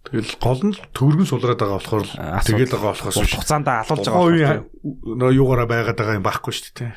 [0.06, 2.46] Тэгэл гол нь төгрөгөн сулраад байгаа болохоор л Асуудал.
[2.46, 3.34] тэгээд байгаа болохоос биш.
[3.40, 4.60] Хугацаанд алуулж байгаа үеийн
[5.02, 6.92] нөө юугаараа байгаад байгаа юм байхгүй шүү дээ.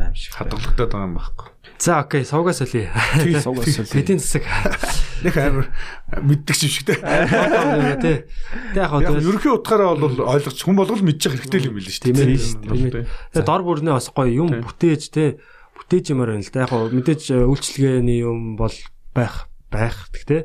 [0.00, 0.32] аим шиг.
[0.36, 1.48] Хадгалагдаад байгаа юм байхгүй.
[1.80, 2.92] За окей, суугаас солиё.
[3.24, 3.96] Тэгээ суугаас л.
[3.96, 4.44] Эдийн засаг.
[5.24, 5.66] Нэг амар
[6.20, 7.00] мэддэг юм шиг дээ.
[8.04, 8.16] Тий.
[8.76, 12.16] Тэг яг хаа ерөнхий утгаараа бол ойлгож хүн болгол мэдчих хэрэгтэй юм билээ шүү Тийм
[12.20, 12.28] дээ.
[12.36, 13.08] ээ, тийм ээ.
[13.32, 15.40] Тэгээ дор бүрнээ бас гоё юм бүтээж те
[15.72, 16.68] бүтээж юмар байна л да.
[16.68, 18.72] Яг мэдээж үйлчлэгээний юм бол
[19.14, 20.10] байх байх.
[20.12, 20.42] Гэхдээ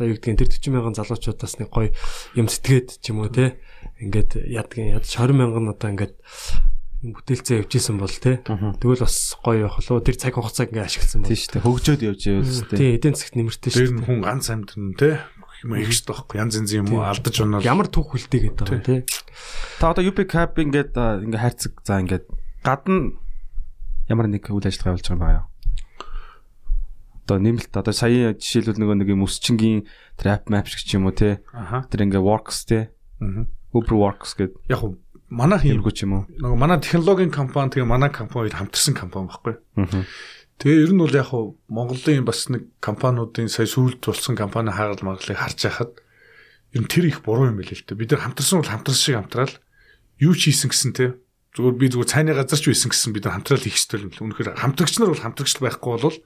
[0.00, 1.92] одоо юу гэдгийг тэр 40 мянган залуучуудаас нэг гоё
[2.32, 3.60] юм сэтгээд ч юм уу те?
[4.00, 6.14] Ингээд ядгийн яд 20 мянган одоо ингээд
[7.04, 8.40] юм бүтээлцээ явжсэн бол те?
[8.44, 11.28] Тэгвэл бас гоё явах лу тэр цаг хугацааг ингээд ашигласан бол.
[11.28, 11.64] Тийм шүү дээ.
[11.68, 12.80] Хөгжөөд явж байвал шүү дээ.
[12.80, 15.10] тий эдийн засагт нэмэртэй Тэр шүү нь хүн ганц амьдрын те?
[15.60, 16.40] Юм их шүү дээ.
[16.40, 17.64] Янз янзын юм уу алдаж унаад.
[17.68, 18.96] Ямар түүх хүлтэй гэдэг байгаа те?
[19.80, 22.24] Та одоо UP Cap ингээд а, ингээ хайрцаг за ингээд
[22.64, 23.16] гадна
[24.08, 25.49] ямар нэг үйл ажиллагаа явуулж байгаа юм байна.
[27.30, 29.86] Одоо нэмэлт одоо сая жишээлбэл нөгөө нэг юм өсчингийн
[30.18, 31.38] trap map шиг ч юм уу те.
[31.86, 32.90] Тэр ингээ works те.
[33.70, 34.98] Uber works гэдэг Яг
[35.30, 36.22] манай хийм юмгүй ч юм уу.
[36.26, 39.54] нөгөө манай технологийн компани тэгээ манай компанид хамтарсан компани байхгүй.
[40.58, 45.06] Тэгээ ер нь бол яг хуу Монголын бас нэг компаниудын сая сүүлд болсон компани хаагаад
[45.06, 46.02] маргалыг харж байхад
[46.74, 47.94] ер нь тэр их буруу юм билээ л дээ.
[47.94, 49.54] Бид нар хамтарсан бол хамтарсан шиг хамтраал
[50.18, 51.14] юу ч хийсэн гэсэн те
[51.56, 54.22] зүгээр би зүгээр цайны газар ч байсан гэсэн бид хамтраал хийх хэрэгтэй юм л.
[54.30, 56.18] Үнэхээр хамтрагч нар бол хамтрагч байхгүй бол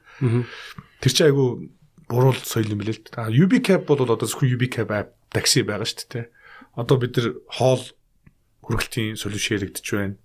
[1.00, 1.48] тэр чинь айгүй
[2.08, 3.08] буруу соёл юм билээ л.
[3.16, 6.26] А UB Cab бол одоо зөвхөн UB Cab app такси байгаа шүү дээ.
[6.76, 7.84] Одоо бид нар хоол
[8.68, 10.16] хүргэлтийн солиуш яригдж байна.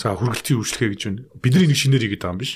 [0.00, 1.22] За хүргэлтийн үйлчлэгээ гэж байна.
[1.36, 2.52] Бидний нэг шинээр хийгээд байгаа юм биш.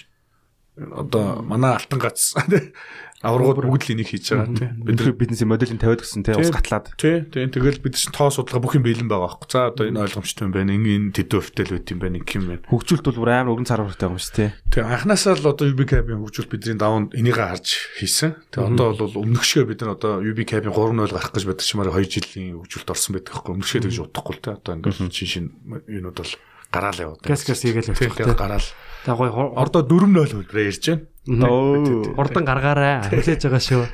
[0.80, 2.34] Одоо манай алтан гац
[3.24, 4.72] аврагууд бүгд л энийг хийж байгаа тийм.
[4.84, 6.92] Бид нар Бид бизнесийн моделийг тавиад гисэн те ус гатлаад.
[7.00, 9.48] тий тийм тэгэл бид чинь тоо судалгаа бүх юм бэлэн байгаа байхгүй.
[9.48, 10.76] За одоо энэ ойлгомжтой юм байна.
[10.76, 12.16] Энэ тэдүү өвтөл байт юм байна.
[12.20, 12.62] Их юм байна.
[12.68, 14.46] Хөгжүүлэлт бол бүр амар өргөн цар хүртэй юм шүү те.
[14.70, 17.68] Тэгээ анханасаа л одоо UB Cab-ийн хөгжүүл бидний даван энийг харж
[17.98, 18.36] хийсэн.
[18.52, 22.04] Тэгээ одоо бол өмнөх шиг бид нар одоо UB Cab-ийн 3.0 гарах гэж чимээр 2
[22.12, 23.52] жилийн хөгжүүлэлт орсон байдаг байхгүй.
[23.54, 24.50] Өмнөх шиг тэгж удахгүй л те.
[24.58, 25.46] Одоо ингээд шин шин
[25.88, 26.32] юунууд бол
[26.74, 27.22] гараал яваад.
[27.22, 28.66] газ газ хийгээл явчих тэгээ те гараал.
[29.06, 31.46] за гоё хор- Одоо 4.0 хөлбрээ ярьж байна.
[31.46, 32.02] Оо.
[32.18, 33.86] хурдан гаргаарай хүлээж байгаа шүү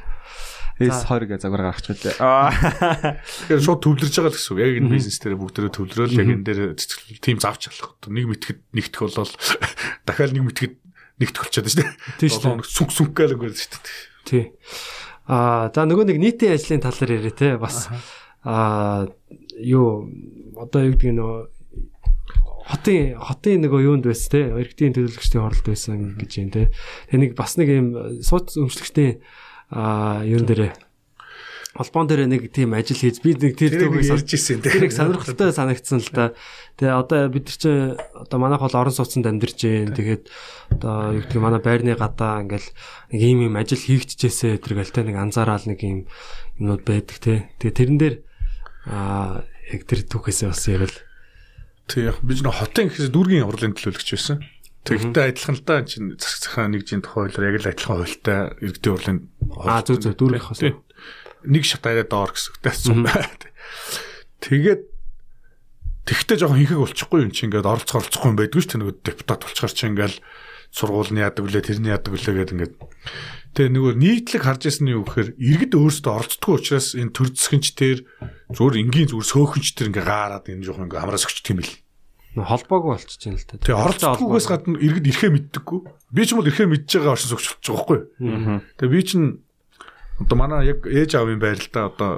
[0.80, 2.16] Эс 20 гэ загвар гаргач байлаа.
[2.24, 3.20] Аа.
[3.20, 4.60] Тэгэхээр шууд төвлөрж байгаа л гэсэн үг.
[4.64, 8.00] Яг энэ бизнес дээр бүгдээрээ төвлөрөөл яг энэ дээр цэцгэлэл тим завч алах.
[8.08, 9.28] Нэг мэтгэд нэгтгэх болол
[10.08, 10.72] дахиад нэг мэтгэд
[11.20, 11.92] нэгтгэх болчиход шүү дээ.
[12.16, 13.84] Тийм шүү сүнг сүнг гээл ингээд шүү дээ.
[14.24, 14.44] Тий.
[15.28, 17.92] Аа за нөгөө нэг нийтийн ажлын тал дээр яриа те бас
[18.40, 19.04] аа
[19.60, 20.08] юу
[20.56, 21.36] одоо юу гэдэг нөө
[22.70, 26.70] хотын хотын нөгөө юунд байсан те иргэдийн төлөөлөгчдийн хорлолд байсан гэж юм те.
[27.10, 27.88] Тэгээ нэг бас нэг юм
[28.22, 29.18] сууц өмчлөгчдийн
[29.74, 30.70] аа юун дээр
[31.74, 35.54] холбоон дээр нэг тийм ажил хийж би нэг тэр төгөөс ярьж ирсэн Тэр их сонирхолтой
[35.54, 36.34] санагдсан л да.
[36.78, 39.94] Тэгээ одоо бид нар чи одоо манайх бол орон сууцнд амьдарч जैन.
[39.94, 40.26] Тэгээд
[40.74, 42.68] одоо юу гэдэг манай байрны гадаа ингээл
[43.14, 45.98] нэг ийм юм ажил хийгдчихээсээ тэргээл те нэг анзаараал нэг ийм
[46.58, 47.46] юмнууд байдаг те.
[47.62, 48.16] Тэгээ тэрэн дээр
[48.90, 50.96] аа яг тэр түүхээсээ бас ярил.
[51.88, 54.44] Тэг яг бид нэг хотын гэхээс дүүргийн авралын төлөөлөгч байсан.
[54.84, 58.94] Тэгтээ адилхан л да чинь засаг захаан нэгжийн тухай хуулиар яг л адилхан хуультай иргэдийн
[58.96, 59.18] хурлын
[59.60, 60.64] Аа зүг зүг дүүрэх хос.
[61.44, 63.44] Нэг шат арай доор гэсэн үг таасан байна.
[64.40, 64.82] Тэгээд
[66.08, 69.40] тэгтээ жоохон хинхэг болчихгүй юм чи ингээд оролцох оролцохгүй юм байдгүй шүү дээ нөгөө депутат
[69.44, 70.16] болчихор чи ингээд
[70.70, 72.74] сургуулийн яадаг үлээ тэрний яадаг үлээ гэдэг ингээд
[73.54, 77.66] тэгээ нөгөө нийтлэг харж ирсэн нь юу гэхээр иргэд өөрсдөө оролцдоггүй учраас энэ төр засгинч
[77.74, 77.98] тэр
[78.54, 81.74] зүгээр энгийн зүгээр сөөхөнч тэр ингээд гаарад энэ жоохон ингээд амраас өгч бил.
[82.38, 83.58] Холбоогүй болчихж байна л та.
[83.58, 85.80] Тэгээ оролцохгүйгээс гадна иргэд ирэхээ мэддэггүй.
[86.14, 88.00] Би ч юм бол ирэхээ мэдж байгаа оршин суугч болчих жоохоо байхгүй.
[88.78, 89.28] Тэгээ би чинь
[90.22, 92.10] одоо манай яг ээж аавын байр л да одоо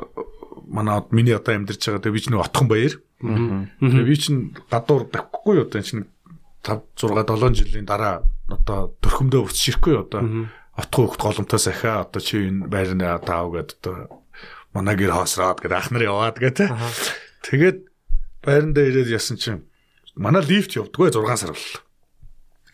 [0.68, 2.94] манай миний одоо амьдарч байгаа тэгээ би чинь нэг отхон баяр.
[3.24, 6.05] Тэгээ би чинь гадуур давхгүй одоо энэ чинь
[6.61, 8.20] 5 6 7 жилийн дараа
[8.57, 14.22] одоо төрхөмдөө буцчихгүй одоо отхон хөвгт голомтоос ахаа одоо чи энэ байрны таав гэдэг одоо
[14.72, 16.68] манай гэр хоосроод гэдэг ах нар яваад гэдэг.
[17.44, 17.78] Тэгээд
[18.40, 19.64] байранда ирээд ясан чинь
[20.16, 21.82] манай лифт явдггүй 6 сар боллоо.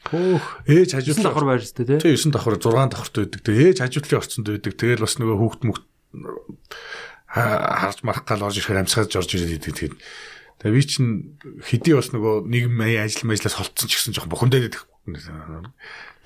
[0.08, 0.46] Хөөх.
[0.64, 1.98] Ээж 9 хажуудлаа давхар байрстай тий.
[1.98, 3.40] Тэг 9 давхар 6 давхарт байдаг.
[3.44, 4.72] Тэг ээж хажуудлын орцонд байдаг.
[4.78, 5.84] Тэгэл бас нөгөө хүүхд мөхт
[7.28, 9.74] харж марах гал орж ирэхээр амсгаж орж ирээд идэг.
[9.76, 9.94] Тэгээд
[10.64, 14.72] тэг би чинь хэдий бас нөгөө нийгэм маяг ажил мэжлээс холцсон ч гэсэн жоохон бухимдаад
[14.72, 14.87] идэх.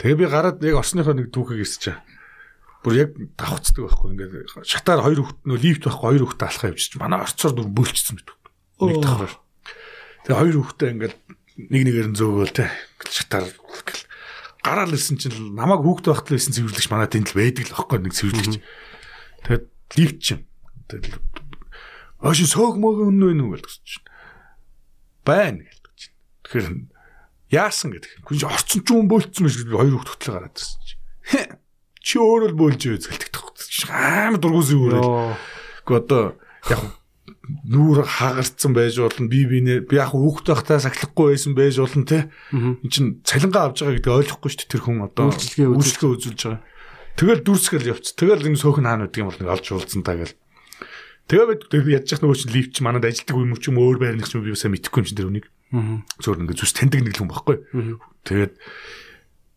[0.01, 2.03] Тэгээ би гараад яг орсныхоо нэг түүхийг ирсэж байгаа.
[2.83, 4.35] Бүр яг давхцдаг байхгүй ингээд
[4.67, 6.99] шатаар хоёр хүүхд нөө лифт байхгүй хоёр хүүхд алхаа явчих.
[6.99, 8.29] Манай орцоор дүр бөлчсөн мэт.
[8.83, 9.33] Нэг давхар.
[10.27, 11.15] Тэгээ хоёр хүүхдээ ингээд
[11.71, 12.67] нэг нэгээр нь зөөгөөл те.
[13.07, 13.47] Шатаар
[14.63, 17.99] гараал ирсэн чинь намайг хүүхдээ багт л байсан цэвэрлэгч манай тэнд л байдаг л байхгүй
[18.03, 18.55] нэг цэвэрлэгч.
[19.47, 19.65] Тэгээд
[19.99, 20.43] лифт чинь.
[20.87, 21.19] Тэгээд
[22.23, 24.07] Оши соог мог өнөө нү гэж чинь.
[25.27, 26.15] Байна гэж чинь.
[26.47, 26.67] Тэгэхээр
[27.53, 28.13] яасан гэдэг.
[28.27, 31.01] Хүн чинь орцсон ч юм бөөлцсөн биш би хоёр хүүхд хөтлөө гараад ирсэн чинь.
[32.03, 33.33] Чи өөрөө л бөөлж үзэлдэг.
[33.93, 34.99] Аим дургуус юу вэ?
[35.87, 36.25] Гэхдээ одоо
[36.67, 36.81] яг
[37.43, 42.19] нүүр хагарцсан байж болно би бинэ би яг хүүхд байхдаа сахилахгүй байсан байж болно те
[42.55, 45.27] эн чин цалингаа авж байгаа гэдэг ойлгохгүй шүү дээ тэр хүн одоо
[45.77, 46.63] Үйлчлэгээ үзүүлж- байгаа
[47.19, 50.35] тэгэл дүрсгэл явц тэгэл энэ сөөхн хаана гэдэг юм бол нэг олж уулзсан та гэл
[51.29, 54.33] тэгээ ядж явах нөгөө чин лифт чи манад ажилтдаг юм ч юм өөр байрных ч
[54.39, 57.33] юм би сайн мэдэхгүй юм чин тэр үнийг зөөр ингээ зүс таньдаг нэг л хүн
[57.33, 57.57] баггүй
[58.29, 58.55] тэгээд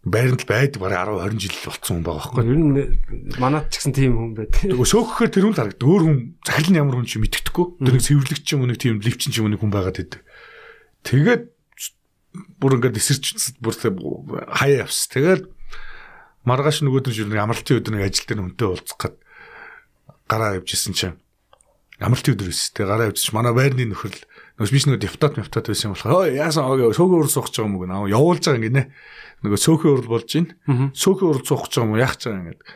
[0.05, 3.93] байранд байдаг бараг 10 20 жил болцсон хүн байгаа байхгүй Ер нь манад ч гэсэн
[3.97, 4.61] тийм хүн байдаг.
[4.69, 5.81] Нөгөө сөөхөөр тэр хүн л харагд.
[5.81, 7.65] Өөр хүн захирал нь ямар хүн чи мэддэхгүй.
[7.81, 9.97] Тэр нэг цэвэрлэгч ч юм уу нэг тийм лифчин ч юм уу нэг хүн байгаад
[9.97, 10.21] байдаг.
[11.09, 11.43] Тэгээд
[12.61, 13.73] бүр ингээд эсэрч бүр
[14.53, 15.09] хаяа явс.
[15.09, 15.49] Тэгээд
[16.45, 19.15] маргааш нөгөөдөр жил нэг амралтын өдөр нэг ажил дээр хүнтэй уулзах гээд
[20.29, 21.17] гараа явж исэн чинь
[21.97, 22.53] амралтын өдөр.
[22.53, 24.21] Тэгээд гараа явж манай байрны нөхөрл
[24.55, 27.75] нөгөө биш нөгөө депутат депутат байсан болохоор яасан ог сөөхөн урал суух гэж байгаа юм
[27.75, 28.83] уу наа явуулж байгаа гинэ.
[29.43, 30.91] Нөгөө сөөхөн урал болж байна.
[30.95, 32.67] Сөөхөн урал суух гэж байгаа юм уу яах гэж байгаа юм гэдэг.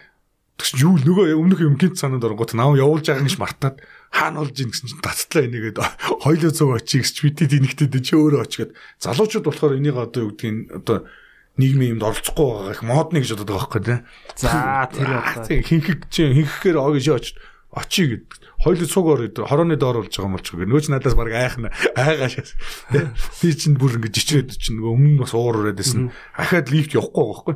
[0.59, 3.79] Тэгс юу нөгөө өмнөх юм гинт санаад оронгот наа явуулж байгаа гэж мартаад
[4.11, 5.79] хаана болж ийн гэсэн чинь тацтлаа энийгээд
[6.19, 10.83] хоёлоо цуг очиж гэж бидид энэгтэд чи өөрөө очиод залуучууд болохоор энийг одоо юу гэдгийг
[10.83, 11.07] одоо
[11.55, 13.99] нийгмийн юмд оролцохгүй байгаа их модны гэж бодоод байгаа байхгүй тий.
[14.35, 17.35] За тэр одоо хинхэг чи хинхэхээр ог иш очиж
[17.71, 18.48] очий гэдэг.
[18.59, 20.67] Хоёул цугаар гэдэг хорооны доор болж байгаа юм болж байгаа.
[20.67, 22.51] Нөгөө ч надаас баг айхна айгаашаас.
[22.91, 26.11] Тэ би чинь бүр ингэж жичрээд чинь нөгөө өмнө бас уур ураад байсан.
[26.35, 27.55] Ахаад лифт явахгүй байгаа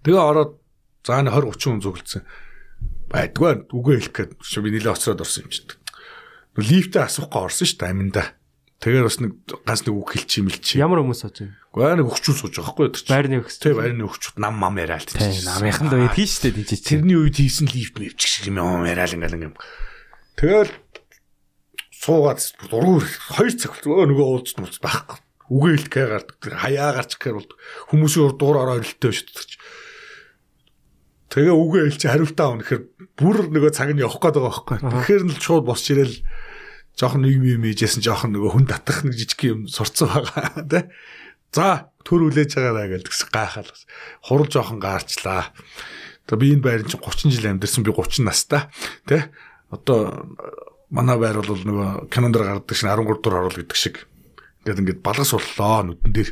[0.00, 0.52] Тэгээ ороод
[1.04, 2.22] заа 20 30 хүн зүгэлцсэн.
[3.12, 5.76] Байдгүй үгүй хэлэх гээд чи би нилээ оцроод орсон юм чинь.
[6.56, 8.24] Лифтээ асуухгүй орсон шүү дээ аминда.
[8.80, 10.80] Тэгээ бас нэг ганц нэг үг хэлчих юм л чи.
[10.80, 13.04] ямар хүмүүс сууж нэг өгчүүл сууж байгаа байхгүй юу?
[13.12, 13.60] Байрны өгс.
[13.60, 16.80] Тэ байрны өгчүүд нам мам яриад Тэ намынхан доо тийм шүү дээ тийч.
[16.88, 19.60] Тэрний үед хийсэн лифт мэвчих шиг юм аа яриад ингээл ингээм.
[20.40, 20.72] Тэгэл
[21.92, 22.40] суугаад
[22.72, 25.20] дургуур 2 цаг өө нөгөө уулзсан уулз байхгүй.
[25.52, 26.24] Үгээл кэ.
[26.40, 27.50] Тэр хаяа гарч гэхээр бол
[27.92, 29.60] хүмүүсийн урд дуур ороо өрөлтөө шүтдэг.
[31.28, 32.82] Тэгээ үгээ хэлчих хариултаа авах гэхээр
[33.20, 34.78] бүр нөгөө цаг нь явах гээд байгаа байхгүй.
[34.80, 36.16] Тэгэхээр нь л шууд босч ирээл
[36.96, 40.84] жоохон нэг юм ийжсэн жоохон нөгөө хүн татах нэг жижиг юм сурцсан байгаа тий.
[41.52, 43.70] За төр үлээж байгаараа гэж тэгс гайхал.
[44.22, 45.50] Хурал жоохон гаарчлаа.
[46.26, 48.70] Тэгээ би энэ байранд чинь 30 жил амьдэрсэн би 30 настай
[49.06, 49.22] тий.
[49.70, 50.30] Одоо
[50.90, 54.06] манай байр бол нөгөө кинонд гардаг шиг 13 дугаар орол гэдэг шиг
[54.62, 56.30] ингээд ингээд балгас боллоо нүдэн дээр.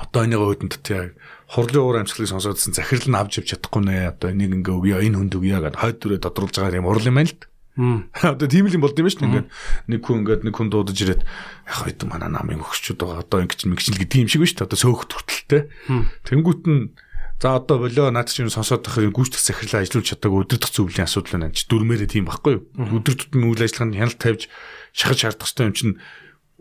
[0.00, 1.12] Одоо энийг өөдөнд тий
[1.52, 4.16] хурлын уур амьсгалыг сонсоодсэн захирал нь авч явж чадахгүй нэ.
[4.16, 7.20] Одоо энийг ингээ өгье, энэ хүнд өгье гэдэг хойд дүрээ тодруулж байгаа юм урал юм
[7.20, 7.40] байна л.
[7.76, 9.28] Одоо тийм л юм болд юм шүү дээ.
[9.32, 9.48] Ингээд
[9.88, 13.24] нэг хүн ингээд нэг хүн дуудаж ирээд яг хойд манай намын өгчүүд байгаа.
[13.24, 14.68] Одоо ингэ чинь мэгчл гэдэг юм шиг шүү дээ.
[14.68, 15.62] Одоо сөөхт хүртэлтэй.
[16.28, 16.92] Тэнгүүт нь
[17.40, 21.50] за одоо болоо наад чинь сонсоод тахыг гүйцэтгэх захирлаа ажиллуулж чадаагүй өдөртөх зөвлөлийн асуудал байна.
[21.50, 22.62] Дөрмээрээ тийм байхгүй юу?
[23.02, 24.42] Өдөр тутмын үйл ажиллагаанд хяналт тавьж
[24.94, 25.94] шахаж шаардах хэрэгтэй юм чинь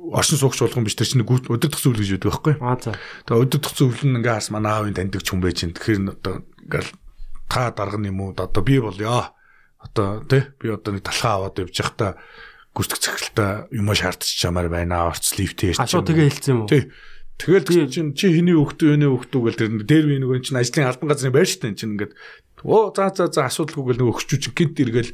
[0.02, 2.66] оршин суугч болгон биш тэр чинь өдөртөх зөвлөл гэж байдаг байхгүй юу?
[2.66, 2.98] Аа за.
[3.30, 5.76] Тэгээ өдөртөх зөвлөл нь ингээс манай аавын таньдаг ч хүн байж гэн.
[5.78, 6.34] Тэгэхээр одоо
[6.66, 6.92] ингээл
[7.46, 8.34] та дарга юм уу?
[8.34, 9.38] Одоо би болёо.
[9.82, 12.12] Одоо тий би одоо нэг талхаа аваад явж байхдаа
[12.76, 15.10] гүцэх цахилтаа юм шаардчих чамаар байна.
[15.10, 15.82] Орц лифт хийж.
[15.82, 16.70] Ашуу тэгээ хэлсэн юм уу?
[16.72, 16.94] Тий.
[17.42, 20.94] Тэгэл чи чинь чи хэний хөвгтөө өөнөө хөвгтөө гэл тэр дээр би нөгөө чинь ажлын
[20.94, 22.14] албан газрын байр штэ чинь ингээд
[22.62, 25.12] оо за за за асуудалгүй гэл нөгөө өгчүү чинь гинт иргээл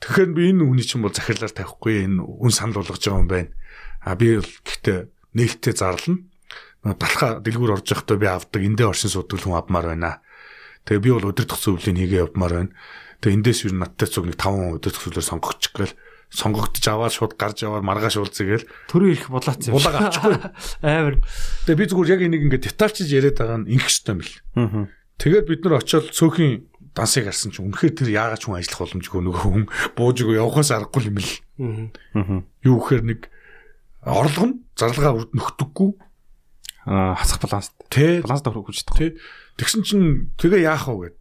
[0.00, 3.52] тэгэхээр би энэ хүний чинь бол захирлаар тавихгүй энэ үн санал болгож байгаа юм байна.
[4.00, 4.98] А би бол гэхдээ
[5.36, 6.24] нээлттэй зарлана.
[6.80, 10.24] Далха дэлгүүр орж явахдаа би авдаг эндээ оршин суудаг хүн авмаар байна.
[10.88, 12.72] Тэгээ би бол өдөр төгсөвлийн хийгээ явмаар байна.
[13.22, 15.94] Тэгээ эндээс юу надтай цуг нэг 5 өдөр төгсөвлөөр сонгогч гээл
[16.26, 19.78] сонгогдож аваад шууд гарч аваад маргааш уулзгээл Төрөө ирэх булаац юм.
[19.78, 20.36] булаага авчихгүй.
[20.82, 21.14] Амар.
[21.70, 24.34] Тэгээ би зүгээр яг энийг ингээд детальчж яриад байгаа нь ингэх юм бэл.
[24.58, 24.84] Аа.
[25.22, 26.66] Тэгээд бид нар очиод цөөхөн
[26.98, 29.64] дансыг харсан чинь үнэхээр тэр яагаад ч хүн ажиллах боломжгүй нөгөө хүн
[29.94, 31.18] бууж өгөө явахаас аргагүй юм.
[31.22, 32.42] Аа.
[32.66, 33.20] Юу гэхээр нэг
[34.02, 35.90] орлого нь зарлагаа үрд нөхдөггүй.
[36.86, 37.70] Хасах баланс.
[37.90, 38.86] Тэ Баланс давхрах гэж.
[38.94, 39.18] Тэ.
[39.58, 41.16] Тэгсэн чинь тэгээ яах вэ гэд.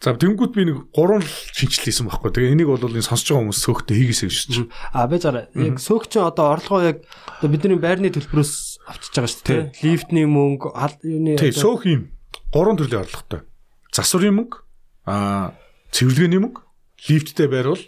[0.00, 2.32] За тэнгууд би нэг гурван л шинжилсэн байхгүй.
[2.32, 4.72] Тэгээ энийг бол энэ сонсож байгаа хүмүүс сөөхтэй хийгээсэй гэж чинь.
[4.96, 7.04] А би зараа яг сөөх чинь одоо орлогоо яг
[7.44, 9.62] бидний байрны төлбөрөөс авчиж байгаа шүү дээ.
[9.84, 10.72] Лифтний мөнгө,
[11.04, 12.16] юуны Тий, сөөх юм.
[12.48, 13.44] Гурван төрлийн орлоготой.
[13.92, 14.56] Засварын мөнгө,
[15.04, 15.52] аа
[15.92, 16.64] цэвэрлэгээний мөнгө,
[17.04, 17.84] лифттэй байрвал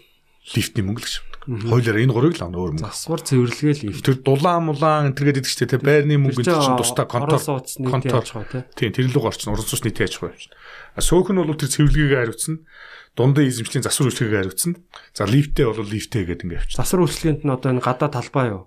[0.52, 1.32] лифтний мөнгө л гэж.
[1.43, 2.86] Хойлоор энэ гурыг л авна өөр мөнгө.
[2.86, 4.06] засвар цэвэрлэгээ лифт.
[4.06, 8.23] Тэр дулаан мулаан энэ төргээд идэг ч те байрны мөнгө энэ чинь тусдаа контор контор.
[8.23, 8.90] яаж байгаа тий.
[8.90, 10.55] Тийм тэр луг орчин уран цус нийт яаж байгаа юм.
[10.94, 12.55] А сөөх нь бол тэр цэвэрлэгээгээ хариуцсан.
[13.19, 14.73] Дундаа эзэмшлийн засвар үйлчлэгээ хариуцсан.
[15.10, 16.78] За лифттэй бол лифттэй гэдэг ингээд явчихсан.
[16.78, 18.62] Засвар үйлчлэгэнд нь одоо энэ гадаа талбай юу?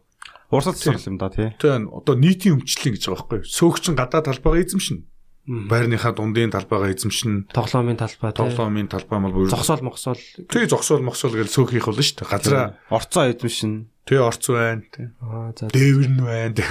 [0.52, 1.56] Урсгал засвар юм да тий.
[1.56, 3.48] Тэгээ одоо нийтийн өмчлөлийн гэж байгаа байхгүй?
[3.48, 5.15] Сөөх чин гадаа талбайгаа эзэмшнэ.
[5.46, 7.54] Байрныхаа дундын талбайгаа эзэмшнэ.
[7.54, 8.42] Тоглоомын талбай тий.
[8.42, 10.18] Тоглоомын талбай мал бүр Зогсоол мохсоол.
[10.50, 12.32] Тэгээ зогсоол мохсоол гэж сөөх хийх болно шүү дээ.
[12.34, 13.94] Газраа Орцоо эзэмшин.
[14.10, 14.82] тэгээ орц байна.
[14.90, 15.66] тэгээ Аа за.
[15.70, 16.62] Дээвэр нь байна.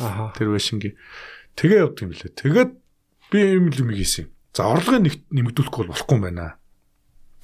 [0.00, 0.32] Аха.
[0.32, 0.96] Тэр байшингийн.
[1.60, 2.32] Тэгээ явдаг юм лээ.
[2.40, 2.70] Тэгээд
[3.32, 4.32] би юм л юм хийсэн.
[4.56, 6.56] За орлогыг нэг нэмэгдүүлэхгүй бол болохгүй юм байна.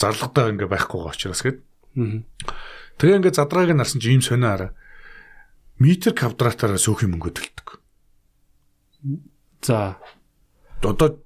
[0.00, 1.58] Зарлагтаа ингээ байхгүй байгаа учраас гээд.
[2.96, 4.72] Тэгээ ингээ задрааг нь нарсан чи ийм сонио араа.
[5.76, 7.68] Метр квадратаараа сөөхий мөнгө төлдөг.
[9.60, 10.00] За.
[10.82, 11.22] Одоо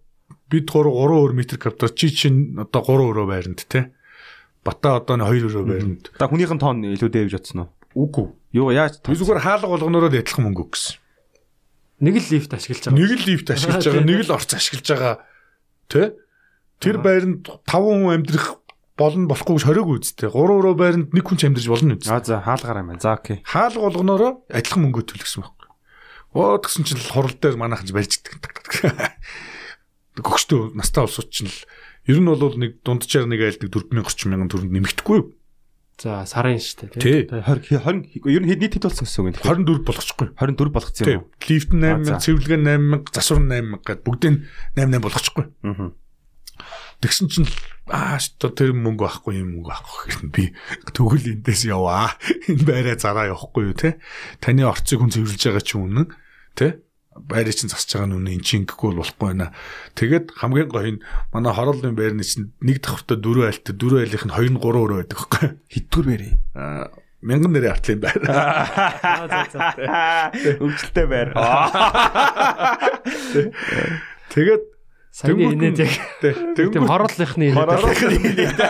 [0.51, 3.93] бид 3 3 өөр метр квадрат чи чинь одоо 3 өрөө байранд те.
[4.65, 6.05] Бата одоо 2 өрөө байранд.
[6.19, 7.71] Та хүнийх нь тоон илүү дээвж бодсон уу?
[7.97, 8.29] Үгүй.
[8.53, 11.01] Юу яаж Би зүгээр хаалга болгонороо л адилхан мөнгө өгсөн.
[12.05, 13.01] Нэг л лифт ашиглаж байгаа.
[13.01, 15.15] Нэг л лифт ашиглаж байгаа, нэг л орц ашиглаж байгаа.
[15.89, 16.03] Тэ?
[16.77, 18.61] Тэр байранд 5 хүн амьдрах
[19.01, 20.29] болно болохгүй гэж хориог үсттэй.
[20.29, 22.13] 3 өрөө байранд нэг хүн ч амьдрж болно үст.
[22.13, 23.01] Аа за хаалгаар юм байна.
[23.01, 23.41] За окей.
[23.49, 25.66] Хаалга болгонороо адилхан мөнгө төлөхсөн байхгүй.
[26.37, 28.37] Оо тэгсэн чинь л хурал дээр манайхан ч барьждаг.
[30.21, 31.59] Гөгчтөө настаа улсууд чинь л
[32.05, 35.33] ер нь бол нэг дунджаар нэг айлдаг 4000 30 мянган төгрөг нэмэгдэхгүй юу?
[35.97, 37.25] За сарын шүү дээ тий.
[37.25, 37.41] Тий.
[37.41, 39.65] 20 20 ер нь хэд нийт хэд болсон гэсэн үг юм.
[39.65, 40.29] 24 болгочихгүй.
[40.37, 41.25] 24 болгоцсон юм?
[41.49, 42.21] Лифт нь А, за.
[42.21, 44.35] 8000, цэвэрлэгээ 8000, засвар нь 8000 гэдэг бүгдийг
[44.77, 45.45] 88 болгочихгүй.
[45.65, 45.97] Аа.
[47.01, 47.57] Тэгсэн чинь л,
[47.89, 50.45] аа шүү тэр мөнгө байхгүй юм мөнгө байхгүй гэсэн би
[50.93, 52.13] тэгвэл эндээс яваа.
[52.49, 53.97] Энэ байраа зараа явахгүй юу те.
[54.41, 56.09] Таны орцыг хүн цэвэрлж байгаа чи үнэн
[56.57, 56.81] те.
[57.17, 59.53] Байрыг чинь засаж байгаа нь үнэн эн чинь ингэхгүй бол болохгүй байна.
[59.97, 61.03] Тэгээд хамгийн гоё нь
[61.33, 65.17] манай хорооллын байрны чинь нэг давхртаа дөрөв айлт дөрөв айлынх нь 2 3 өрөө байдаг
[65.17, 65.49] байхгүй.
[65.73, 66.35] Хэдгүр бэрээ.
[66.57, 66.93] Аа
[67.25, 68.21] мянган нэрийн артлын байр.
[70.61, 71.33] Өвчлөлтэй байр.
[74.37, 74.76] Тэгээд
[75.17, 78.61] Сайн инээд яг тий, тийм тэнгүүд хорооллынхны инээд.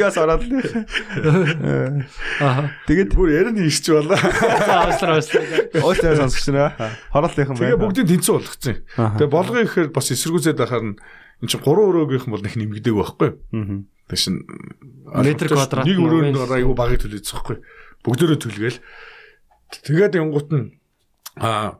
[0.00, 0.40] Яас ороод.
[2.40, 2.72] Аа.
[2.88, 4.16] Тэгээд бүр ярины ирч болоо.
[4.16, 5.44] За уушлаа уушлаа.
[5.76, 6.72] Өөсөө сонсогч нэ.
[7.12, 7.84] Хорооллынхан Тэгээ байна.
[7.84, 8.76] бүгдийг тэнцүү болгоцсон.
[8.96, 9.20] Аха.
[9.20, 13.30] Тэгээ болгоё гэхээр бас эсэргүүцээд байхаар нь эн чинь 3 өрөөгийнх бол нэг нэмэгдээг байхгүй.
[13.60, 13.84] Аа.
[14.08, 14.40] Тэг шин
[15.04, 17.56] Метр квадрат нэг өрөөнд айгу багыг төлөөсөн байхгүй.
[18.08, 18.80] Бүгдөө төлгээл.
[19.84, 20.80] Тэгээд янгут нь
[21.36, 21.76] а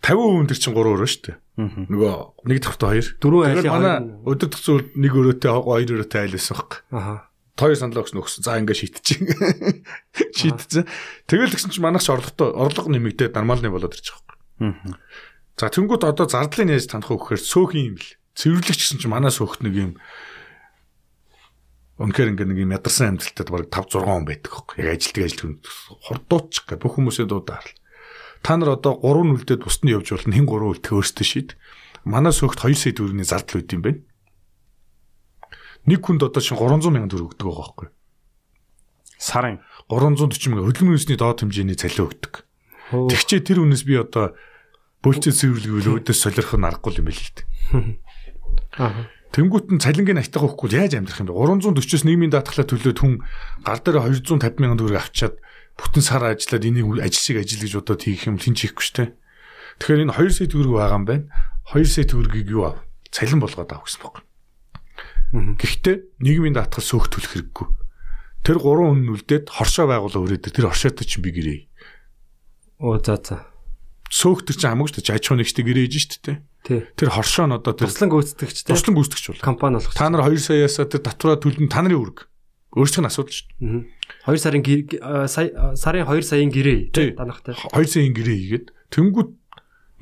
[0.00, 1.36] 50% төр чинь 3 өрөө шүү дээ.
[1.58, 3.08] Нөгөө нэг давхртаа хоёр.
[3.18, 6.86] Дөрөв айлын манай өдөр төх зүйл нэг өрөөтэй хоёр өрөөтэй айл байсан баг.
[6.94, 7.14] Аха.
[7.58, 8.46] Хоёр саналаагч нөхсөн.
[8.46, 9.82] За ингээ шийдчихээн.
[10.38, 10.86] Шийдчихсэн.
[11.26, 14.38] Тэгэл гэсэн чинь манаас орлоготой орлого нэмэгдээд нормалны болоод ирчих واخ.
[14.62, 15.02] Аха.
[15.58, 18.14] За тэнгууд одоо зардлын нээж танах өгөхээр сөөхөн юм бэл.
[18.38, 19.92] Цэвэрлэгч гэсэн чинь манаас өөхт нэг юм
[21.98, 24.78] Үнэхээр ингээ нэг юм ядарсан амьдралтад баг 5 6 он байдаг хөөх.
[24.78, 25.66] Яг ажилтг ажилтг
[26.06, 27.66] хурдуутчих гэх бүх хүмүүсээ дуудаар.
[27.66, 27.87] Аа.
[28.42, 30.34] Та нар одоо 3 нүлдэд бусд нь явж болно.
[30.34, 31.50] Хин 3 үлдэх өөртөө шийд.
[32.04, 34.00] Манай сөөхт 2 сая төгрөгийн зардал үүд юм байна.
[35.88, 37.88] Нэг хүнд одоо чинь 300 сая төгрөг өгдөг байгаа байхгүй.
[39.18, 39.58] Сарын.
[39.90, 42.34] 340 мянга хөдөлмөрийн үнэсний доод хэмжээний цалин өгдөг.
[42.92, 44.38] Тэгчээ тэр үнэс би одоо
[45.02, 47.46] бөлчөө цэвэрлэвэл өөдөөс солирох нь аргагүй юм байл л дээ.
[48.78, 49.02] Аха.
[49.28, 51.36] Тэнгүүт нь цалингийн айтайгаа өгөхгүй яаж амьдрах юм бэ?
[51.36, 53.14] 340-оос нийгмийн даатгалаа төлөөд хүн
[53.60, 55.36] гар дээр 250 мянган төгрөг авчаад
[55.78, 59.08] бүтэн сар ажиллаад энийг ажил шиг ажил гэж бодоод хийх юм тэнч хийхгүй дээ.
[59.78, 61.24] Тэгэхээр энэ 2 сая төгрөг байгаа юм байна.
[61.70, 62.82] 2 сая төгрөгийг юу ав?
[63.14, 64.26] Цалин болгоод авах гэсэн байна.
[65.60, 67.66] Гэхдээ нийгмийн даатгал сөөх төлөх хэрэггүй.
[68.42, 71.60] Тэр 3 хүн үлдээд хоршоо байгуулаа өрөөд тэр хоршоотой чинь би гэрээ.
[72.82, 73.46] Оо за за.
[74.08, 75.14] сөөхтөр чинь хамаагүй шүү дээ.
[75.14, 76.38] Аж ахуйн нэгжтэй гэрээ хийж шүү дээ.
[76.96, 79.44] Тэр хоршоо нь одоо тэр Туслан гүйцэтгэгчтэй туслан гүйцэтгэж бол.
[79.44, 79.92] компани болох.
[79.92, 82.18] Та нар 2 саяасаа тэр татвараа төлнө та нарын үүрэг.
[82.72, 83.84] Өөрсдийнх нь асуудал шүү дээ.
[84.26, 84.62] 2 сарын
[85.76, 87.10] сарын 2 саяын гэрээ тий.
[87.14, 89.30] танахтай 2 саяын гэрээ хийгээд тэнгууд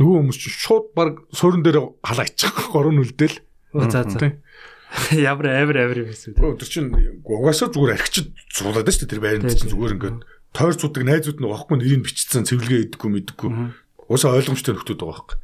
[0.00, 3.36] нөгөө хүмүүс чинь шууд баг суурин дээр халаа ичих горон үлдээл
[3.74, 4.40] за за.
[5.12, 6.88] Ямар авир авир юм эсвэл өдөр чинь
[7.26, 10.18] угаасаа зүгээр архичд зуулаад шүү дээ тэр байранд чинь зүгээр ингээд
[10.56, 13.50] тойр цудаг найзууд нь واخгүй нэрийг бичсэн цэвэрлэгээ идэхгүй мэдхгүй
[14.08, 15.38] уусаа ойлгомжтой нөхдөд байгаа байхгүй.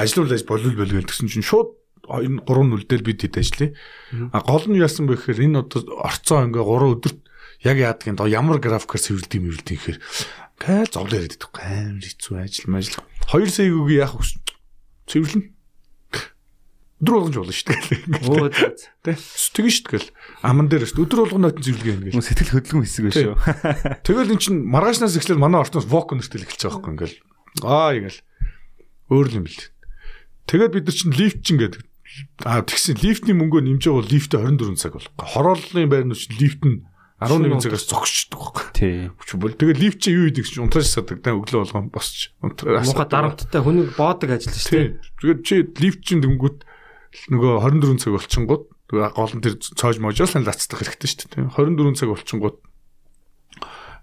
[0.00, 1.76] Ажлуулж болвол болвол гэсэн чинь шууд
[2.08, 3.70] энэ гурван нүлдэл бид хэд ажиллая.
[4.32, 7.20] А гол нь яасан бэ гэхээр энэ одоо орцоо ингээ 3 өдөрт
[7.64, 9.98] яг яадаг юм доо ямар графикаар цэвэрлдэг юм эвэрлдэг гэхээр
[10.60, 11.52] гээ зовлоо яриад байдаг.
[11.62, 13.00] Амар хэцүү ажил мажил.
[13.28, 14.24] 2 сая үгүй яах вэ?
[15.06, 15.56] Цэвэрлэнэ.
[16.96, 18.24] Өдөр болгож болно шүү дээ.
[18.24, 18.48] Оо.
[19.04, 20.16] Тэгэн шүү дээ.
[20.40, 21.04] Аман дээр шүү.
[21.04, 22.24] Өдөр болгоно нотын цэвэрлэгээ юм гээл.
[22.24, 23.36] Сэтгэл хөдлөм хэсэг биш шүү.
[24.00, 27.20] Тэгэл эн чин маргаашнаас эхлээд манай ортоос вок нэртэл эхэлж байгаа байхгүй ингээл.
[27.68, 28.20] Аа ингээл.
[29.12, 29.68] Өөр юм бэл.
[30.48, 31.84] Тэгээд бид нар чин лифт чин гэдэг.
[32.48, 35.08] Аа тэгсэн лифтний мөнгөө нэмж байгаа бол лифтээ 24 цаг бол.
[35.20, 38.64] Хорооллын байрнууд чин лифт нь 11 цагаас зогсчихдог байхгүй.
[38.76, 39.08] Тий.
[39.08, 42.36] Хүч бол тэгээд лифт чи юу гэдэг чинь унтрааж садаг та өглөө болгон босч.
[42.44, 45.00] Муха дарамттай хүний боодог ажил шүү дээ.
[45.24, 46.68] Тэгээд чи лифт чин дэнгүүт
[47.32, 51.56] нөгөө 24 цаг болчихгоод гол нь тэр цоож можоос нь лацдах хэрэгтэй шүү дээ.
[51.56, 52.56] 24 цаг болчихгоод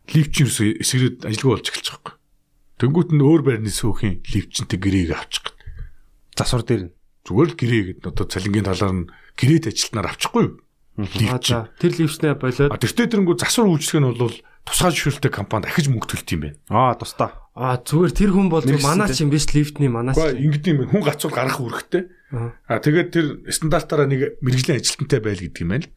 [0.10, 2.18] лифт чин эсрээд ажилгүй болж эхэлж байгаа.
[2.82, 5.54] Тэнгүүт нь өөр байрны сүүхийн лифт чинтэй гэрээг авчих.
[6.34, 6.94] Засвар дээр нь.
[7.30, 10.63] Зүгээр л гэрээ гэдэг одоо цалингийн талаар нь гэрээд ажилтнаар авчихгүй юу?
[11.82, 16.08] Тэр ливчнээ болоод А тэртээ тэрэнгүү засвар үйлчлэх нь бол тусгай зөвшөөрөлтэй компанид дахиж мөнгө
[16.08, 16.58] төлт юм байна.
[16.70, 17.34] Аа тустаа.
[17.58, 18.78] а зүгээр тэр хүн бол тий.
[18.78, 20.16] чинь биш лифтний манаас.
[20.16, 20.92] Гэхдээ ингэдэг юм байна.
[20.94, 22.04] Хүн гацуул гарах үүрэгтэй.
[22.70, 22.78] Аа.
[22.78, 25.94] Тэгээд тэр стандартаараа нэг мэрэгжлийн ажилтнтай байл гэдэг юм байна л.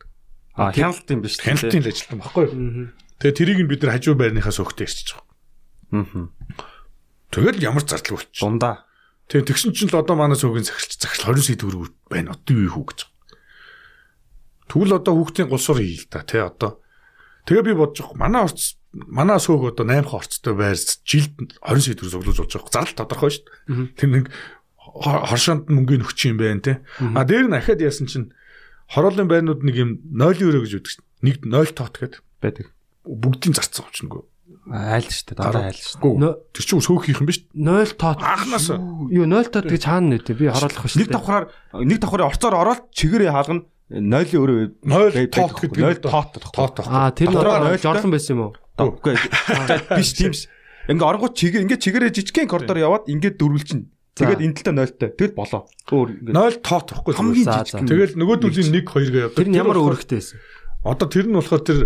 [0.57, 1.37] Аа хяналт юм биш.
[1.41, 2.55] Хяналтын л ажилтан баггүй юу?
[2.57, 2.85] Мгм.
[3.21, 5.25] Тэгээ тэрийг нь бид нар хажуу байрныхаа сөхтөө ирчихэж байгаа.
[5.93, 6.29] Аа.
[7.33, 8.41] Тэгэл ямар зардал болчих.
[8.41, 8.85] Дундаа.
[9.29, 12.37] Тэгээ тэгсэн чинь л одоо манай сөөгийн захирч захирал 20 сая төгрөг байна.
[12.37, 13.01] Одоо юу хүү гэж.
[14.67, 16.81] Тэгвэл одоо хүүхдийн гулсуур хий л та тий одоо.
[17.47, 18.19] Тэгээ би бодож байгаа.
[18.19, 22.75] Манай орц манай сөг одоо 8 орцтой байр жилд 20 сая төгрөг зөглөж болж байгаа.
[22.75, 23.95] Зардал тодорхой шүү дээ.
[23.95, 24.25] Тэр нэг
[24.75, 26.77] хо- хоршоонд мөнгөний өгч юм байна тий.
[26.99, 28.33] А дээр нь ахаад яасан чинь
[28.91, 30.95] хороолын байрнууд нэг юм 0 евро гэж үүдэг.
[31.23, 32.67] Нэг 0 тоот гэдэг байдаг.
[33.07, 34.25] бүгдийн зарцсан очно гоо.
[34.67, 35.39] Айл шүү дээ.
[35.39, 36.19] Дараа айл шүү.
[36.19, 37.47] Нö- Тэр чинь сөөхийнх юм биш.
[37.55, 38.19] 0 тот.
[38.19, 38.67] Анханаас
[39.15, 40.59] Юу 0 тот гэж хаана нэ би дээ.
[40.59, 41.45] шүү Нэг давхраар
[41.87, 44.03] нэг давхрын орцоор ороод чигээрээ хаалгана 0
[44.35, 46.91] өөрөө 0 тоот гэдэг 0 тоот тоот тоот.
[46.91, 48.53] А тэр нь 0 жорлон байсан юм уу?
[48.83, 49.15] Үгүй
[49.95, 50.51] биш тийм ш.
[50.91, 53.87] Ингээ оронгууд чигээр ингээ чигээрээ жижигхэн коридор яваад ингээ дөрвөлчин.
[54.19, 55.11] Тэгээд энэ талтай 0-тай.
[55.15, 55.71] Тэгэл болоо.
[55.87, 57.87] Өөр ингээ 0 тоот байхгүй хамгийн жижиг.
[57.87, 59.39] Тэгэл нөгөөдүүлийн 1 2 гээ явдаг.
[59.39, 60.39] Тэр нь ямар өөрөгтэй байсан?
[60.83, 61.79] Одоо тэр нь болохоор тэр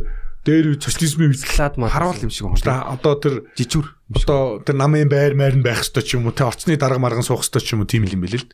[0.45, 1.93] дээр социализмын үе Лад маа.
[1.93, 3.87] харуул юм шиг юм одоо тэр Жижүүр.
[4.17, 7.21] одоо тэр намын байр майр нь байх ёстой ч юм уу те орцны дарга марган
[7.21, 8.49] суух ёстой ч юм уу тийм л юм бэлээ л.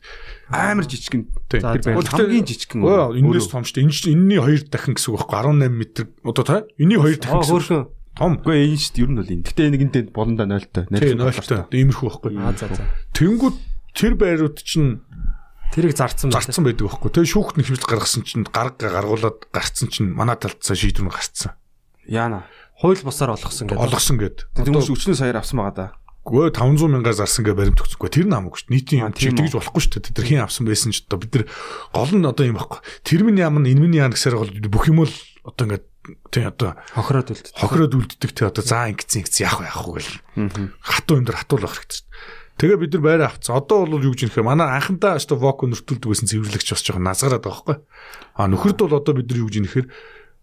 [0.51, 1.31] Амар жижигэн.
[1.47, 2.83] Тэр хамгийн жижигэн.
[2.83, 3.87] Энэс том шүү дээ.
[3.87, 7.87] Энэний 2 дахин гэсэн үг байхгүй 18 м одоо та энэний 2 дахин гэсэн.
[8.17, 8.41] Том.
[8.41, 9.45] Үгүй энэ шүү дээ ер нь бол энэ.
[9.45, 10.83] Гэтэ нэг энэ болондоо 0-тай.
[10.89, 11.61] Тийм 0 той.
[11.69, 12.31] Иймэрхүү байхгүй.
[12.41, 12.83] Аа за за.
[13.13, 13.55] Тэнгүүд
[13.93, 15.05] тэр байрууд чинь
[15.71, 17.11] Тэрийг зарцсан зарцсан байдаг байхгүй.
[17.13, 21.53] Тэгээ шүүхт нэг хэмжил гаргасан чинь гарга гаргуулад гарцсан чинь манай талдсаа шийдвэр нь гарцсан.
[22.07, 22.47] Яана.
[22.79, 23.83] Хууль бусаар олгосон гэдэг.
[23.83, 24.37] Олгосон гэд.
[24.55, 25.87] Тэнгуүш өчнөө саяар авсан байгаа да.
[26.27, 28.11] Гөө 500 мянгаар зарсан гэ баримт өгсөхгүй.
[28.11, 28.71] Тэр нь хамаагүй шүү.
[28.75, 30.11] Нийтийн юм чи тэгж болохгүй шүү дээ.
[30.11, 31.45] Тэр хин авсан байсан ч одоо бид нар
[31.95, 32.79] гол нь одоо юм баггүй.
[33.07, 35.13] Тэр минь яам нь энэ минь яа гэсээр бол бүх юм л
[35.47, 35.87] одоо ингээд
[36.31, 37.55] тий одоо Хохироод үлддэг.
[37.55, 40.19] хохироод үлддэг тий одоо заа ингэсэн ингэсэн яах вэ яах вэ гэл.
[40.83, 42.07] Хатуу юм дээр хатуулах хэрэгтэй шүү.
[42.57, 43.55] Тэгээ бид нар байраа авцсан.
[43.55, 47.05] Одоо бол юу гэж юм хэрэг манай анхандаа өстө вок нөртүүлдэг байсан цэвэрлэгч бас жоохон
[47.07, 47.77] назгараад байгаа байхгүй.
[48.35, 49.87] А нөхөрд бол одоо бид нар юу гэж юм хэрэг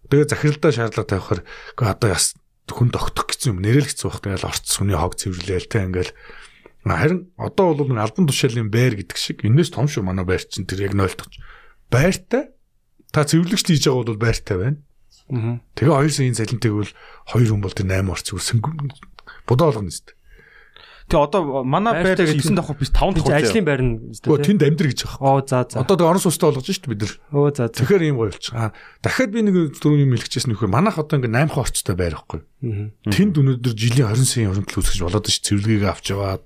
[0.09, 1.41] тэгээ захиралдаа шаардлага тавихаар
[1.75, 2.35] үгүй одоо яс
[2.69, 4.21] хүн тогтох гэсэн юм нэрэл хэцүү байх.
[4.25, 6.13] Тэгэл орц хүний хог цэвэрлээл тэ ингээл
[6.85, 10.65] харин одоо бол нэг албан тушаалын байр гэдэг шиг энэс том шүү манай байр чинь
[10.65, 11.37] тэр яг 0 точ.
[11.89, 12.53] Байртай
[13.13, 14.77] та цэвэрлэгч хийж байгаа бол байртай байна.
[15.77, 16.91] Тэгээ 2 саяын цалинтайг бол
[17.33, 20.13] 2 хүн бол тэр 8 орц үсэн бодоо болгоно зү.
[21.05, 23.37] Тэгээ одоо манай байр Байртай гэдэг 9 давхар биш 5 Тэг давхар.
[23.45, 24.41] ажлын байр нь үстэй.
[24.41, 25.21] тэнд амьдр гэж байгаа.
[25.21, 25.77] Оо за за.
[25.85, 27.13] Одоо тэгээ орон сууцтай болгож шүү дээ бид нар.
[27.29, 27.73] Оо за за.
[27.77, 28.53] Тэгэхээр ийм гоё болчих.
[28.57, 28.73] Аа
[29.05, 32.39] дахиад би нэг дөрөв юм хэлчихсэн нөхөр манайх одоо ингээ 8 хорцтой байр байхгүй.
[32.41, 32.89] Аа.
[33.13, 36.43] Тэнд өнөөдөр жилийн 20 сая хөрөнгө үүсгэж болоод ш цэвэрлэгээ авч яваад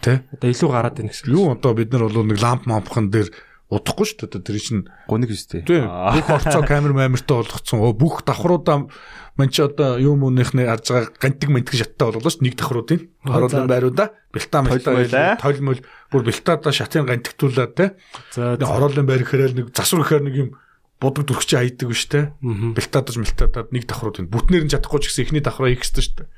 [0.00, 1.28] тэ Одоо илүү гараад байна гэсэн.
[1.28, 3.28] юу одоо бид нар бол нэг ламп мампхан дээр
[3.68, 4.40] удахгүй шүү дээ.
[4.40, 5.84] Тэр чинь Гуниг шүү дээ.
[5.84, 7.84] бүх орцоо камер мамертай болгоцсон.
[7.84, 8.88] Оо, Бүх давхруудаа
[9.36, 12.46] мань чи одоо юу мөнийхний арж байгаа гантиг мэнтэг шаттай боллоо шүү дээ.
[12.48, 17.86] Нэг давхруудын хоороолын байруудаа бэлтаа мэлтаа толмол бүр бэлтаадаа шатын гантигтуулаад те
[18.32, 20.50] За Нэг хороолын байр гэхээр нэг засвар гэхээр нэг юм
[20.98, 22.32] будаг дүрхчээ хайдаг биш те.
[22.42, 26.28] Бэлтаадаж мэлтаадаад нэг давхрууд энэ бүтнээр нь чадахгүй ч гэсэн эхний давхраа хэрэгтэй шүү дээ.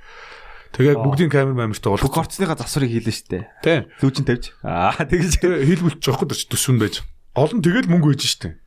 [0.70, 2.30] Тэгээ бүгдийн камер маамиртай Бүх болох.
[2.30, 3.42] орцныхаа засварыг хийлээ штэ.
[3.58, 3.78] Тий.
[4.06, 4.54] Лүүжин тавьж.
[4.62, 5.42] Аа тэгэж.
[5.42, 7.02] Хийлгүүлчих жоохгүй дэрч төсвөн байж.
[7.48, 8.60] Нь тэгэл мөнгө өгж штэ.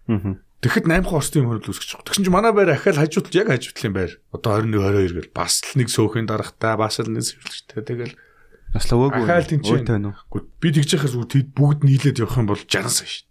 [0.63, 2.07] Тэгэхэд 8 хостын хөрөл үүсгэж.
[2.07, 4.11] Тэгсэн чинь манай байр ахаал хажууд яг хажуудлын байр.
[4.31, 7.83] Одоо 21 22 гэл бас л нэг сөөхөн дарахтаа бас л нэг сэвлэгтэй.
[7.83, 9.27] Тэгэл л өвөөгүй.
[9.27, 9.83] ахаал тэнцэн.
[9.83, 10.13] Өөтэй нүү.
[10.31, 13.27] Гү би тэгж яхаас тэд бүгд нийлээд явах юм бол 60 сая шүү.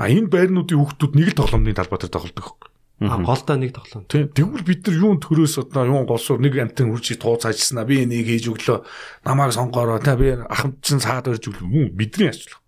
[0.00, 2.72] А энэ байрнуудын хүүхдүүд нэг л тоглоомны талбай дээр тоглодог.
[3.04, 4.08] А голдоо нэг тоглоом.
[4.08, 4.32] Тийм.
[4.32, 8.24] Тэгвэл бид нар юун төрөөс одоо юун голсуур нэг амтын хурцыг тууц ажилласнаа би энийг
[8.24, 8.80] хийж өглөө.
[9.28, 11.68] Намайг сонгоороо та би ахмад чинь цаад өрж өглөө.
[11.68, 12.64] Мөн бидний ачлах.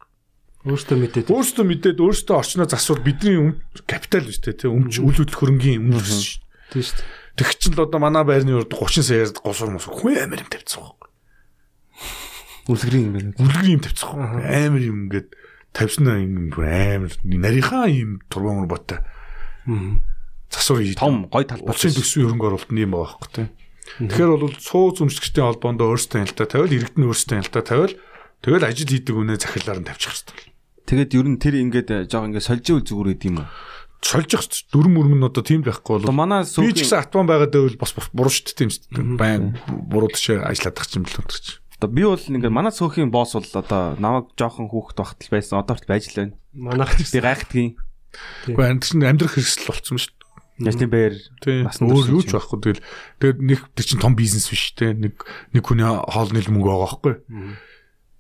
[0.69, 1.27] Өөртөө мэдээд.
[1.32, 3.57] Өөртөө мэдээд өөртөө орчноо засвал бидний
[3.89, 4.69] капитал биш үү?
[4.69, 6.45] Өмч үйл хөдлөх хөрөнгийн өмнө шүү.
[6.77, 7.09] Тийм шүү дээ.
[7.40, 10.85] Тэг чин л одоо манай байрны урд 30 саяар голсуур мос хүн амар юм тавьчихсан
[10.85, 11.09] баг.
[12.69, 13.32] Үлгэрийн юм байна.
[13.40, 14.45] Үлгэр юм тавьчихсан.
[14.45, 15.28] Амар юм ингээд
[15.73, 19.01] тавьснаа юм амар нарийнхаа юм турбамөр ботой.
[20.51, 21.73] Засвар хийж Том гой талбай.
[21.73, 23.49] улсын төсвийн хөрөнгө оруулалт нь юм байгаа байхгүй тий.
[24.05, 27.95] Тэгэхээр бол цуу зүмжлэгчдийн холбоонд өөрсдөө ялтаа тавиал иргэдний өөрсдөө ялтаа тавиал
[28.45, 30.57] тэгэл ажил хийдэг үнэ захиалаар нь тавьчих хэрэгтэй.
[30.89, 33.48] Тэгээд ер нь тэр ингээд жоо ингээд сольжиул зүгээр гэдэг юм уу?
[34.01, 37.77] Сольжих дүрм мөрмөн одоо тийм байхгүй Одоо бол манай би ч гэсэн атман байгаад байвал
[37.82, 39.19] бас буруу шүү дээ тийм шүү дээ.
[39.19, 41.59] Байн буруу тишээ ажилладаг ч юм л өнтер чи.
[41.77, 45.60] одоо би бол ингээд манай сүүхийн босс бол одоо намайг жоохон хүүхэд багтал байсан.
[45.60, 46.35] Одоо ч байж л байна.
[46.55, 47.70] Манайх ч Би гайхдгийн.
[48.81, 50.19] Чинь амьдрах хэрэгсэл болцсон шүү дээ.
[50.59, 51.15] Ястын бээр.
[51.66, 52.82] Бас Өөр юу ч байхгүй тэгэл
[53.23, 54.90] тэгээд нэг тэр чинь том бизнес биш те.
[54.90, 55.23] Нэг
[55.55, 57.15] нэг хүний хоолны л мөнгө байгаа байхгүй.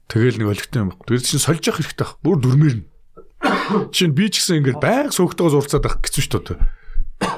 [0.08, 1.20] Тэгэл нэг олигтой юм байхгүй.
[1.20, 2.16] Тэр чинь сольж явах хэрэгтэй байх.
[2.24, 2.84] Бүр дүрмээр нь.
[3.92, 6.58] Чинь би ч гэсэн ингээд байг сөөгтэйгөө зурцаад байх гэсэн шүү дээ.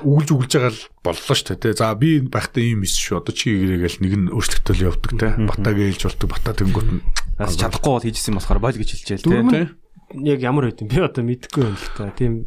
[0.07, 1.75] Үгэлж үгэлж байгаа л боллоо шүү дээ.
[1.75, 3.21] За би байхдаа ийм эс шүү.
[3.21, 5.35] Одоо чи гэрээгээл нэг нь өөрчлөлтөл явдаг те.
[5.35, 6.29] Батаг ээлж болдог.
[6.31, 7.03] Бата тэнгуут нь.
[7.41, 9.51] бас чадахгүй бол хийжсэн болохоор бойл гэж хэлчихэл.
[9.51, 9.75] Тэ.
[10.21, 12.13] яг ямар байд юм би одоо мэдэхгүй юм л та.
[12.15, 12.47] Тийм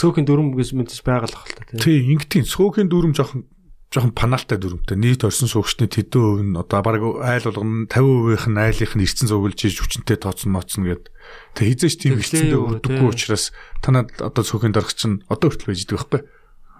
[0.00, 1.80] сөөхөн дүрм гэж мэдээж байгалах л та тийм.
[1.82, 3.46] Тий, ингэтийн сөөхийн дүрм жоохон
[3.92, 4.96] жоохон панаалтай дүрмтэй.
[4.96, 9.28] Нийт орсон суугчны тэдэн хувь нь одоо баг айл болгоно 50% нь айлынх нь эрцэн
[9.28, 11.12] зугилж иж хүчнтэй тооцсон моцно гэд.
[11.52, 13.12] Тэг хизээч тийм өрдөггүй тий.
[13.12, 13.52] учраас
[13.84, 16.20] танад одоо сөөхийн дарах чинь одоо хүртэл байж идэг байхгүй.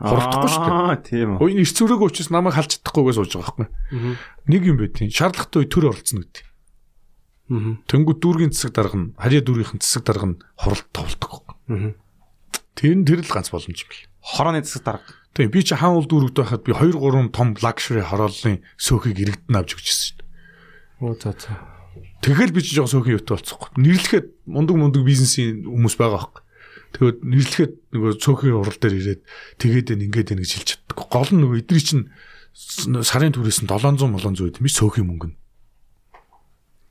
[0.02, 0.72] Хурдахгүй шүү дээ.
[0.72, 1.39] Аа тийм үү.
[1.39, 3.68] Хөөе эрц өрөөгөө учраас намайг халж чадахгүйгээ сууж байгаа байхгүй.
[4.48, 5.12] Нэг юм байт тийм.
[5.12, 6.44] Шаардлагатай төр оролцсон гэдэг.
[7.52, 7.76] Аа.
[7.86, 11.32] Тэнгүү дүүргийн цэсэг дарга нь, харьяа дүүргийн цэсэг дарга нь хуралд тоглодог.
[11.68, 11.94] Аа.
[12.74, 14.09] Тэр нь тэр л ганц боломж юм бэл.
[14.26, 15.22] Хорооны зэсэг дарга.
[15.32, 19.56] Тийм би чи хаан ул дүүрэгд байхад би 2 3 том лакшри хорооллын сөөхийг иргэдэн
[19.56, 20.28] авч өгчээсэн шүү дээ.
[21.09, 21.56] Оо за за.
[22.20, 23.68] Тэгэл би чи жоо сөөхийн юутай болцохгүй.
[23.80, 26.42] Нэрлэхэд мундаг мундаг бизнесийн хүмүүс байгаа байхгүй.
[26.92, 29.20] Тэгээд нэрлэхэд нөгөө цөөхөн урал дээр ирээд
[29.56, 30.98] тэгээд энэ ингээд энэ гэж хэлж чаддаг.
[31.09, 32.04] Гол нь нөгөө эдний чинь
[33.00, 35.36] сарын түрээс нь 700 молон зүйд юм биш цөөхөн мөнгө нь.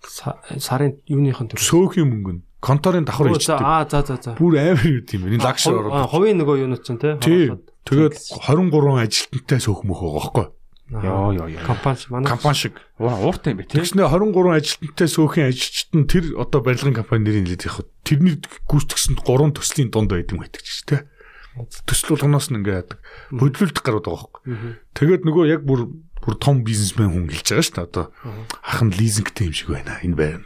[0.02, 1.62] Са- Сарын юуныхан төр.
[1.62, 2.42] Цөөхөн мөнгө нь.
[2.62, 3.62] Конторын давхар ичдэг.
[3.62, 4.34] аа за за за.
[4.34, 5.38] Бүр амар юу бэ?
[5.38, 6.10] Энэ Аа, орол.
[6.10, 7.14] Хувийн нөгөө юунууд чинь тий.
[7.86, 8.10] Тийм.
[8.10, 10.48] Тэгээд 23 ажилтнтай сөөх мөх байгаа байхгүй.
[10.92, 11.64] Йоо ёо ёо.
[11.64, 12.76] компани шиг манай Компани шиг.
[13.00, 13.80] Ууртай юм бэ тий.
[13.80, 17.88] Тэгснэ 23 ажилтнтай сөөхийн ажилчид нь тэр одоо барилгын компани нэрийг хэлээд явах.
[18.04, 18.36] Тэрний
[18.68, 21.00] гүйцэтгэсэнд 3 төслийн дунд байдаг юм байдаг ч тий.
[21.88, 23.00] Төсөл болгоноос нь ингээд.
[23.32, 24.42] Хөдөлгөлдөх гарууд байгаа байхгүй.
[25.00, 25.88] Тэгээд нөгөө яг бүр
[26.22, 27.88] бүр том бизнесмен хүн хэлж байгаа шүү дээ.
[27.88, 28.06] Одоо
[28.62, 30.00] ах нь лизингтэй юм шиг байна.
[30.04, 30.38] Энэ байр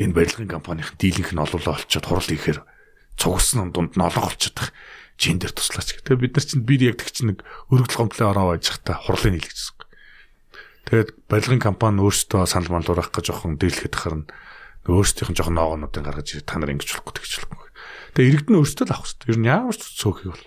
[0.00, 2.60] энэ барилгын компанийн дийлэнх нь олоолаа олцоод хурал ихээр
[3.20, 4.72] цугсан дунд нь олон олцоод байх.
[5.18, 5.98] Чин дээр туслаач.
[6.06, 7.42] Тэгээд бид нар чинь бид яг тэг чинь нэг
[7.74, 9.78] өргөдөл гомдлын ороо байж хата хурлын нийлэгдсэн.
[10.88, 14.30] Тэгээд барилгын компани өөрсдөө санал малуурах гэж жоохон дэрлэхэд харна.
[14.88, 17.68] Өөрсдийнх нь жоохон ноогоонуудыг гаргаж ирээ та нар ингэж болохгүй тэгж болохгүй.
[18.16, 19.28] Тэгээд иргэд нь өөрсдөө л авах хэрэгтэй.
[19.28, 20.46] Ер нь ямар ч цөөхийг бол.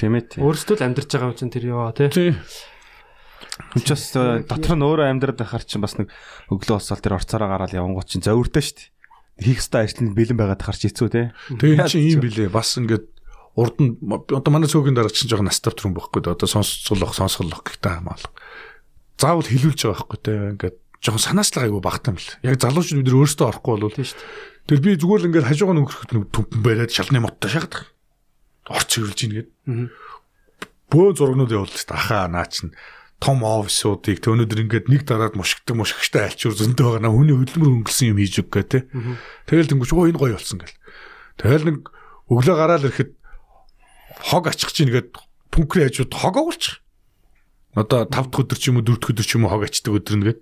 [0.00, 2.08] Тийм ээ өөрсдөө л амьдарч байгаа юм чинь тэр ёо тий.
[2.08, 2.32] Тий.
[3.76, 6.08] Учраас э, дотор нь өөрөө амьдраад байхаар чинь бас нэг
[6.48, 8.88] өглөө босоод тэр орцороо гараад явангууд чинь зовиртой шүү дээ.
[9.36, 11.26] Хийх ёстой ажил нь бэлэн байгаад харч хэцүү тий.
[11.60, 12.48] Тэгээд энэ чинь юм билээ.
[12.48, 13.04] Бас ингээд
[13.56, 16.34] урд нь одоо манай цөөхөн дарга чинь жоохон настав төрөн байхгүй дээ.
[16.36, 18.32] Одоо сонсцолох, сонсголох гэхдээ хамаалга.
[19.20, 20.32] Заавал хилүүлж байгаа байхгүй те.
[20.56, 22.32] Ингээд жоохон санаачлага айгу багтаа юм л.
[22.44, 24.28] Яг залуучууд бид өөрсдөө орохгүй болвол Тийм шүү дээ.
[24.66, 27.82] тэгэл би зүгээр л ингээд хажуугаа нөхөрөхөд нэг түмпэн бариад шалны моттой шахдаг.
[28.66, 29.50] Орц ирүүлж ийн гээд.
[30.90, 32.00] Бөө зургнууд явуулдаг шүү дээ.
[32.00, 32.72] Ахаа наа чинь
[33.16, 38.12] том офисуудыг тэ өнөөдөр ингээд нэг дараад мушигтай мушигчтай альчуур зөндөө байгаа хүний хөдөлмөр хөнгөлсөн
[38.12, 38.78] юм хийж өг гэ тэ.
[39.48, 40.76] Тэгэл тэнгуүч оо энэ гоё болсон гэл.
[41.40, 41.78] Тэгэл нэг
[42.28, 43.10] өглөө гараал ирэхэд
[44.20, 45.16] хог ачих чинь ингээд
[45.48, 46.84] пүнкрийн хажууд хог оголчих.
[47.72, 49.92] Одоо 5 дахь өдөр ч юм уу 4 дахь өдөр ч юм уу хог ачдаг
[49.96, 50.40] өдөр нэгэд.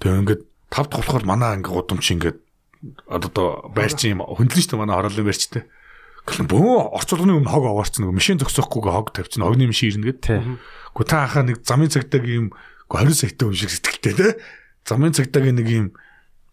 [0.00, 2.38] Тэгээ ингээд 5 дахь болохоор манай анги гудамж ингээд
[3.08, 5.64] одоо байрчин юм хөндлөн дээ манай хороолын байрчтай.
[6.26, 9.46] Гэхдээ бөө орцуулгын өмнө хог оваарч нэг машин зөксөөхгүйгээ хог тавьчихна.
[9.46, 10.26] Огны машин ирнэ гэд.
[10.96, 12.56] Гэхдээ та хахаа нэг замын цагтааг юм
[12.88, 14.28] 20 саятай юм шиг сэтгэлтэй те.
[14.88, 15.86] Замын цагтааг нэг юм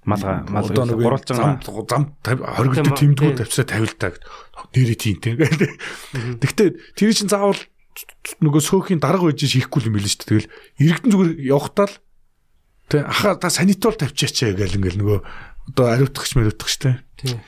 [0.05, 3.39] Малга малга гурвалж зам зам хоригдод Тийм, тэмдгүү тийм.
[3.39, 4.23] тавьсаа тавилтаа гэд
[4.75, 5.35] нэрээ тийм тийм.
[6.43, 7.55] Гэхдээ тэр чинь заавал
[8.43, 10.27] нөгөө сөөхийн дарга байж шихгүй юм билээ шүү дээ.
[10.27, 10.51] Тэгэл
[10.83, 11.95] иргэдэн зүгээр явахтаа л
[12.91, 15.19] тэ аха та санитол тавьчихаач гээл ингээл нөгөө
[15.71, 16.99] одоо ариутгах мөрөтгөх штэ.
[17.23, 17.39] Тийм.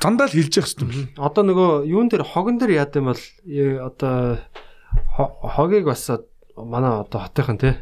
[0.00, 1.12] Дандаа л хэлж явах хэрэгтэй юм.
[1.20, 4.40] Одоо нөгөө юун дээр хогон дээр яад юм бол э, одоо
[5.16, 6.10] хогийг бас
[6.56, 7.74] манай одоо хотынхан тий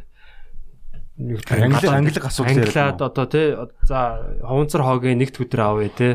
[1.19, 6.13] нэг Англи англиг асуудал англиад одоо тий за ховонцор хогийн нэгд өдөр авъя тий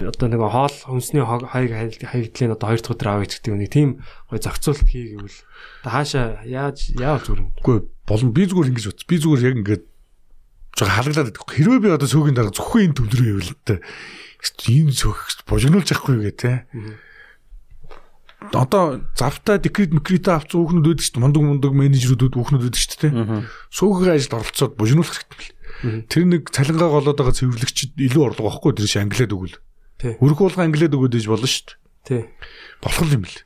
[0.00, 4.00] одоо нэг хоол хүнсний хог хаяг хаягдлын одоо хоёр дахь өдөр авъя гэдэг нэг тийм
[4.32, 5.38] гой зохицуулт хийгээвэл
[5.84, 9.04] одоо хаашаа яаж яавал зүгээр юм Үгүй болон би зүгээр ингэж бод.
[9.04, 9.84] Би зүгээр яг ингээд
[10.80, 11.44] жоо халаглаад байдаг.
[11.44, 13.74] Хэрвээ би одоо цөөгийн дараа зөвхөн энэ төвлөрөө байвал та
[14.64, 16.52] энэ цөөх божигнуулж явахгүй гээ те
[18.52, 21.24] одоо завтай декрет мекретэ авсан хүүхнүүд байдаг шүү дээ.
[21.24, 23.12] Мундаг мундаг менежерүүд хүүхнүүд байдаг шүү дээ.
[23.70, 26.08] Сүүгийн ажилд оролцоод бужинуулах хэрэгтэй мэл.
[26.08, 29.56] Тэр нэг цалингаа голоод байгаа цэвэрлэгч илүү орлого واخгүй тэр шиг англиад өгвөл.
[30.00, 31.76] Өрх уулга англиад өгөөд иж болно шүү дээ.
[32.08, 32.22] Тий.
[32.80, 33.38] Болох юм бэл.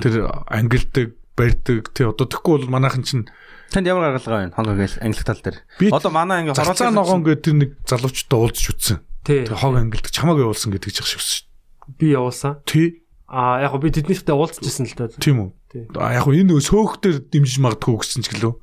[0.00, 0.14] Тэр
[0.46, 3.26] англидаг, барьдаг тий одоо тэгэхгүй бол манайхан чинь
[3.70, 5.58] Танд ямар гаргалгаа байна хоног гэж англи тал дээр.
[5.90, 8.98] Одоо манай ингээ хороолцоо ногоон гэдэг тэр нэг залуучтай уулзч үтсэн.
[9.26, 11.50] Тэр хог англид чамааг явуулсан гэдэг ч их шиг өссөн.
[11.98, 12.62] Би явуулсан.
[12.62, 15.50] Тий а яг гоо би тэднийхтэй уулзчихсан л да тийм үү.
[15.98, 18.54] А яг энэ сөөх дээр дэмжиж магадгүй гэсэн ч гэлөө.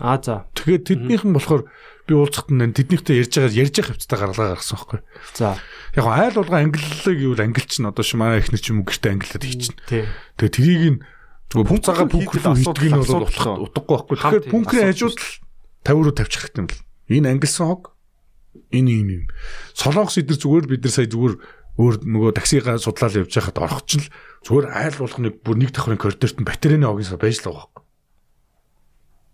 [0.00, 1.66] а за Тэгээд тэднийх нь болохоор
[2.08, 5.00] би уулзахад нь тэднийхтэй ярьж байгаа ярьж байгаа хвцтай гаргалгаа гаргасан байхгүй.
[5.36, 5.58] за
[5.98, 9.44] Яг айл болгоо ангиллаг гэвэл ангилч нь одоо шимаа ихнэр ч юм уу гэртээ ангиллаад
[9.44, 9.78] хийчихнэ.
[9.90, 10.02] тий
[10.40, 10.98] Тэгээд трийг нь
[11.52, 14.16] буцаага хийхэд пүнкрийн асуудал- хийдгийг нь бол утгагүй байхгүй.
[14.16, 15.28] Тэгэхээр пүнкрийн хажууд л
[15.84, 16.82] 50 руу тавьчих хэрэгтэй юм бэл.
[17.12, 17.82] Энэ ангилсан хог
[18.72, 19.24] энэ юм юм.
[19.76, 21.34] Солонгос идэр зүгээр бид нар сая зүгээр
[21.80, 24.12] өөр нөгөө таксигаа судлаад явж байхад чинь л
[24.44, 27.64] зүгээр айл болох нэг бүр нэг давхрын коридорт нь батарейны хогийн сав байж л байгаа
[27.72, 27.82] байхгүй.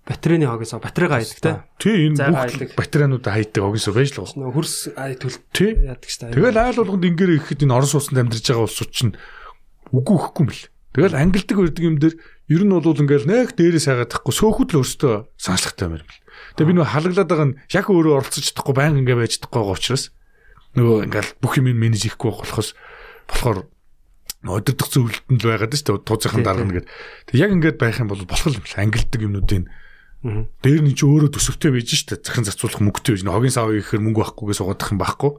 [0.06, 1.52] батарейны хогоос батарейгаа хайдаг те
[1.82, 4.38] Тий энэ бүх батарейнуудаа хайдаг хогийн сав байж л байгаа.
[4.38, 4.74] нөгөө хөрс
[5.50, 9.14] төл яадаг штэ Тэгэл айл болгонд ингээр ихэд энэ орон сууцнд амьдарч байгаа улсууд чинь
[9.90, 10.66] үгүй ихгүй юм бэл.
[10.94, 12.14] Тэгэл ангилдаг байдаг юм дээр
[12.48, 16.08] ер нь бол ингээл нэг дээрээс хагаад тахгүй сөөхөд л өөртөө санаачлагтай юм бэл.
[16.56, 19.76] Тэгээ би нөгөө халаглаад байгаа нь яг өөрөө оролцож чадахгүй байнга ингээ байж чадахгүй байгаа
[19.76, 20.04] учраас
[20.78, 22.72] нөгөө ингээл бүх юм менеж хийхгүй болохоос
[23.26, 23.58] болохоор
[24.46, 26.86] өдөрдөх зөвлөлтөнд л байгаад шүү дээ тууцынхан дарга нэгэд.
[27.26, 28.78] Тэг яг ингээд байх юм бол болох юм бэл.
[28.78, 29.66] Ангилдаг юмнуудын
[30.18, 33.22] Дээр нь чи өөрөө төсөвтэй байж штэ захин зацуулах мөнгөтэй байж.
[33.22, 35.30] Хогийн сав ихээр мөнгө байхгүй суугаадах юм байхгүй.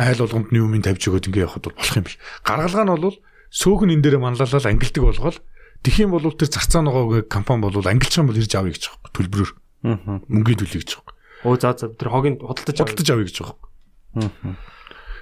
[0.00, 2.20] Айл болгонд нь юм ин тавьж өгөөд ингээ явахд бол болох юм бэл.
[2.40, 3.16] Гаргалгаа нь бол
[3.52, 5.36] сөөхн энэ дээр манлайлал ангилдаг болгоод
[5.84, 9.04] тэх юм бол тэр зарцаа ногоог компани бол ангилчих юм бол ирж авъя гэж байгаа
[9.04, 9.12] юм.
[9.12, 9.50] Төлбөрөөр
[9.84, 10.00] Аа.
[10.32, 11.44] мөнгөний төлөй гэж байгаа юм.
[11.44, 12.40] Оо за за тэр хогийн.
[12.40, 12.96] Худалдаж авъя
[13.28, 13.60] гэж байгаа юм.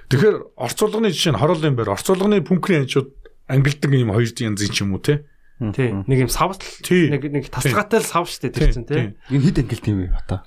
[0.05, 3.09] Тэгэхээр орцуулгын жишээ нь хороолын байр, орцуулгын пүнкрийн анчууд
[3.49, 5.25] ангилдаг юм хоёр янзын ч юм уу те.
[5.73, 5.95] Тий.
[6.05, 9.15] Нэг юм савтал нэг нэг тасалгаатай л сав штэ тэр чинь тий.
[9.31, 10.43] Энэ хэд ангилт юм бэ хата?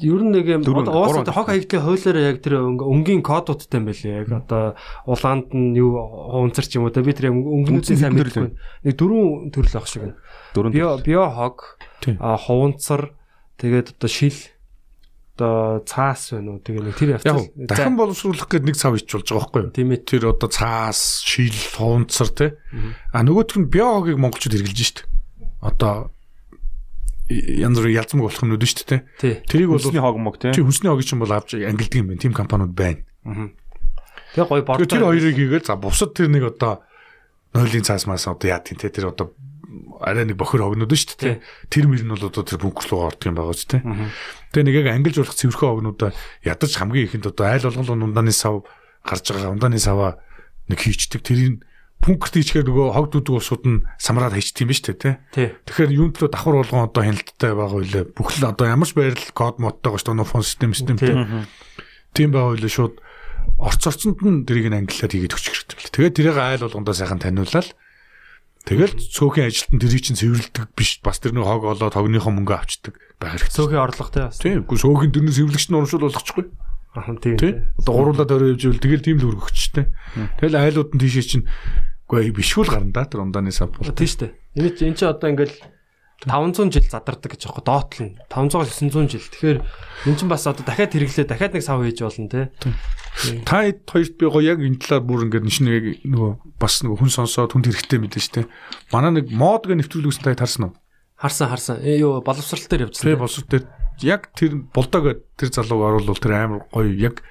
[0.00, 1.24] Ер нь нэг юм гурван.
[1.24, 4.26] хог хаягдлын хуулиар яг тэр өнгийн кодуудтай юм байлээ.
[4.26, 4.74] Яг одоо
[5.06, 5.96] улаанд нь юу
[6.34, 8.52] хуунцар ч юм уу да би тэр өнгөнүүдийн сайн мэдгүй.
[8.84, 10.18] Нэг дөрвөн төрөл ах шиг.
[10.56, 10.74] Дөрөв.
[10.74, 11.78] Био био хог
[12.18, 13.14] хуунцар
[13.60, 14.34] тэгээд одоо шил
[15.40, 19.40] одоо цаас байна уу тэгээ нэг тэр уу, дахин боловсруулах гэдэг нэг цав ичүүлж байгаа
[19.48, 19.72] байхгүй юу?
[19.72, 20.04] тийм ээ.
[20.04, 22.60] Тэр одоо цаас, шил, фунцар те.
[23.16, 24.98] А нөгөөх нь биоhoгийг монголчууд хэрэгжилж штт.
[25.64, 26.12] Одоо
[27.32, 29.08] янз бүрийн ялцмаг болох юмнууд штт те.
[29.16, 29.40] Тий.
[29.48, 30.52] Тэрийг бол Хүнсний хог мог тий.
[30.52, 32.20] чи хүнсний хогийг чинь бол авч ангилдаг юм байна.
[32.20, 33.00] Тим компаниуд байна.
[34.34, 34.84] Тэгээ гоё бордоо.
[34.84, 36.84] Тэр хоёрыг хийгээл за бусад тэр нэг одоо
[37.54, 38.90] нойлын цаас маас одоо яа тийм те.
[38.90, 39.32] Тэр одоо
[40.00, 41.40] арай нэг бохир хогнууд штт те.
[41.70, 43.78] Тэр мөр нь бол одоо тэр бункер руу ордог юм байгаа ч те.
[44.50, 46.10] Тэгээ нэг яг ангилж болох цэвэрхэн хогнуудаа
[46.42, 48.66] ядаж хамгийн ихэнд одоо айл болгон ундааны сав
[49.06, 50.18] гарч байгаа ундааны саваа
[50.66, 51.22] нэг хийчдэг.
[51.22, 51.62] Тэрийг
[52.00, 54.96] пункт хийчихээр нөгөө хог дүүдэг усууд нь самраад хийчдэг юм ба штэ.
[54.96, 55.48] Тий.
[55.68, 58.04] Тэгэхээр юунд төлөө давхар болгон одоо хяналттай байгаа үйлээ.
[58.16, 60.32] Бүх л одоо ямар ч байрал код модтой байгаа шүү дээ.
[60.32, 61.14] Фон систем системтэй.
[62.16, 62.96] Тийм байгаа үйлээ шууд
[63.60, 65.92] орц орцонд нь тэрийг нь ангиллаад хийгээд өгчих хэрэгтэй.
[65.92, 67.76] Тэгээд тэрийг айл болгондоо сайхан таниулаад
[68.68, 71.00] тэгэл цөөхөн ажилтан тэрийг чинь цэвэрлдэг биш.
[71.00, 73.56] Бас тэр нэг хог олоод хогныхоо мөнгө авчдаг байх хэрэгтэй.
[73.56, 74.38] Цөөхөн орлоготой бас.
[74.40, 74.64] Тийм.
[74.64, 76.44] Үгүй цөөхөн тэрнээс цэвэрлэгч нь урамшуул болгочихгүй.
[76.96, 77.36] Аа тийм.
[77.38, 77.52] Тий.
[77.78, 79.86] Одоо гуруулаад өрөө явж ивэл тэгэл тийм л өргөгчтэй.
[80.42, 81.44] Тэгэл айлууд нь тийшээ чинь
[82.10, 83.86] үгүй бишгүүл гарна да тэр ундааны сав бол.
[83.94, 84.32] Тийм шүү дээ.
[84.58, 85.54] Энэ чи энэ чи одоо ингээл
[86.28, 89.24] 500 жил задардаг гэж аахгүй доотлол нь 500-аас 900 жил.
[89.24, 89.58] Тэгэхээр
[90.04, 92.52] эн чинь бас одоо дахиад хэрэглээ дахиад нэг сав хийж болно те.
[93.48, 96.30] Та хэд хоёрт би гоё яг энэ талаар бүр ингээд нэг нөгөө
[96.60, 98.48] бас нөгөө хүн сонсоод хүнд хэрэгтэй мэдэн штэ.
[98.92, 100.76] Манай нэг мод гэ нэвтрүүлгээс та харсан уу?
[101.16, 101.80] Харсан харсан.
[101.80, 103.04] Э юу боловсрал дээр явжсан.
[103.08, 103.64] Тэгээ болсоо тэр
[104.04, 107.24] яг тэр болдог тэр залууг оруулал тэр амар гоё яг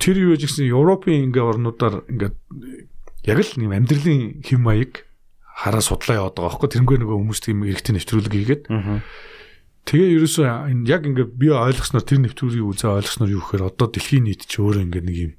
[0.00, 2.36] тэр юу гэж гисэн Европын ингээ орнуудаар ингээд
[3.28, 5.07] яг л нэм амьдралын хэм маяг
[5.58, 6.70] хараа судлаа яваад байгаа байхгүй.
[6.70, 8.62] Тэрнгээ нөгөө хүмүүс тийм эргэтэй нэвтрүүлэг хийгээд.
[9.88, 14.28] Тэгээ ерөөсөө энэ яг ингээ би ойлгосноор тэр нэвтрүүлгийг үзээ ойлгосноор юу гэхээр одоо дэлхийн
[14.30, 15.32] нийт ч өөрөө ингээ нэг юм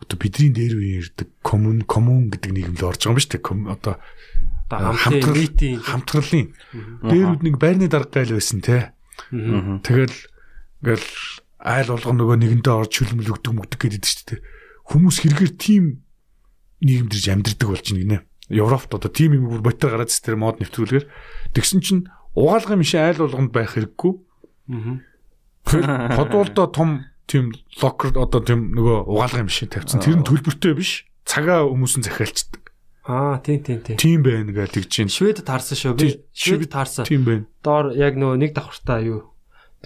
[0.00, 3.72] одоо бидний дээр үеийн ирдэг коммун коммун гэдэг нийгэмд орж байгаа юм шүү дээ.
[3.78, 3.94] Одоо
[5.36, 6.48] нийтийн хамтралын
[7.04, 8.90] дээрүүд нэг байрны дарга гайл байсан те.
[9.30, 10.16] Тэгэл
[10.82, 11.08] ингээл
[11.60, 14.40] айл болгоно нөгөө нэгэндээ орж хөлмөл өгдөг мөгдөг гэдэг шүү дээ.
[14.88, 15.84] Хүмүүс хэрэгээр тим
[16.80, 18.18] нийгэмдэрж амьдрдаг болж байна гинэ.
[18.50, 21.06] Европт одоо тим юм бүр ботер гараад тэр мод нэвтрүүлгээр
[21.54, 22.02] тэгсэн чинь
[22.34, 24.12] угаалгын мишээ айл болгонд байх хэрэггүй.
[24.74, 24.98] Аа.
[26.18, 30.02] Подуулдоо том тийм локер одоо тийм нөгөө угаалгын мишээ тавьсан.
[30.02, 31.06] Тэр нь төлбөртэй биш.
[31.22, 32.74] Цагаа хүмүүс нь захиалцдаг.
[33.06, 33.96] Аа тийм тийм тийм.
[33.96, 35.10] Тийм байна гэж тэгж чинь.
[35.10, 35.94] Швед таарсан шүү.
[35.94, 37.06] Би Швед таарсан.
[37.06, 37.46] Тийм байна.
[37.62, 39.30] Доор яг нөгөө нэг давхартаа юу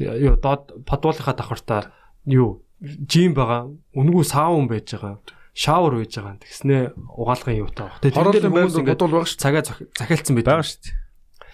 [0.01, 1.93] юу доод подуулынхаа давхартаа
[2.27, 3.70] юу жим байгаа.
[3.95, 5.20] Үнгүү саун байж байгаа.
[5.55, 6.43] Шавар байж байгаа.
[6.43, 6.83] Тэгснээ
[7.15, 8.03] угаалгын юутай баг.
[8.03, 9.39] Тэгээ тэр хүмүүс ингээд бодвол байгаа шүү.
[9.39, 10.67] Цагаа захиалцсан байдаг.
[10.67, 10.95] Шүү дээ.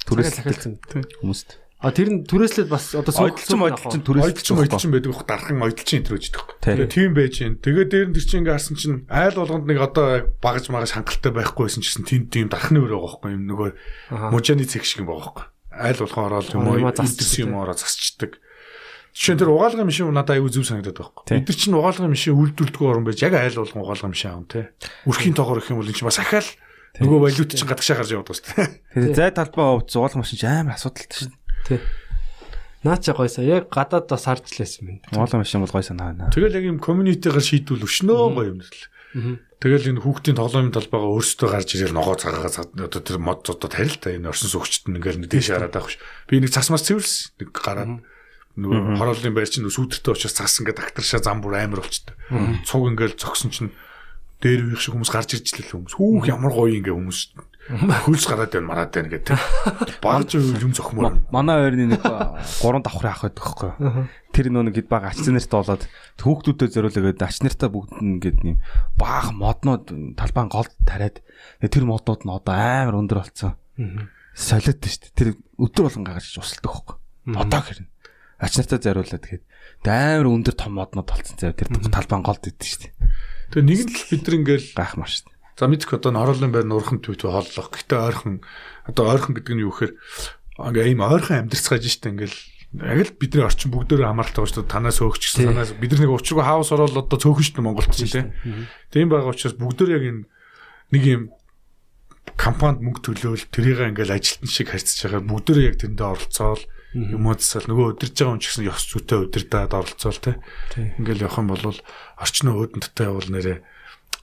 [0.08, 0.72] Түрээс захиалцсан.
[1.20, 1.48] Хүмүүст.
[1.80, 6.04] А тэр нь түрээслээд бас одоо ойдлчин ойдлчин түрээс ойдлчин ойдлчин байдаг бох дархан ойдлчин
[6.04, 6.56] энэ төрөж байгаа.
[6.60, 7.56] Тэгээ тийм байж гин.
[7.56, 11.32] Тэгээ дээр нь тэр чинь ингээ харсан чинь айл болгонд нэг одоо багаж магаж хангалттай
[11.32, 13.68] байхгүй байсан чинь тийм тийм дархны өрөө байгаа байхгүй юм нөгөө
[14.28, 15.46] мужааны цэг шиг юм байгаа байхгүй.
[15.72, 18.36] Айл болгон ороод юм уу засчихсан юм ороо засчдаг.
[19.10, 21.42] Жишээ нь тэр угаалгын машин надад аюу зүв санагдаад байхгүй.
[21.42, 24.70] Бид нар чинь угаалгын машин үйлдвэрлэдэггүй орон байж яг айл болгон угаалгын машин аав те.
[25.06, 26.46] Үрхийн тоогоор их юм бол энэ чинь бас ахаал
[26.98, 28.68] нөгөө валют чинь гадагшаа гарч яваад байна шүү дээ.
[28.94, 31.34] Тэгээ зай талбай хувьд угаалгын машин чинь амар асуудалтай шин.
[31.66, 31.80] Тий.
[32.86, 34.98] Наача гойсоо яг гадаад бас харж лээсэн юм.
[35.10, 36.30] Угаалгын машин бол гой санаа байна.
[36.30, 39.38] Тэгэл яг юм community-гаар шийдвэл өшнөө гоё юм л.
[39.60, 44.00] Тэгэл энэ хүүхдийн тоглоомын талбайгаа өөрсдөө гарч ирэл ногоо цагаагаа одоо тэр мод зодод харил
[44.00, 46.00] та энэ орсон сөгчт нь ингээл дээш хараад байх ш.
[46.30, 48.00] Би нэг цасмаас цэвэрс нэг гараад
[48.60, 52.14] нөгөө хорооллын байр чинь сүүдэртэй учраас цаас ингээд актаршаа зам бүр амар болчтой.
[52.68, 53.72] Цуг ингээл зогсон чинь
[54.40, 55.96] дээр үеих шиг хүмүүс гарч ирж лээ хүмүүс.
[56.00, 57.20] Хүүх ямар гоё ингээ хүмүүс
[57.70, 59.36] хөлс гараад байна мараад байна гэдэг.
[60.00, 61.20] Багж юм зохимоор.
[61.30, 62.02] Манай хоёрын нэг
[62.64, 63.72] гурван давхрын ах байдаг хөөхгүй.
[64.32, 65.84] Тэр нөө нэг баг ач нарт болоод
[66.18, 68.58] хүүхдүүдэд зориулаад ач нартаа бүгд ингээд нэм
[68.96, 71.20] баг моднууд талбайн голд тариад
[71.60, 73.54] тэр моднууд нь одоо амар өндөр болцсон.
[74.34, 75.14] Солиод шүү дээ.
[75.14, 75.28] Тэр
[75.60, 76.96] өдөр болгон гагаж усалдаг хөөхгүй.
[77.36, 77.86] Одоо хэрнэ.
[78.40, 79.44] Ач нартаа зориулаад тэгээд
[79.84, 82.92] амар өндөр том моднууд болцсон зав тэр талбайн голд идэв шүү дээ.
[83.52, 85.36] Тэгээ нэг нь л бид нар ингээл гайхмаар шүү дээ.
[85.60, 87.68] За мэдэх одоо хороолын байр нурхан төвт хооллох.
[87.68, 88.40] Гэтэ ойрхон
[88.88, 89.92] одоо ойрхон гэдэг нь юу гэхээр
[90.56, 92.38] ингээ ийм ойрхон амьдэрцгааж штэ ингээл
[92.80, 96.44] яг л бидний орчин бүгдөө хамааралтай болж танаас өөгч гэсэн танаас бид нар нэг учиргүй
[96.46, 98.32] хаус ороод одоо цөөхөн штэ Монголд чинь тийм.
[98.88, 100.24] Тийм байгаа учраас бүгдөө яг энэ
[100.96, 101.22] нэг юм
[102.40, 106.62] компанид мөнгө төлөөл тэрийг ингээл ажилтан шиг харьцаж байгаа бүгдөө яг тэндээ оролцоол
[106.94, 110.38] юм уу засал нөгөө өдөрж байгаа юм ч гэсэн ёс зүйтэй өдөрдөөд оролцоол тийм.
[110.98, 111.78] Ингээл явах юм бол
[112.18, 113.58] орчноо өөдөнттэй явал нэрээ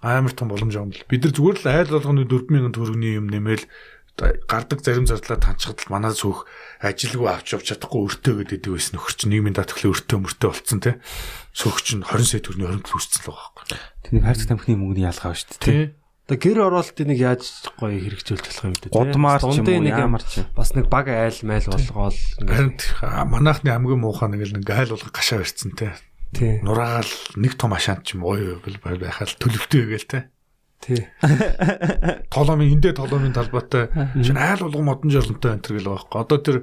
[0.03, 1.07] амар том боломж юм бэл.
[1.07, 3.63] Бид нар зүгээр л айл болгоны 4000 төгрөгийн юм нэмэл
[4.17, 6.49] гардаг зарим зардлаа танчхад л манай сүүх
[6.81, 10.97] ажилгүй авч явж чадахгүй өртөө гэдэг байсан нөхөр чинь нийгмийн даатгалын өртөө мөртөө болцсон те
[11.53, 13.77] сүүх чинь 20 сая төгрөгийн хоригдл үүссэн л байгаа байхгүй.
[14.09, 15.93] Тэний хайрцаг тамхины мөнгөний ялгаа ба шүү дээ.
[16.27, 18.91] Тэгээ гэр оролтыг нэг яаж гоё хэрэгжүүлж болох юм бэ?
[18.91, 22.19] Гудмаар ч юм уу ямар ч бас нэг баг айл майл болгоол
[23.31, 25.95] манайхны хамгийн муухай нэг л нэг айл болгоо гашаа барьцсан те.
[26.35, 26.59] Тий.
[26.67, 27.07] Нураагаал
[27.39, 30.19] нэг том ашаант ч юм гоё байхад төлөвтэй гээл те.
[30.83, 31.07] Тий.
[32.35, 33.87] Толомын эндээ толомын талбайтай
[34.19, 36.19] чинь айл болгон модон жолонтой энэ төр гэл байгаа байхгүй.
[36.27, 36.57] Одоо тэр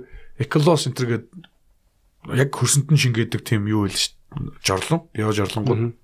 [0.44, 1.26] эколос энэ төр гээд
[2.36, 3.96] яг хөрсөнд нь шингээдэг тийм юу вэ
[4.60, 5.96] жорлон, био жорлонгууд.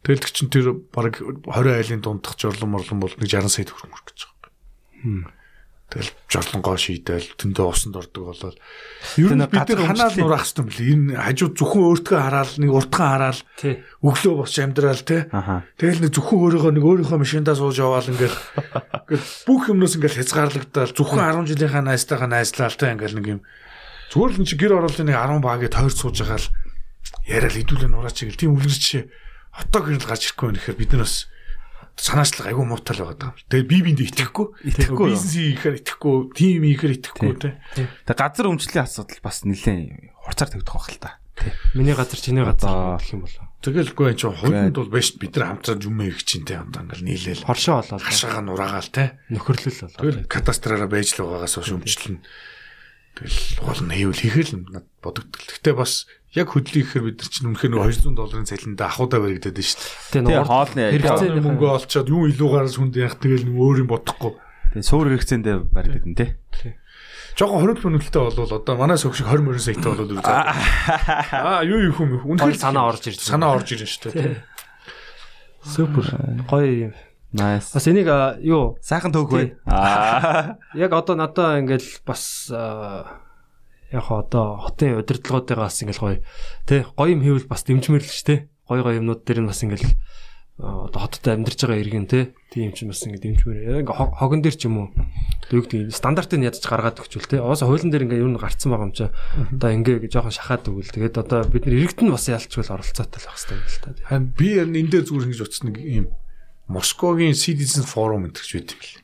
[0.00, 1.44] Тэгэл чинь тэр баг 20
[1.76, 5.32] айлын дундах жорлон морлон бол нэг 60 сая төгрөг мөрөх гэж байгаа.
[5.90, 8.56] Тэгэл жорлонгоо шийдэл тэндээ усанд ордог болол
[9.18, 10.86] ер нь бид нар ханаал нураах хэрэгтэй юм бэл.
[10.86, 13.40] Энэ хажууд зөвхөн өөртөө хараал нэг уртхан хараал
[14.06, 15.26] өглөө босч амьдрал те
[15.82, 18.38] тэгэл нэг зөвхөн өөрийнхөө нэг өөрийнхөө машиндаа сууж яваал ингээл.
[19.50, 23.40] Бүх юмнаас ингээл хязгаарлагдаад зөвхөн 10 жилийнхаа найзтайхаа найзлаал те ингээл нэг юм.
[24.14, 26.48] Зүгээр л чи гэр ороолын нэг 10 багийг тойрч сууж байгаа л
[27.26, 28.38] яриад хэдүүлээ нураач гэл.
[28.38, 29.10] Тийм үлгэрч
[29.54, 31.26] хотоо гэрэл гарч ирэхгүй нөхөр бид нар бас
[32.00, 33.32] санаачлаг айгүй муутай л байгаа даа.
[33.52, 34.46] Тэгээ би биэнд итгэхгүй.
[34.72, 35.08] Итгэхгүй.
[35.12, 37.50] Бизнес хийхээр итгэхгүй, тим хийхээр итгэхгүй те.
[37.76, 41.10] Тэгээ газар өмчлөлийн асуудал бас нэлээд хурцаар тавьдах байх л та.
[41.74, 43.44] Миний газар чиний газар гэх юм болоо.
[43.60, 47.44] Тэгэлгүй энэ хувьд бол биш бид нар хамтраад юм их чинь те одоо ингээл нийлээл
[47.44, 49.20] хоршоо болоод хашаага нураагаал те.
[49.28, 50.00] Нөхөрлөл болоо.
[50.00, 52.24] Тэгэл кадастраараа байж л байгаагаас хойш өмчлөн.
[53.16, 55.48] Тэгэл уул нь хийвэл хийхэл над бодогдтол.
[55.60, 59.66] Гэтэ бас яг хөдлөе гэхээр бид нар чинь үнэхээр 200 долларын цалиндаа ахуудаа баригдаад байна
[59.66, 60.22] шүү дээ.
[60.30, 64.32] Тэгээ хоолны хэрэгцээний мөнгө олцоод юу илүүгаараа сүнд яах тэгэл нэг өөр юм бодохгүй.
[64.78, 66.28] Тэгээ суур хэрэгцээндээ баригдаад байна те.
[67.34, 70.38] Жогон хоригдл өнөлттэй болвол одоо манай сөгш 20 мөрөн саятай болоод үргэлж.
[71.34, 74.42] Аа юу юу хүм үнэхээр санаа орж ирж санаа орж ирж шүү дээ.
[75.62, 76.04] Супер.
[76.50, 76.92] Гоё юм.
[77.30, 77.70] Nice.
[77.70, 78.10] Бас энийг
[78.42, 79.54] юу сайхан төөх бай.
[79.70, 80.58] Аа.
[80.74, 82.50] Яг одоо надаа ингээл бас
[83.92, 86.18] яг одоо хотын удирдлагуудыгаа бас ингээл гоё
[86.66, 89.94] тий гоё юм хийвэл бас дэмжмэрлэж тий гоё гоё юмнууд дээр нь бас ингээл
[90.60, 94.68] одоо хотод амьдарч байгаа иргэн те тийм ч бас ингэ дэмжмээр ингээ хогон дээр ч
[94.68, 94.88] юм уу?
[95.48, 98.86] Юу гэдэг стандартыг ядаж гаргаад өгчүүл те оос хуулийн дээр ингээ юу н гарцсан байгаа
[98.86, 99.08] юм чи.
[99.56, 103.26] Одоо ингээ жоохон шахаад өгвөл тэгээд одоо бид нар иргэд нь бас ялчгүй оролцоотой л
[103.26, 106.06] байх хэрэгтэй юм л та Харин би энэ дээр зүгээр ингэж утсан нэг юм.
[106.68, 108.99] Москвагийн Citizen Forum гэдэг ч байт юм бэл.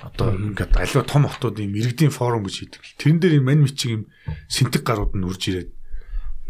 [0.00, 2.82] Одоо ингээд аливаа том хотууд юм иргэдийн форум гэж хийдэг.
[2.96, 4.02] Тэрэн дээр юм мань мичиг юм
[4.48, 5.70] синтэг гарууд нь үрж ирээд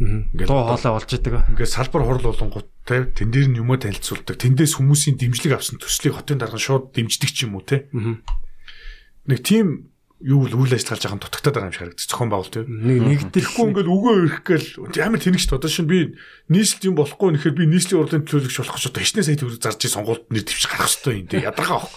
[0.01, 1.35] ингээд дуу хоолой болж идэг.
[1.53, 4.37] Ингээд салбар хурл болонгууд те тэн дээр нь юмөө танилцуулдаг.
[4.39, 7.91] Тэндээс хүмүүсийн дэмжлэг авсан төслийг хотын дарга шууд дэмждэг ч юм уу те.
[7.91, 9.91] Нэг тийм
[10.21, 12.09] юу л үйл ажиллагааж байгаа дутагтаад байгаа юм шиг харагдчих.
[12.13, 12.69] Зохион байгуулалт тийм.
[12.69, 13.01] Нэг
[13.33, 14.69] нэгдэхгүй ингээд өгөө ирэх гээл
[15.01, 15.99] амар тэнэгч одоо шин би
[16.53, 19.81] нийслэл юм болохгүй нэхэр би нийслэлийн урлагийн төлөөлөгч болох гэж одоо хичнээн сая төгрөг зарж
[19.81, 21.97] сонгуульд нэр дэвч гарах хэрэгтэй юм тий ядаргаа авах.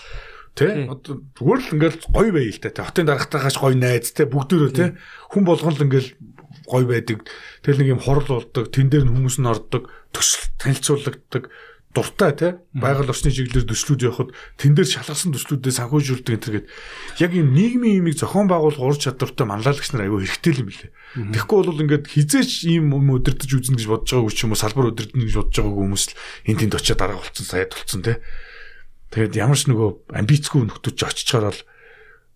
[0.53, 2.85] Тэ одоо зүгээр л ингээд гоё бай л та.
[2.85, 4.85] Хотын дарагтаагаач гоё найз те бүгдөө те
[5.33, 6.07] хүн болгон л ингээд
[6.69, 7.25] гоё байдаг.
[7.65, 8.69] Тэгэл нэг юм хорл болдог.
[8.69, 9.89] Тэн дээр нь хүмүүс нь ордог.
[10.13, 11.49] Төсөл танилцуулагддаг
[11.93, 16.67] дуртай те байгаль орчны чиглэлээр төслүүд явахад тэн дээр шалгасан төслүүдээ санхүүжүүлдэг энэ төргээд
[17.21, 20.89] яг юм нийгмийн имийг зохион байгуулах ур чадвартай манлайлагч нар аюу хэрэгтэй юм билээ.
[21.37, 24.89] Тэгэхгүй бол ингээд хизээч ийм юм өдөртөж үзнэ гэж бодож байгаагүй ч юм уу салбар
[24.89, 26.17] өдөрдөн гэж бодож байгаагүй хүмүүс л
[26.49, 28.13] энэ тэнд очиад дарга болцсон саяд болцсон те.
[29.13, 31.61] Тэгээд ямар ч нөгөө амбицгүй нөхдөж очичоор л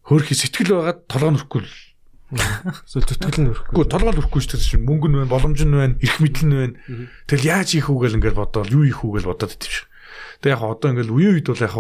[0.06, 1.74] хөөрхи сэтгэл байгаад толгой нөрөхгүй л
[2.84, 3.72] Эсвэл төтгөл нь өрөхгүй.
[3.72, 4.84] Гэхдээ толгой өрөхгүй шүү дээ.
[4.84, 6.76] Мөнгө нь байна, боломж нь байна, эрх мэдэл нь байна.
[7.24, 9.88] Тэгэл яаж хийх үү гэл ингээд бодоод юу хийх үү гэл бодоод идэв шиг.
[10.44, 11.76] Тэг яг одоо ингээд үеийн үед бол яг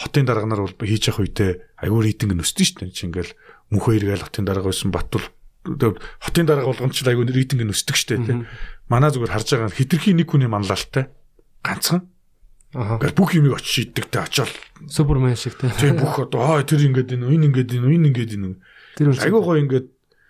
[0.00, 1.50] хотын дарга нар бол хийж явах үедээ
[1.84, 2.96] аюу рейтинг нь өсдөн шүү дээ.
[2.96, 3.30] Чи ингээд
[3.68, 5.26] мөнх хоёргээл хотын дарга байсан Батбол
[6.24, 8.48] хотын дарга болгонд ч аюу рейтинг нь өсдөг шүү дээ.
[8.88, 11.12] Манай зүгээр харж байгаа хитрхийн нэг хүний манлайлалтай
[11.60, 12.08] ганцхан
[12.72, 14.52] Гэр бүх юмыг очиж иддэг те очоод
[14.88, 15.68] супермен шиг те.
[15.76, 18.56] Тийм бүх одоо аа тэр ингээд энэ энэ ингээд энэ энэ ингээд энэ
[18.96, 19.86] Тэр айгүй гоё ингээд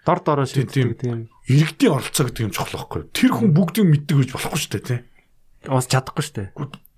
[0.07, 1.31] дор дороо шийддэг тийм.
[1.51, 3.11] Иргэдийн оролцоо гэдэг юм чухал байхгүй.
[3.11, 5.01] Тэр хүн бүгдийг мэддэг гэж болохгүй шүү дээ тийм.
[5.67, 6.51] Бас чадахгүй шүү дээ.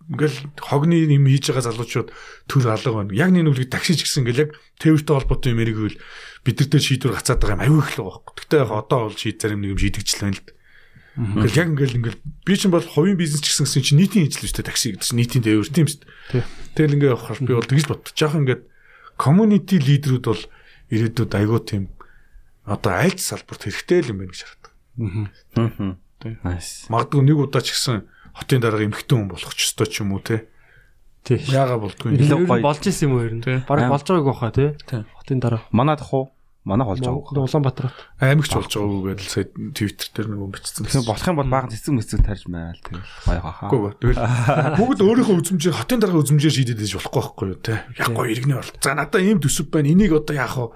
[0.04, 2.08] Ингээл хогны юм хийж байгаа залуучууд
[2.48, 3.16] төр алга байна.
[3.16, 4.50] Яг нэг нүлгийг таксиж гисэн ингээл яг
[4.84, 5.96] тээвэртэй холбоотой юм эригвэл
[6.44, 8.32] бид нартэй шийдвэр гацаад байгаа юм аюу их л байхгүй.
[8.36, 10.44] Гэхдээ одоо бол шийд зарим нэг юм шийдэгчлээ л.
[11.14, 14.58] Ингээл яг ингээл ингээл би чинь бол хувийн бизнес ч гэсэн чинь нийтийн ажил шүү
[14.58, 16.44] дээ такси гэдэг чинь нийтийн тээвэр тийм шүү дээ.
[16.74, 18.18] Тэгэл ингээ явахаар би бол тэгж бодчих.
[18.18, 18.62] Жаахан ингээд
[19.14, 20.42] community лидерүүд бол
[20.90, 21.84] ирээдүйд айгүй тийм
[22.66, 24.64] одоо айлт салбарт хэрэгтэй л юм байна гэж хараад.
[25.54, 25.94] Аа.
[26.42, 26.88] Nice.
[26.90, 30.24] Магадгүй нэг удаа ч гэсэн хотын дарга эмхтэн хүн болох ч ёстой ч юм уу
[30.24, 30.50] те.
[31.22, 31.38] Тий.
[31.52, 32.18] Яага болдгүй.
[32.58, 33.44] Болж исэн юм уу ер нь?
[33.68, 34.74] Бараг болж байгааг баха тий.
[34.90, 35.62] Хотын дарга.
[35.70, 36.33] Манайд ах уу?
[36.64, 37.44] Манайх болж байгаа.
[37.44, 37.92] Улаанбаатар.
[38.24, 39.46] Аймагч болж байгаагүй гэдэл сая
[39.76, 40.88] Twitter дээр нэг юм бичсэн.
[40.88, 43.68] Тэгэхээр болох юм бол баахан цэцэг мэцэг тарж майл тэгэл гоё хаа.
[43.68, 44.24] Үгүй тэгэл
[44.80, 47.84] бүгд өөрийнхөө үзмжээр хотын дарга үзмжээр шийдээд байж болохгүй байхгүй юу те.
[48.00, 48.80] Яг гоё иргэний оролт.
[48.80, 49.92] За надаа ийм төсөв байна.
[49.92, 50.72] Энийг одоо яах вэ?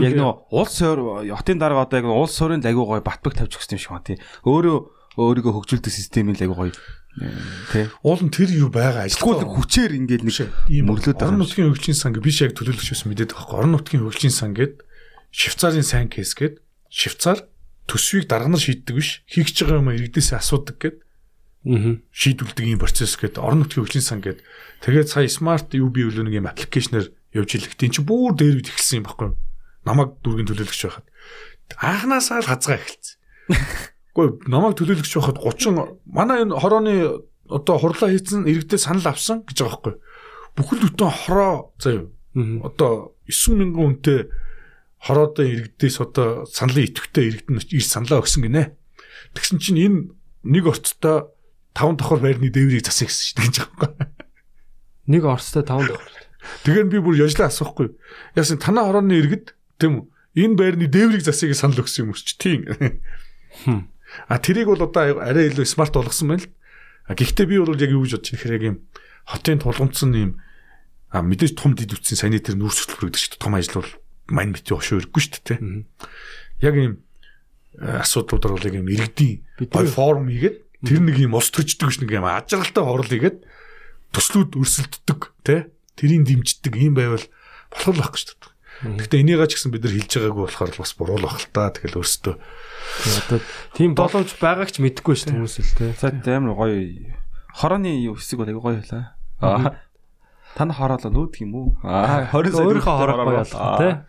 [0.00, 3.76] Яг нэг улс суур хотын дарга одоо яг улс суурийн лагиу гоё батбаг тавьж өгсөн
[3.76, 4.18] юм шиг байна тий.
[4.48, 4.78] Өөрөө
[5.20, 7.92] өөрийгөө хөгжүүлдэг системийн лагиу гоё тий.
[8.00, 12.14] Уул нь тэр юу байгаа ажилтгүй хүчээр ингээд нэг ийм мөрлөд орон нутгийн хөгжлийн сан
[12.16, 13.58] биш яг төлөөлөгч байсан мэдээд байгаа.
[13.66, 14.86] Орон нутгийн хөгжлийн сан гээд
[15.30, 17.46] Швейцарын сайн кейс гээд Швейцар
[17.86, 20.96] төсвийг дарга нар шийддэг биш хийх гэж байгаа юм иргэдээсээ асуудаг гээд
[21.60, 22.00] Аа.
[22.08, 24.40] шийдүүлдэг юм процесс гээд орон нутгийн хөгжлийн сан гээд
[24.80, 28.64] тэгээд сая смарт юу бий үлээ нэг юм аппликейшнэр явж илэх тийм чи бүр дээр
[28.64, 29.36] үед эхэлсэн юм баггүй
[29.84, 31.06] намайг дүүргийн төлөөлөгч байхад
[31.76, 33.16] анханасаа л хазгаа эхэлсэн.
[34.16, 36.94] Гэхдээ намайг төлөөлөгч байхад 30 манай энэ хорооны
[37.48, 39.94] одоо хурлаа хийсэн иргэдээ санал авсан гэж байгаа байхгүй.
[40.56, 42.08] Бүхэл бүтэн хороо заяа.
[42.66, 44.18] Одоо 9000 үнэтэй
[45.00, 48.76] хороодын иргэдээс одоо саналын идэвхтэй иргэд нь ир саналаа өгсөн гинэ.
[49.34, 49.98] Тэгсэн чинь энэ
[50.44, 51.32] нэг орцтой
[51.72, 54.08] 5 давхар байрны дээврийг засах гэсэн чинь гэж байгаа юм.
[55.08, 56.14] Нэг орцтой 5 давхар.
[56.64, 57.96] Тэгэхээр би бүр яжлаа асуухгүй.
[58.36, 60.04] Яасан танаа хорооны иргэд Тийм үү?
[60.44, 62.68] Энэ байрны дээврийг засыг санал өгсөн юм урч тийм.
[64.28, 66.52] А тэрийг бол одоо арай илүү смарт болгосон байна л.
[67.08, 68.76] А гэхдээ би бол яг юу гэж бодож тэгэхээр яг юм
[69.24, 70.32] хотын тулгымцсан юм
[71.10, 73.92] а мэдээж том дид үтсийн санитар нүүрс хөтөлбөр гэдэг чинь том ажил бол
[74.30, 75.84] мань бити ошоо өргөхгүй шүү дээ.
[76.64, 76.94] Яг юм
[77.78, 82.26] асуудлуудаар бол юм иргэдийн гой форум хийгээд тэр нэг юм ус төрждөг ш нэг юм
[82.26, 83.38] ажралтай хорол хийгээд
[84.14, 87.24] төслүүд өрсөлддөг тий тэрийг дэмждэг юм байвал
[87.70, 88.26] болох л байх гэж
[88.80, 88.96] байна.
[88.96, 91.68] Гэхдээ энийгээ ч гэсэн бид нар хэлж байгаагүй болохоор бас буруу л та.
[91.68, 93.38] Тэгэл өөрсдөө одоо
[93.76, 95.92] тийм боломж байгаагч мэдэхгүй шүү дээ хүмүүс л те.
[96.00, 96.80] За амар гоё.
[97.54, 99.84] Хорооны юу хэсэг бол аягүй гоё байлаа.
[100.60, 101.68] Тань хороолоо нүүдх юм уу?
[101.80, 104.04] Аа 20 сая өөрийнхөө хороо гоё болгоо те.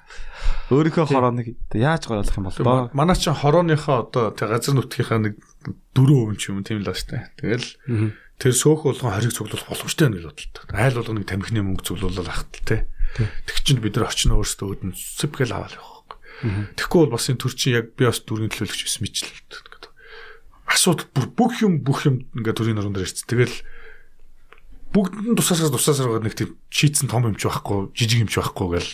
[0.67, 2.91] Өөрийнхөө хорооныг яаж гоё болох юм бол доо.
[2.91, 5.39] Манай чинь хорооныхоо одоо тэг газар нутгийнхаа нэг
[5.95, 7.31] 4% ч юм тийм л ба штэ.
[7.39, 7.63] Тэгэл
[8.35, 10.75] тэр сөөх болгон хориг цуглуулах боломжтой байна гэж бодлоо.
[10.75, 12.91] Айл болгоныг тамхины мөнгө цуглуулах ахтал те.
[13.47, 16.19] Тэг чинь бид нар очно өөрсдөө өдөн сэпгэл аваад явах.
[16.75, 19.39] Тэгэхгүй бол бас энэ төр чинь яг би бас дүүргийн төлөөлөгч байсан мэтлээ.
[20.67, 23.27] Асуудал бүр бүх юм бүх юм ингээд төрийн нуруунд дээр ирсэн.
[23.27, 23.55] Тэгэл
[24.91, 28.91] бүгд нь тусаасаа тусаасаа нэг тийм шийдсэн том юмч байхгүй жижиг юмч байхгүй гэл.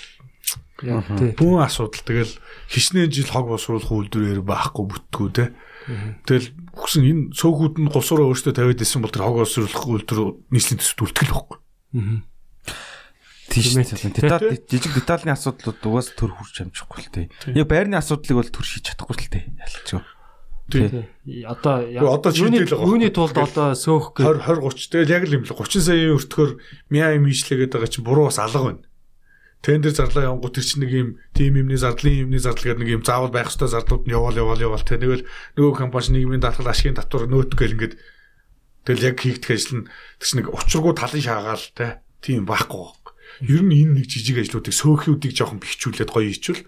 [1.41, 2.05] Бүүн асуудал.
[2.05, 2.33] Тэгэл
[2.69, 5.45] хичнээн жил хог босруулах үйлдвэрээр байхгүй бүтгүү те
[6.27, 10.19] тэгэл хүсэн энэ цөөхүүд нь гусраа өөртөө тавиад исэн бол тэр хог босруулах үйлдвэр
[10.51, 11.57] нийслэлийн төсөвт үлтгэл байхгүй.
[13.47, 13.87] Тийм.
[14.11, 17.55] Деталь жижиг детальны асуудлууд угаас төр хурж амжихгүй л тээ.
[17.55, 19.43] Яг байрны асуудлыг бол төр шийдэж чадахгүй л тээ.
[19.63, 20.03] Ялцгүй.
[20.71, 21.43] Тий Тий.
[21.43, 22.83] Одоо одоо байгаа.
[22.83, 26.15] юуны тулд одоо сөөх гэ 20 20 30 тэгэл яг л юм л 30 саяын
[26.19, 26.49] өртгөр
[26.91, 28.83] мяа юм ийшлэгээд байгаа чинь буруу бас алга байна.
[29.63, 32.91] Тэн дээр зарлаа явангууд тэр чинь нэг юм тим юмны зардлын юмны зардал гэдэг нэг
[32.99, 35.23] юм заавал байх ёстой зардлууд нь яваал яваал яваал тэ нэгэл
[35.55, 37.95] нөгөө компани нийгмийн даатгал ашигын татвар нөөт гэл ингээд
[38.87, 39.87] тэгэл яг хийгдэх ажил нь
[40.19, 42.91] тэр чинь нэг учиргүй талын шаагаал тэ тийм байхгүй.
[43.47, 46.63] Ер нь энэ нэг жижиг ажлуудыг сөөхүүдийг жоохон бэхжүүлээд гоё хийчихвэл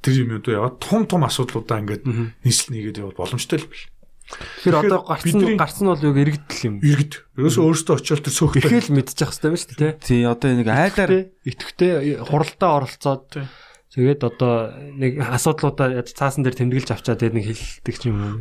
[0.00, 2.04] тэр юм уу яваад том том асуудлуудаа ингээд
[2.44, 3.84] нийслэл нэгээд явал боломжтой л бил.
[4.30, 6.74] Тэгэхээр одоо гарцсан гарцсан нь бол яг иргэдэл юм.
[6.86, 7.14] Иргэд.
[7.34, 10.06] Ерөөсөө өөрөөсөө очиод тэр сөөхтэй Ирэхэл мэдчих хэвээр байна шүү дээ, тий.
[10.06, 11.12] Тий одоо нэг айлаар
[11.42, 11.90] итгэвтэй
[12.30, 13.46] хуралдаа оролцоод Тий.
[13.90, 14.54] тэгээд одоо
[14.94, 18.38] нэг асуудлуудаа цаасан дээр тэмдэглэж авчаад тэгээд нэг хэлдэг ч юм уу.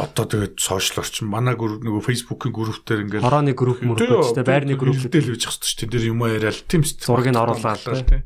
[0.00, 5.04] одоо тэгээд сошиал орчин манай гүр нөгөө фейсбુકийн группээр ингээд Хорооны групп мөрөдтэй байрны групп
[5.04, 5.92] дээл үүж хэвчээ шүү дээ.
[6.00, 6.96] Тэр юм яриад тийм шүү.
[6.96, 7.08] дээ.
[7.12, 8.24] Зургийг оруулаад, тийм.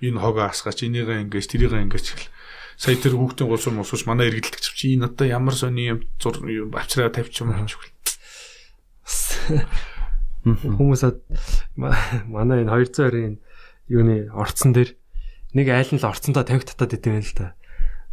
[0.00, 2.32] Энэ хогоо асгаач, энийгээ ингэж, тэрийгээ ингэж гэл.
[2.80, 6.40] Сая тэр хүүхдийн гулсур мосууч манай эргэлдэгч чи энэ одоо ямар сони юм зур
[6.72, 7.92] авчраа тавьчих юм гэж хэл.
[10.48, 11.12] хүмүүсээ
[12.32, 13.36] манай энэ 220-ын
[13.92, 14.96] юуны орцсон дээр
[15.52, 17.52] нэг айл нь л орцсондоо тавих татаад идэв л да.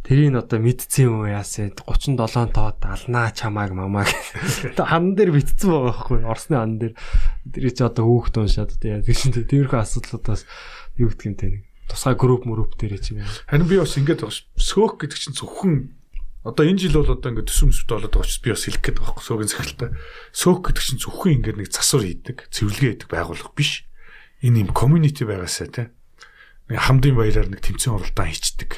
[0.04, 2.16] Тэрийг одоо мэдсэн юм уу яасан 37
[2.52, 4.08] тоод алнаа чамааг мамааг
[4.76, 6.94] хан дээр битцсэн байгаа байхгүй орсны хан дээр
[7.52, 10.48] тэр чи одоо хүүхд уншаад тэгээ тийм тиймэрхүү асуудлуудаас
[10.96, 13.24] юу те нэг тусгай групп мөрөп дээр чи юм.
[13.48, 14.44] Харин би бас ингэж байгаа ш.
[14.60, 15.96] Сөөх гэдэг чинь зөвхөн
[16.44, 18.96] одоо энэ жил бол одоо ингээд төсөв төсөвт болоод байгаа ч би бас хэлэх гээд
[19.00, 19.90] байгаа байхгүй сөөгийн захиралтай.
[20.36, 23.88] Сөөх гэдэг чинь зөвхөн ингээд нэг засвар хийдэг, цэвэрлэгээ хийдэг байгууллага биш.
[24.44, 25.86] Энэ юм community байгаасаа тий.
[26.68, 28.70] Нэг хамдын баяраар нэг тэмцээн уралдаан хийчдэг.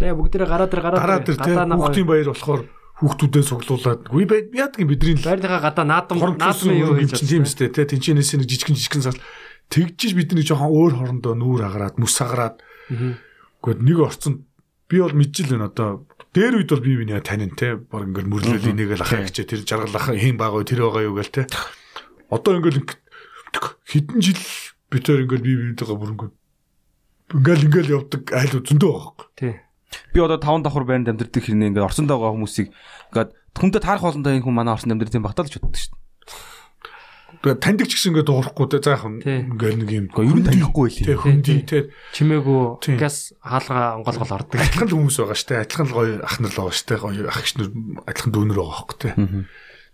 [0.00, 2.62] Тэгээ бүгдээрээ гараа дээр гараа Дараа дээр тий хүүхдийн баяр болохоор
[2.96, 7.44] хүүхдүүдээ цуглуулад үгүй бай яадаг юм бидний л байрныхаа гадаа наадам наадмын юу хийж тийм
[7.44, 9.20] үстэй тий тэнчэнээс нэг жижигэн жижигэн сал
[9.70, 12.62] тэгжиж бидний жоохон өөр хорондоо нүүр агараад мүс агараад
[13.66, 14.38] Гэхдээ нэг орцонд
[14.86, 15.10] би бол
[15.50, 16.06] байна одоо.
[16.30, 19.96] Дээр үед бол би биний танин те баг ингээл мөрлөл энийгэл ахаа гэж тэр жаргал
[19.96, 21.42] ахаа хийн байгаа тэр байгаа юу гээл те.
[22.30, 23.00] Одоо ингээл инг-
[23.90, 24.38] хэдэн жил
[24.92, 26.34] би тэр ингээл би бинийтэйгээ бүр ингээл
[27.34, 29.54] ингээл ингээл явдаг айл зөндөө байгаа хөөх Тий.
[30.14, 32.68] би одоо таван давхар байранд амьдардаг хэрнээ ингээд орсондоо байгаа хүмүүсийг
[33.10, 35.90] ингээд хүндэд харах болондоо энэ хүн манай орсонд амьдардаг юм багтаа л ч боддог шүү
[35.90, 36.05] дээ.
[37.46, 38.82] Тэгээ таньдаг ч гэсэн ингээд дуурахгүй те.
[38.82, 39.46] Заах Тий.
[39.46, 41.22] ингээл нэг юм ер нь танихгүй те юм.
[41.22, 41.78] хөнди те
[42.10, 44.58] чимээгүй газ хаалга онгоолгол ордог.
[44.58, 45.62] адилхан л хүмүүс байгаа штэ.
[45.62, 46.94] Адилхан л гоё ах нар л байгаа штэ.
[46.98, 47.68] Гоё ах нар
[48.10, 49.10] адилхан дүүнер байгаа хөөх те.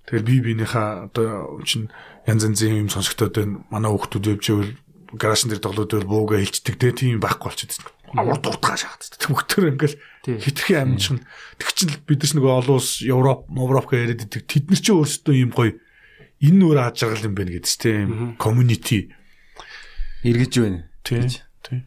[0.09, 1.93] Тэгэл би биенийхээ одоо чинь
[2.25, 3.61] янз янзын юм сонсогдоод байна.
[3.69, 4.73] Манай хүүхдүүд явж ивэл
[5.13, 6.91] гаражн дээр тоглоод бууга хилчдэг те.
[6.97, 7.85] Тийм байхгүй болчиход
[8.17, 8.33] байна.
[8.33, 9.97] Урд урдгаа шахаад төгтөр ингээл
[10.41, 11.25] хитрхи амжих нь.
[11.61, 14.97] Тэг чин л бид нар нөгөө олон улс Европ Европ яриад идэг тэд нар чинь
[15.01, 15.73] өөрсдөө юм гоё
[16.43, 19.15] энэ нүр аж жаргал юм байна гэдэг ч тийм community
[20.27, 20.81] эргэж байна.
[21.07, 21.31] тийм
[21.63, 21.87] тийм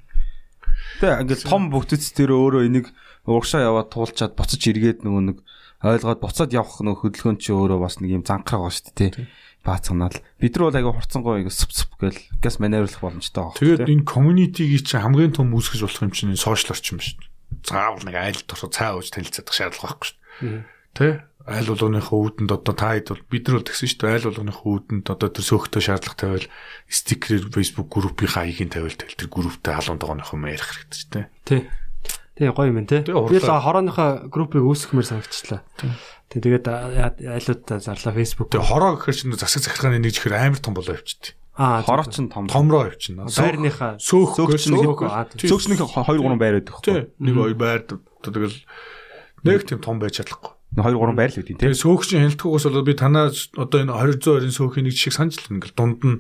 [1.00, 2.88] Тэгээ ингээд том бүгдц тэр өөрөө энийг
[3.28, 5.38] урагшаа яваад туулчаад буцаж эргээд нөгөө нэг
[5.84, 9.28] ойлгоод буцаад явах нөгөө хөдөлгөөн чи өөрөө бас нэг юм занхраа байгаа шүү дээ тий.
[9.66, 10.18] Баацганаал.
[10.40, 13.60] Бид нар бол аяга хурцсангой аяга сүп сүп гэл газ маневрлах боломжтой байгаа.
[13.60, 17.30] Тэгээд энэ community-ийг чинь хамгийн том үүсгэж болох юм чинь энэ social орчим шүү дээ.
[17.66, 20.16] Заавал нэг айл дурсаа цай ууж танилцах шаардлага байхгүй шүү.
[20.96, 21.28] Тэ?
[21.46, 24.16] Айл болгоныхоо үүдэнд одоо та хэд бол бид нар бол тэгсэн шүү дээ.
[24.18, 26.48] Айл болгоныхоо үүдэнд одоо тэр сөөхтэй шаардлага тавиал
[26.90, 31.26] стикерээр Facebook группийн хаягийн тавиал тэгэл тэр групптэй халуун дагооныхоо юм ярих хэрэгтэй шүү дээ.
[31.46, 31.62] Тий.
[32.34, 33.06] Тий гоё юм тий.
[33.06, 35.62] Тэгээ Би л хорооныхоо группыг үүсгэмээр санагчлаа.
[36.34, 38.50] Тий тэгээд айлуудаа зарлаа Facebook.
[38.50, 41.38] Тэгээ хороо гэхэр чинь засаг захиргааны нэг чихэр амар том болоо явчихдээ.
[41.56, 42.50] Аа Хороо ч том.
[42.50, 43.30] Томроо явчихна.
[43.30, 45.48] байрныхаа сөөх Сөөгч нь сөөх аа, тий.
[45.48, 47.16] Сөөгчнийх 2 3 байр байдаг.
[47.22, 48.58] Нэг ой байр тэгэл
[49.46, 50.55] нэг тийм том байж чадахгүй.
[50.74, 51.70] 2 3 байр л үүдийн тий.
[51.70, 55.78] Тэгээ сөөгчийн хяналтгүйгээс болоод би танаа одоо энэ 220-ын сөөхийн нэг жишээ санаж л ингээл
[55.78, 56.18] дунд нь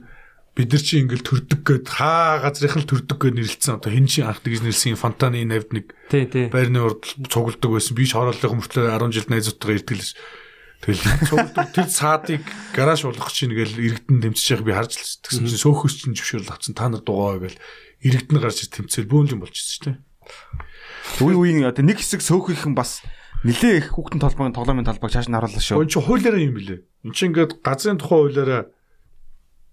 [0.56, 3.76] бид нар чи ингээл төрдөг гэд хаа газрынх нь төрдөг гэд нэрлэлсэн.
[3.76, 5.86] Одоо хин чин анх тэгж нэрлсэн фонтаны навд нэг
[6.54, 7.98] байрны урд цугладаг байсан.
[8.00, 10.16] Би ч хорооллын мөртлөө 10 жил найзуудтайгаа ирдэг л
[10.86, 15.50] Тэгэл цугладаг тэр цаадыг гараж болгох чинь гээл иргэдэн тэмцэж байгааг би харж л тэгсэн
[15.50, 16.78] чинь сөөхөс чинь зөвшөөрөл авсан.
[16.78, 17.60] Та нар дугаа гээл
[18.06, 19.98] иргэдэн гарч тэмцэл бөөнлөн болчихсон шүү дээ.
[21.26, 23.02] Үе үеийн нэг хэсэг сөөхийнхэн бас
[23.44, 25.82] нилээ их хүүхдэн толгойн тоглоомын талбайг цааш нь харууллаа шүү.
[25.82, 26.86] Өн чи хуулиараа юм билэ.
[27.04, 28.62] Эн чи ингээд газрын тухай хуулиараа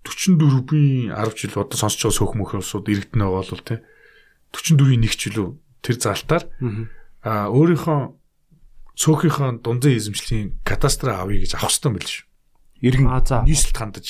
[0.03, 3.79] 44-ийн 10 жил одоо сонсч байгаа сөөх мөх улсууд иргэдэн байгаа бол тий
[4.51, 6.45] 44-ийн 1 жил үү тэр залтаар
[7.23, 8.01] а өөрийнхөө
[8.99, 12.27] сөөхийнхөө дунзын эзэмшлийн кадастр авъя гэж авах хэрэгтэй юм биш үү?
[12.83, 14.07] Иргэн Аа нийслэлд хандаж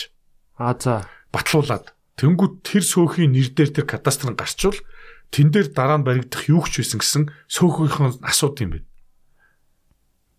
[0.56, 1.04] А за.
[1.32, 4.76] Батлуулаад тэнгууд тэр сөөхийн нэр дээр тэр кадастрын гарчвал
[5.32, 8.88] тэн дээр дараа нь баригдах юу ч байсан гэсэн сөөхийнхэн асууд юм байна.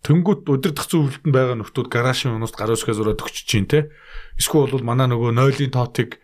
[0.04, 3.88] Тэнгүүд удирдах зөвлөлтөнд байгаа нөхдүүд гаражын өнөөс гар өсгөө зураад өгч чинь те.
[4.36, 6.20] Эсвэл бол манай нөгөө нойлын тоотыг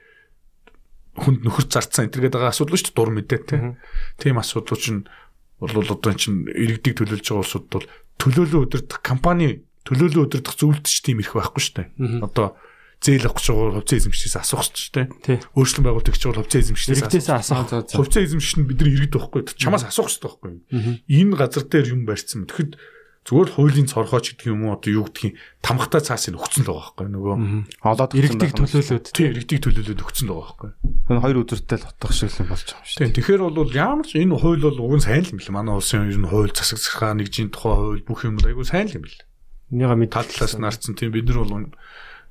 [1.15, 3.79] хүнд нөхөр зарцсан энэ гэдэг асуудал шүү дээ дур мэдээ те.
[4.19, 5.07] Тийм асуудал чинь
[5.63, 7.87] бол одоо чинь иргэдийг төлөөлж байгаа улсууд бол
[8.19, 11.87] төлөөлөө удирдах компани төлөөлөө удирдах зөвлөлтч тийм их байхгүй шүү дээ.
[12.23, 12.59] Одоо
[12.99, 15.07] зээл авах гэж байгаа хувьцаа эзэмшигчээс асуух шүү дээ.
[15.55, 17.67] Өөрчлөн байгуулалт гэж байгаа хувьцаа эзэмшигчээс Иргэдээс асуух.
[17.95, 19.41] хувьцаа эзэмшигч нь бидний иргэд байхгүй.
[19.55, 20.51] Чамаас асуух шүү дээ байхгүй.
[21.07, 22.43] Энэ газар дээр юм барьсан.
[22.43, 22.75] Тэгэхэд
[23.29, 26.97] зүгээр л хуулийн цорхооч гэдэг юм уу одоо юу гэдгийг тамхтай цаасыг өгцөн л байгаа
[26.97, 27.35] байхгүй нөгөө
[27.85, 29.05] Олоод Иргэдийг төлөөлөөд.
[29.13, 30.71] тий иргэдийг төлөөлөд өгцөн л байгаа байхгүй.
[31.13, 32.97] Энэ хоёр үзэртэй л хотох шиг л болж байгаа юм шүү.
[32.97, 35.73] Тийм тэгэхээр бол ямар ч энэ хууль бол уг нь сайн л юм бэл манай
[35.77, 39.05] улсын ер нь хууль засаг захаа нэгжийн тухай хууль бүх юм айгу сайн л юм
[39.05, 39.21] бэл.
[39.69, 41.69] Энийга мэд Тал талаас нь харцсан тийм бид нар бол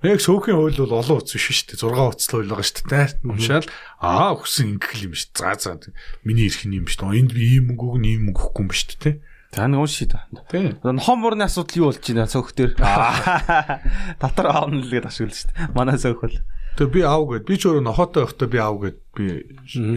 [0.02, 1.82] яг сөөхөн хууль бол олон утас биш шүү дээ.
[1.86, 3.06] 6 утас л хууль байгаа шүү дээ.
[3.22, 3.66] Уншаал
[4.02, 5.30] аа өгсөн ингэх юм шүү.
[5.34, 5.78] За за
[6.26, 7.18] миний ирэх юм шүү дээ.
[7.22, 9.14] Энд би ийм мөнгөг нь ийм мөнгө өгөхгүй юм шүү дээ.
[9.52, 10.28] За нэг унший та.
[10.50, 10.76] Тийм.
[10.84, 12.72] Нохон мурны асуудал юу болж байна цөөх дээр?
[14.22, 15.72] Татар аавна л гээд ашиглаж дээ.
[15.72, 16.36] Манай цөөх бол.
[16.76, 19.24] Тэгээ би аав гэд би ч өөрөө нохоотой байхдаа би аав гэд би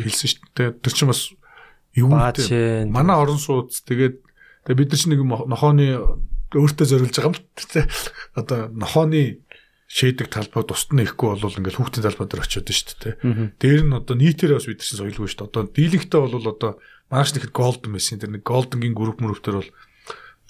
[0.07, 0.69] хэлсэн дээ.
[0.79, 1.35] Тэр чинь бас
[2.47, 2.87] ээ.
[2.87, 4.23] Манай орон сууц тэгээд
[4.65, 5.99] тэгээ бид нар чинь нэг нохооны
[6.55, 7.91] өөртөө зориулж байгаа юм л тэ.
[8.39, 9.43] Одоо нохооны
[9.91, 13.15] шийдэг талбай тусдна ихгүй бол ингээл хүүхдийн талбай дээр очиод нь шүү дээ.
[13.59, 15.47] Дээр нь одоо нийтээрээ бас бид нар чинь соёлгүй дээ.
[15.51, 16.71] Одоо дийлэгтэй бол одоо
[17.11, 18.17] маш нэхэд голден байсан.
[18.17, 19.71] Тэр нэг голденгийн групп мөрөвтөр бол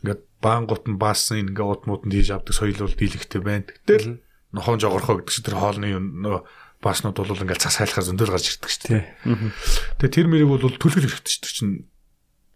[0.06, 3.66] ингээд баангут нь баасан ингээ удмууд нь хийж авдаг соёл бол дийлэгтэй байна.
[3.66, 4.22] Гэтэл
[4.54, 6.42] нохон жогорхоо гэдэг чинь тэр хоолны нөгөө
[6.82, 9.06] бааснууд бол ингээл цас хайлахаар зөндөр гарч ирдэг шүү дээ.
[10.02, 11.74] Тэгээ тэр мэрийг бол төлөх хэрэгтэй шүү дээ чинь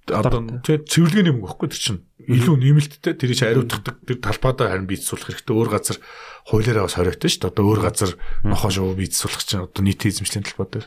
[0.05, 2.01] одоо тэг цэвэрлэгээний мөнгө байхгүй тэр чинь.
[2.29, 5.55] Илүү нэмэлттэй тэр чинь ариутгадаг тэр талбайдаа харин бийцсуулах хэрэгтэй.
[5.57, 5.97] Өөр газар
[6.45, 7.51] хуулиараа бас хориотой шүү дээ.
[7.53, 8.11] Одоо өөр газар
[8.45, 10.85] нохоо шоу бийцсуулах чинь одоо нийтийн эзэмшлийн талбай дээр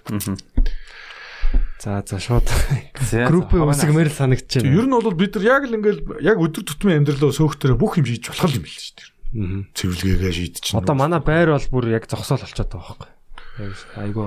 [1.78, 2.48] За за шууд.
[3.30, 7.06] Группийн үсгмээр л санагдаж ер нь бол бид нар яг л ингээл яг өдөр тутмын
[7.06, 9.72] амьдралаа сөөхтөрөө бүх юм хийж болох юм биш шүү дээ.
[9.78, 13.10] Цэвэрлэгээгээ шийдчихнэ Одоо манай байр бол бүр яг зогсоол болчиход байгаа байхгүй.
[13.98, 14.22] Айгу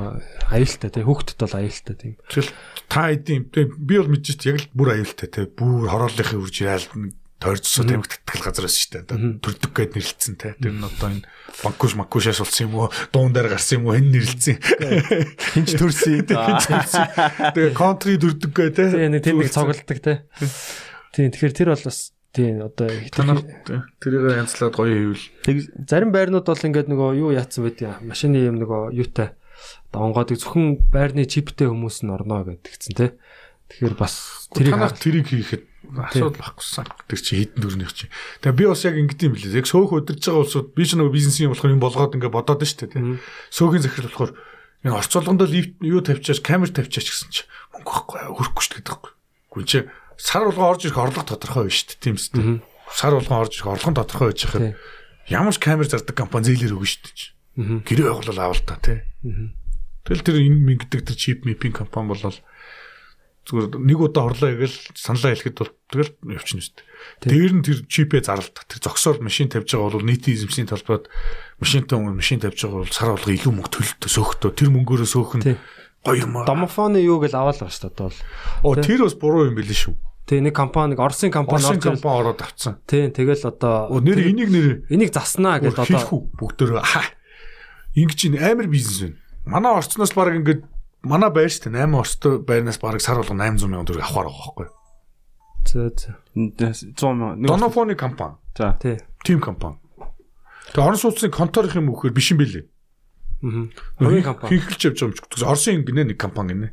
[0.51, 2.13] аюултай тий хүүхдэд бол аюултай тийм.
[2.31, 2.51] Тэгэл
[2.87, 6.85] та эдийн би бол мэдэж чинь яг л бүр аюултай те бүр хорооллынхын үрж яал
[7.41, 9.41] тойрцсоо тамхи татгал газар байсан шүү дээ.
[9.41, 10.53] Төрдөг гэд нэрлэлцэн те.
[10.61, 11.25] Тэр нь одоо энэ
[11.65, 12.93] банкуш макушаас болсон юм уу?
[13.09, 13.97] Дуун дээр гарсан юм уу?
[13.97, 14.57] Хэн нэрлэлцэн?
[15.57, 16.21] хинч төрсөн.
[17.57, 18.93] Тэгээ контри төрдөг гэ те.
[18.93, 20.17] Тэгээ нэг тэнд нэг цугладаг тий.
[21.17, 21.99] Тийм тэгэхээр тэр бол бас
[22.31, 23.41] тийм одоо танаар
[23.97, 27.97] тэрийг янзлаад гоё хийвэл зарим байрнууд бол ингээд нөгөө юу яатсан байд юм.
[28.05, 29.35] Машины юм нөгөө юутай
[29.91, 33.11] донгоодыг зөвхөн байрны чиптэй хүмүүс нь орно гэдгцэн тий.
[33.73, 36.87] Тэгэхээр бас тэрийг танаар тэрийг хийхэд асуудал багсан.
[37.07, 38.07] Тэр чи хитэн дөрнийх чи.
[38.39, 39.59] Тэгээ би бас яг ингэдэм юм билээ.
[39.59, 42.63] Яг сөөх өдөрж байгаа улсууд би ч нөгөө бизнес юм болохоор юм болгоод ингээ бодоод
[42.63, 43.19] штэ тий.
[43.51, 44.33] Сөөхийн захирал болохоор
[44.87, 47.43] энэ орцоолгондоо лифт юу тавьчаач камер тавьчаач гэсэн чи
[47.75, 49.11] мөнгө байхгүй хөрөхгүй штэ гэдэг байхгүй.
[49.51, 49.79] Гүн чи
[50.17, 52.61] сар болгон орж ирэх орлого тодорхой байна штэ тийм үстэй.
[52.89, 54.75] Сар болгон орж ирэх орлого тодорхой байж хахад
[55.29, 57.25] ямар ч камер зардаг компани зээлэр өгнө штэ чи.
[57.57, 59.05] Гэрээ байгуул аавал та тий.
[60.01, 62.37] Тэгэл тэр энэ мингдэг тэр чип мипинг компани болол
[63.47, 67.25] зүгээр нэг удаа орлоо ягэл саналаа хэлэхэд бол тэгэл явчихна шүү дээ.
[67.25, 68.57] Дээр нь тэр чипээ зарлалт.
[68.69, 71.09] Тэр зогсоор машин тавьж байгаа бол нийтийн эзэмшлийн талбайд
[71.57, 75.31] машинтай хүн машин тавьж байгаа бол сар болго илүү мөнгө төлөлтөө сөөхтөө тэр мөнгөөрөө сөөх
[75.41, 75.57] нь Тий.
[76.05, 76.45] гоё юм аа.
[76.45, 78.19] домофоны юу байгаа шүү дээ одоо бол.
[78.61, 79.95] Оо тэр бас буруу юм билээ шүү.
[80.29, 81.97] Тэгээ нэг компани нэг Оросын компани ирэл.
[81.97, 82.77] компани ороод авцсан.
[82.85, 86.77] Тийм тэгэл одоо Оо нэр энийг нэр энийг заснаа гэж одоо бүгдөө.
[87.97, 89.17] Ингэж ин амар бизнес байна.
[89.49, 90.61] Манай орцноос баг ингээд
[91.03, 94.41] манай байр шүү дээ 8 орцтой байрнаас баг сар болго 800 сая төгрөг авахар байгаа
[94.45, 94.67] байхгүй.
[95.65, 96.15] зөө зөө.
[96.97, 97.47] 100 мянга.
[97.47, 98.35] Донофоны компани.
[98.57, 98.77] За.
[98.81, 98.97] Тий.
[99.23, 99.77] Тим компани.
[100.73, 102.65] Тэгээ орон сууцны конторын юм өгөхөр биш юм бэлээ.
[103.41, 104.47] Аа.
[104.47, 105.45] Хинхэлж явж байгаа юм чи.
[105.45, 106.69] Оросын гинэ нэг компани гинэ.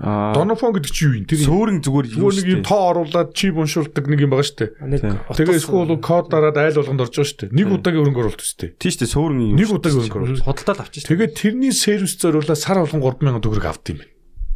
[0.00, 1.28] Донофон гэдэг чи юу юм?
[1.28, 5.28] Тэр Сөөрэн зүгээр юу нэг юм тоо оруулаад чип уншуулдаг нэг юм байгаа шүү дээ.
[5.36, 7.52] Тэгээ эсвэл код дараад айл болгонд орж байгаа шүү дээ.
[7.52, 8.80] Нэг удаагийн өрөнгө оруулалт шүү дээ.
[8.80, 9.56] тийш дээ сөөрэн юм.
[9.60, 10.46] Нэг удаагийн өрөнгө оруулалт.
[10.48, 11.04] худалдаад авчих.
[11.04, 14.12] Тэгээд тэрний сервис зориулаад сар болгон 3000 төгрөг авд юм байна.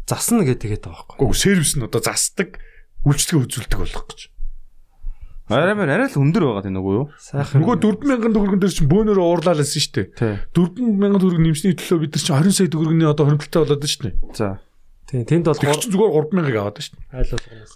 [0.09, 1.29] засна гэдэг тэгээд байгаа байхгүй.
[1.29, 2.49] Гэхдээ сервис нь одоо засдаг
[3.05, 4.21] үйлчлэгээ үзүүлдэг болох гэж.
[5.53, 7.07] Арай мэр арай л өндөр байгаа тийм үгүй юу?
[7.21, 7.61] Сайхан.
[7.61, 10.07] Нөгөө 4000 төгрөгөн дээр чинь бөөнөрөө уурлаалсан шүү дээ.
[10.17, 10.35] Тий.
[10.57, 14.15] 4000 төгрөг нэмсний төлөө бид нар чинь 20 сая төгрөгийн одоо хөрөнгөлтэй болоод шүү дээ.
[14.33, 14.49] За.
[15.11, 17.13] Тийм тэнд бол зүгээр 3000-ыг аваад шүү дээ.
[17.13, 17.75] айл болгоноос.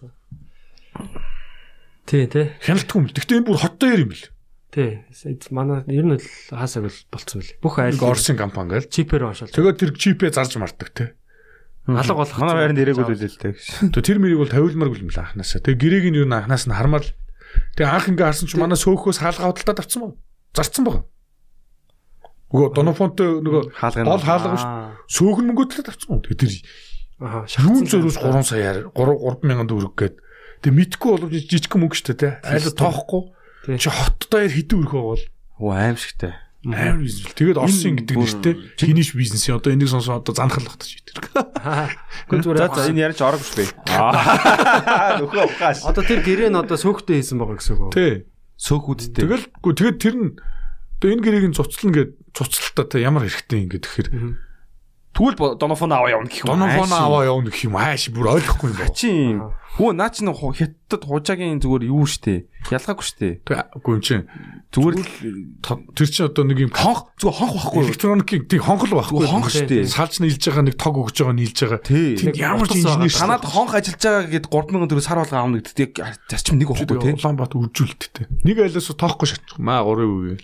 [2.09, 2.47] Тий, тий.
[2.65, 3.07] Хяналтгүй юм.
[3.13, 4.27] Гэхдээ энэ бүр хоттой юм бэл.
[4.73, 4.91] Тий.
[5.53, 7.55] Манай ер нь л хаасаг л болцсон байли.
[7.61, 8.89] Бүх айл Орсын компани гээл.
[8.89, 9.53] чипээр уншаал.
[9.53, 11.05] Тэгээд тэр чипээ зарж мартдаг те.
[11.85, 12.37] алга болох.
[12.41, 13.93] Манай байранд ирээгүй л үлээ л дээ.
[13.93, 15.61] Тэгээ тэр мэрийг бол тавиулмаар юм л анханасаа.
[15.65, 17.13] Тэгээ гэрээг нь юу анханаас нь хармаар л.
[17.77, 20.13] Тэгээ анх ингээ харсан чинь манай сөөхөөс хаалга худалдаад авцсан баг.
[20.57, 20.97] Зарцсан баг.
[22.49, 24.69] Нөгөө донофонтой нөгөө Хаалгын- гол хаалга шүү.
[24.69, 24.97] Аа.
[25.13, 26.25] Сөөхөн мөнгөдлөө тавьсан.
[26.25, 26.53] Тэгээ тэр
[27.19, 30.15] Аа юун зөрөөс 3 саяар 3 3000 төгрөг гээд
[30.63, 32.31] тэг мэдхгүй болов жижиг мөнгө шүү дээ те.
[32.47, 33.23] Айл тоохгүй.
[33.79, 35.23] Чи хоттой хэдэн өрхөө бол
[35.59, 36.35] Оо аимшигтай.
[36.67, 37.35] амар бизнес.
[37.35, 41.19] Тэгээд Орсын гэдэг нэртэй чинийш бизнес одоо энийг сонсон одоо занхал багтаж битэр.
[42.27, 43.71] Гүн За зүгээр за энэ яриач орог шүү дээ.
[43.95, 45.23] Аа.
[45.23, 45.79] Нөхөө ухааш.
[45.87, 47.95] одоо тэр гэрээ нь одоо сөөхтэй хийсэн байгаа гэсэн үг.
[47.95, 48.27] Тий.
[48.59, 49.23] Сөөхүүдтэй.
[49.23, 50.31] Тэгэл гү тэгээд тэр нь
[50.99, 54.09] одоо энэ гэрээг нь цуцлна гэд цуцлалтаа те ямар хэрэгтэй юм гэдэг тэгэхээр
[55.19, 56.55] Тэгвэл донофон аваа явна гэх юм.
[56.55, 58.95] донофон аваа явна гэх юм ааш бүр ойлгохгүй юм байна.
[58.95, 59.11] Чи
[59.75, 62.47] хөө наа чи нөх хятад хужаагийн зүгээр юу штэ.
[62.71, 63.43] Ялгаагүй штэ.
[63.43, 64.27] Тэггүй юм чинь
[64.69, 64.95] Зүгээр
[65.97, 67.83] тэр чинь одоо нэг юм хонх зүгээр хонх байхгүй.
[67.89, 69.27] электроникийн тий хонхол байхгүй.
[69.27, 69.91] Хонх штэ.
[69.91, 71.83] Салж нийлж байгаа нэг тог өгж байгаа нийлж байгаа.
[71.83, 72.15] Тий.
[72.21, 73.23] Тэнд ямар ч инженер шүү.
[73.25, 77.01] Танад хонх ажиллаж байгаа гэд 3000 төгрөг сар болгоо авна гэдэгт яг зарчим нэг байхгүй
[77.01, 77.17] тий.
[77.17, 78.25] Улаанбаатар үржүүлэлттэй.
[78.45, 79.57] Нэг айлаас тоохгүй шатчих.
[79.57, 80.37] Маа 3 үгүй.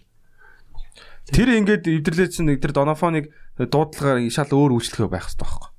[1.28, 3.28] Тэр ингээд эвдэрлээсэн нэг тэр донофоныг
[3.58, 5.70] дуудлагаар шал өөр үйлчлэгээ байх хэрэгтэй байхгүй.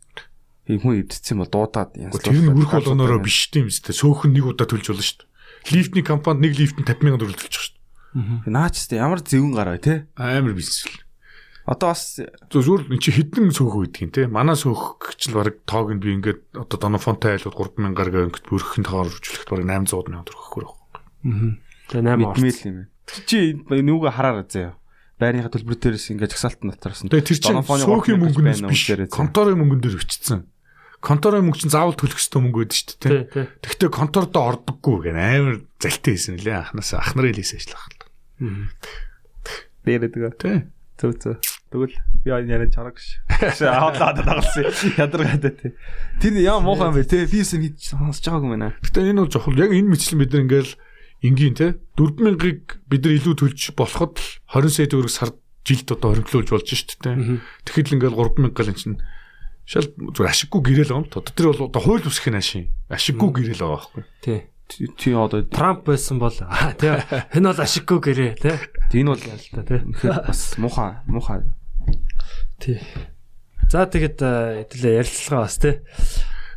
[0.65, 3.93] Ийм хүн эвдсэн бол дуудаад янз Тэр нь үрх болгоноороо биш тийм үстэй.
[3.93, 5.76] Сөөхөн нэг удаа төлж болно шүү дээ.
[5.76, 8.49] Лифтний компанид нэг лифт нь 50000 төгрөг төлчих шүү дээ.
[8.49, 10.07] Наач тэ ямар зөвөн гараа тий.
[10.15, 11.06] Амар бизнес л.
[11.65, 14.30] Одоо бас Зүгээр эн чи хідэн сөөхөө гэдэг юм те.
[14.30, 18.85] Манай сөөхч л баг тоог нь би ингээд одоо донофонтой айлууд 3000 гаргаа ингээд бүрхэн
[18.85, 21.57] тоогоор үржүүлэхэд баг 800 мянган төгрөг өгөхгүй байна.
[21.89, 22.53] Тэгээ 8 орц.
[23.26, 24.77] Чи нүгөө хараараа заяа.
[25.15, 27.11] Байрныхаа төлбөр дээрээс ингээд жагсаалт натараас нь.
[27.11, 28.83] Тэгээ тэр чинь сөөхийн мөнгөнөөс биш.
[29.07, 30.43] Конторын мөнгөн дээр өчтсөн.
[30.99, 33.47] Конторын мөнгө чинь заавал төлөх ёстой мөнгө байдаг шүү дээ.
[33.63, 37.85] Тэгтээ контордоо ордоггүй гэх амар залтай хийсэн лээ анханаас ах нарын хэлээс ажиллах.
[39.85, 40.33] Дээрээ тэгээ.
[40.35, 40.57] Тий.
[40.97, 41.37] Зөв зөв.
[41.69, 43.21] Тэгвэл би энэ яриа чараг ш.
[43.61, 44.71] Авлаад тагалсан.
[44.97, 45.71] Ядаргаатай тий.
[46.23, 47.23] Тэр яа муухай юм бэ тий.
[47.23, 48.73] Юм хийж сонсож байгаагүй байна.
[48.81, 50.73] Гэтэ энэ бол жохол яг энэ мэтлэн бид нар ингээл
[51.26, 54.30] энгийн те 4000-ыг бид нар илүү төлж болоход л
[54.61, 55.35] 20 сая төгрөг сард
[55.65, 57.41] жилд одоо хоригдлуулж болж шүү дээ.
[57.65, 58.97] Тэгэхэд л ингээл 3000 гал эн чинь
[59.65, 61.10] шал зүгээр ашиггүй гэрэл байгаа юм.
[61.10, 62.69] Одоо тэр бол одоо хууль үсэх нь ашиг.
[62.85, 64.03] Ашиггүй гэрэл байгаа байхгүй.
[64.22, 64.39] Тий.
[64.69, 66.93] Тий одоо Трамп байсан бол тий.
[67.38, 68.57] Энэ бол ашиггүй гэрээ тий.
[69.02, 69.81] энэ бол Та тий.
[70.06, 71.41] бас муухай муухай.
[72.61, 72.77] Тий.
[73.73, 75.73] За тэгээд э, хэдүүлээ ярилцлага бас тий.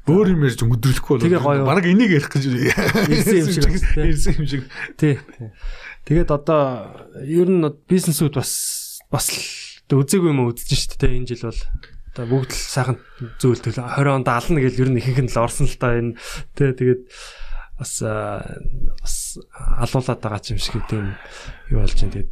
[0.09, 1.62] Өөр юм ярьж өнгөдрөлөхгүй бол Тэгээ гоё.
[1.68, 3.64] Бараг энийг ярих гэж Ирсэн юм шиг.
[4.09, 4.62] Ирсэн юм шиг.
[4.97, 5.20] Тий.
[6.09, 6.97] Тэгээд одоо
[7.28, 8.52] ер нь бизнесүүд бас
[9.12, 9.28] бас
[9.89, 11.60] үзээгүй юм үзэж штэ тий энэ жил бол
[12.12, 12.97] одоо бүгд л сайхан
[13.40, 16.16] зүйл төлөө 20 онд ална гэж ер нь ихэнх нь л орсон л та энэ
[16.56, 17.02] тий тэгээд
[17.80, 19.14] бас бас
[19.56, 21.16] алуулаад байгаа ч юм шиг тийм
[21.72, 22.30] юу болж байна тэгээд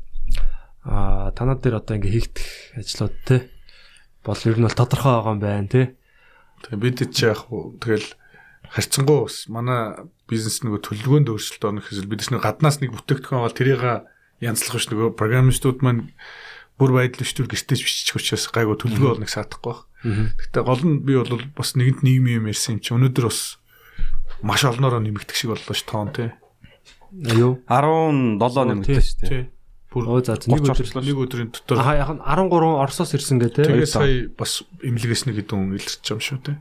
[0.85, 3.40] а танад дээр одоо ингээ хийгдэх ажлууд тий
[4.20, 5.86] бол ер нь бол тодорхой байгаа юм байна тий
[6.65, 8.16] Тэгээ бид ч яг хуу тэгэл
[8.70, 13.57] харьцангуй бас манай бизнес нөгөө төлөвлөгөөнд өөрчлөлт орно гэхээс бид нэг гаднаас нэг бүтээгдэхүүн аваад
[13.57, 13.83] тэрийг
[14.41, 14.89] янзлах биш.
[14.91, 16.12] Нөгөө программистууд маань
[16.77, 19.81] бүр байдал өчтөр гэртеж биччих учраас гайгүй төлөвлөгөө бол нэг саадахгүй баг.
[20.05, 22.93] Гэтэ гол нь би бол бас нэгэнт нийгмийн юм ярьсан юм чи.
[22.93, 23.57] Өнөөдөр бас
[24.45, 26.31] маш олноороо нэмэгдэх шиг боллоо ш тоон тий.
[27.33, 29.56] юу 17 нэмэгдсэн шүү дээ.
[29.97, 33.64] Бүр нэг 30 өдөр нэг өдрийн дотор Аа яг нь 13 Оросоос ирсэн гэ тий
[33.64, 36.56] тэгээ сая бас имлэгээс нэг хэдэн хүн илэрч юм шүү тий.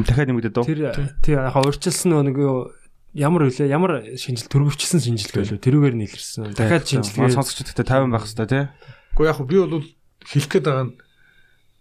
[0.00, 0.64] Дахиад нэмэгдээд үү?
[0.64, 0.80] Тэр
[1.20, 2.72] тий яг урьдчилсан нэг юу
[3.12, 6.56] ямар үлээ ямар шинжил төрөвчлсэн шинжилгээ лөө тэрүүгээр нь илэрсэн.
[6.56, 8.64] Дахиад шинжилгээ сонсогчдод 50 байх хэрэгтэй тий.
[9.12, 9.84] Гэхдээ яг би бол
[10.24, 10.94] хэлэх гээд байгаа нь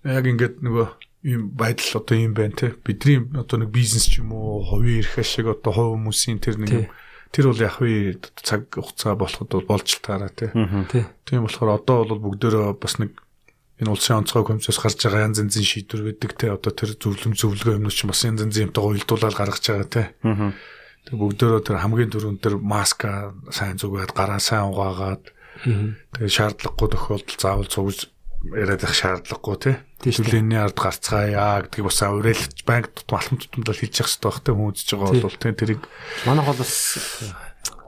[0.04, 0.88] яг ингээд нөгөө
[1.30, 5.20] ийм байдал одоо юм байна те бидний одоо нэг бизнес ч юм уу хувийн эрх
[5.20, 6.86] ашиг одоо хувь хүмүүсийн тэр нэг юм
[7.32, 10.50] тэр бол яг вэ цаг хугацаа болоход бол болж таараа тий.
[11.26, 13.14] тийм болохоор одоо бол бүгдөө бас нэг
[13.80, 17.78] энэ улсын онцгой комиссоос гарч байгаа янз янзын шийдвэр байдаг те одоо тэр зөвлөм зөвлөгөө
[17.80, 22.44] юмнууд ч бас янз янзын юмтай уялдуулаад гаргаж байгаа те тэр бүгдөө тэр хамгийн түрүүнд
[22.44, 25.24] тэр маска сайн зүгээд гараа сайн угаагаад
[25.64, 28.12] тэгээ шаардлагагүй тохиолдолд заавал цугж
[28.44, 29.76] яриад их шаардлагагүй тий.
[30.00, 34.54] Төлөөний ард гарцгаая гэдгийг бас уриалж банк тутам алтан тутамдаа хийж явах хэрэгтэй байх тий
[34.56, 35.82] хүн үзэж байгаа бол тий тэрийг
[36.24, 36.74] Манайх бол бас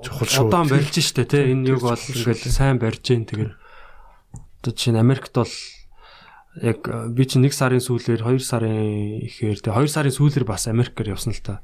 [0.03, 0.45] чухал шүү.
[0.52, 3.53] удаан барьж штэ тий энэ юг бол ингээл сайн барьж гин тэгээд
[4.60, 5.53] одоо чинь Америкт бол
[6.60, 10.68] яг э, би чинь 1 сарын сүүлээр 2 сарын ихээр тэгээ 2 сарын сүүлээр бас
[10.68, 11.64] Америкээр явсан л та.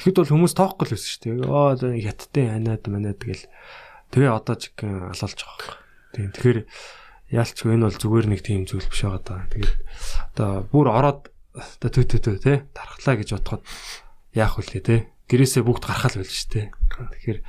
[0.00, 1.52] Тэгэхэд бол хүмүүс тоохгүй л байсан шүү дээ.
[1.52, 3.44] Оо хятадын ханаад манад тэгэл
[4.08, 5.76] тэгээ одоо ч гэн алуулж байгаа.
[6.16, 6.58] Тийм тэгэхээр
[7.30, 9.42] яалч энэ бол зүгээр нэг тийм зүйл биш байгаа даа.
[9.50, 9.74] Тэгээд
[10.36, 11.20] одоо бүр ороод
[11.56, 13.62] одоо тө тө тө тий тархлаа гэж бодоход
[14.36, 16.66] яах вэ тий гэрээсээ бүгд гарахал байл шүү дээ.
[16.70, 17.40] Тэгэхээр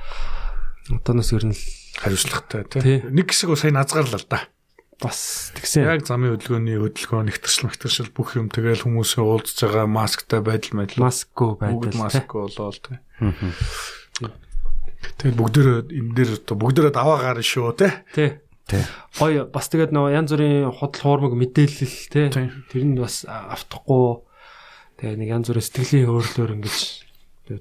[0.97, 1.57] одооноос ер нь
[2.01, 2.81] хариуцлагатай Тий.
[2.81, 2.97] тий.
[3.11, 4.39] Нэг хэсэг бас сайн азгаарлаа л да.
[4.97, 5.85] бас тэгсэн.
[5.85, 11.03] Яг замын хөдөлгөөний хөдөлгөөн нэгтэршил нэгтэршил бүх юм тэгэл хүмүүсийн уулзж байгаа масктай байдал байдал
[11.05, 12.01] маскгүй бүгд байдал тий.
[12.01, 12.97] маск болоод тий.
[15.21, 17.93] Тэгэл бүгдөө энэ дээр одоо бүгдөө даваа гарна шүү тий.
[18.17, 18.29] Тий.
[18.67, 24.27] Гоё бас тэгээд нөгөө янз бүрийн худал хуурмаг мэдээлэл те тэр нь бас автахгүй
[24.99, 26.77] тэгээд нэг янз бүрийн сэтгэлийн өөрлөөр ингэж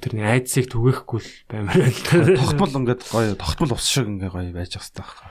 [0.03, 2.03] тэрний айдсыг түгээхгүй л баймаар байл.
[2.43, 5.31] Тогтмол ингээд гоё тогтмол ус шиг ингээ гоё байж байгаа хэрэгтэй байхгүй.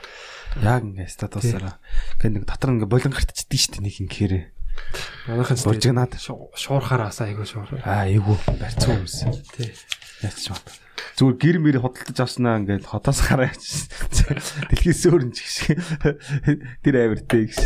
[0.64, 1.74] Яг ингээ статусаараа
[2.16, 4.34] ингээ нэг дотор ингээ болон гартчихдээ шүү дээ нэг ингээр.
[5.28, 6.12] Манайхан ч Буржигнаад.
[6.16, 7.68] шуурхаар асаа айгуу шуур.
[7.84, 9.16] Аа эйгүү барьцсан хүмүүс.
[9.52, 9.76] Тий.
[10.24, 10.85] Яаж ч байна.
[11.16, 14.36] Зүгээр гэр мэр худалдаж авснаа ингээд хотоос гараа явчихсан.
[14.68, 15.80] Дэлхийс өөр нь ч гэх шиг.
[16.84, 17.60] Тэр авиртэй гэж.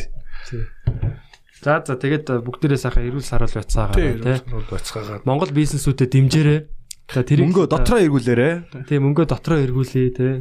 [0.47, 0.62] Тий.
[1.60, 4.39] За за тэгээд бүгдээрээ сайхан эрүүл саруул байцаагаа тий тий.
[4.48, 6.60] бол бацгаагаад Монгол бизнесүүдэд дэмжээрэй.
[7.10, 8.86] За тэрийг Мөнгө дотроо эргүүлээрэ.
[8.86, 10.35] тий мөнгөө дотроо эргүүлээ тий.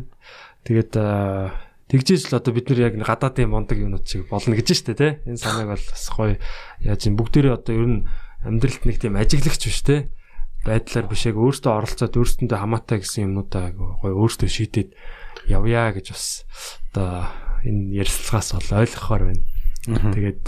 [0.70, 1.58] Тэгээд аа,
[1.90, 5.12] тэгжээж л одоо бид нар яг гадаадын мондөг юмнууд шиг болно гэж штэ тий.
[5.26, 6.38] Энэ санааг бол бас гоё
[6.86, 8.00] яаж юм бүгдээрээ одоо ер нь
[8.46, 10.14] амьдралд нэг тийм ажиглагч биш тий.
[10.66, 14.90] Байдлаар биш яг өөртөө оролцоод өөртөндөө хамаатай гэсэн юмнуудаа гоё өөртөө шийдээд
[15.48, 16.26] явъя гэж бас
[16.92, 17.32] одоо
[17.64, 19.44] энэ ярилцлагаас бол ойлгохоор байна.
[19.90, 20.46] Тэгээд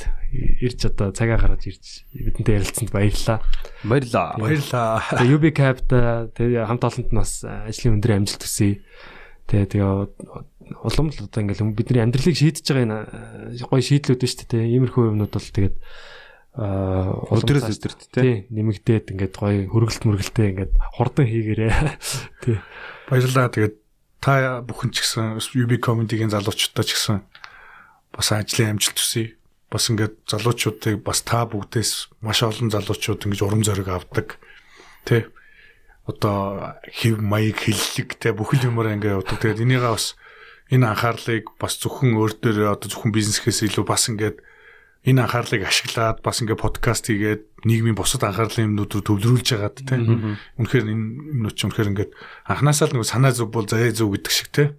[0.62, 3.40] ирж одоо цагаа гаргаж ирж бидэнтэй ярилцсанд баярлалаа.
[3.88, 4.36] Баярлаа.
[4.38, 5.00] баярлаа.
[5.16, 8.84] Тэгээ UB Cap тэгээ хамт олонд нь бас ажлын өндөр амжилт хүсье.
[9.48, 9.88] Тэгээ тэгээ
[10.84, 14.72] улам л одоо ингээл бидний амьдралыг шийдэж байгаа энэ гоё шийдлүүд шүү дээ.
[14.76, 15.76] Иймэрхүү юмнууд бол тэгээд
[16.52, 18.24] Өдрөөс өдөрт тий.
[18.24, 21.72] тий нэмэгдээд ингээд гоё хөргөлт мөргөлтөө ингээд хурдан хийгээрээ
[22.44, 22.60] тий
[23.12, 23.52] Баярлалаа.
[23.52, 23.76] Тэгээд
[24.24, 27.20] та бүхэн ч гэсэн UB comedy-гийн залуучуудаа ч гэсэн
[28.16, 29.36] бас ажлын амжилт хүсье.
[29.68, 34.40] Бас ингээд залуучуудыг бас та бүгдээс маш олон залуучууд ингэж урам зориг авдаг.
[35.04, 35.28] Тэ
[36.08, 39.44] одоо хэв маяг хиллэг тэ бүхэл юмараа ингээд явдаг.
[39.44, 40.16] Тэгээд энийгээ бас
[40.72, 44.40] энэ анхаарлыг бас зөвхөн өөр дээр одоо зөвхөн бизнесээс илүү бас ингээд
[45.02, 50.38] энэ анхаарлыг ашиглаад бас ингээд подкаст хийгээд нийгмийн бусад анхаарлын юмнууд руу төвлөрүүлж байгаад тийм
[50.62, 51.06] үнэхээр энэ
[51.42, 52.12] юмнууд ч үнэхээр ингээд
[52.46, 54.78] анханасаа л нэг санаа зүв бол заяа зүв гэдэг шиг тийм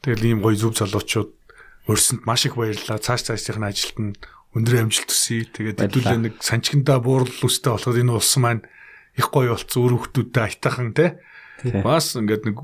[0.00, 1.30] тэгэл ийм гоё зүв залуучууд
[1.84, 2.96] өрсөнд маш их баярлалаа.
[2.96, 4.16] Цааш цаашдын ажилд нь
[4.56, 8.64] өндөр амжилт төсөй тэгээд хэдүүлээ нэг санчгандаа буурал үстэй болохоор энэ улс маань
[9.18, 12.56] их гоё болцсон өөр хүмүүстүүдэд айтаахан тийм бас ингээд нэг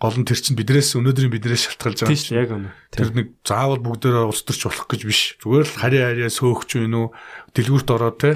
[0.00, 3.84] гол нь тэр чинь бидрээс өнөөдрийн бидрээс шалтгаалж байгаа тийш яг үнэ Тэр нэг заавал
[3.84, 5.20] бүгдээрээ улс төрч болох гэж биш.
[5.44, 7.06] Зүгээр л харьяа харьяа сөөгч юм уу?
[7.52, 8.30] Дэлгүүрт ороод те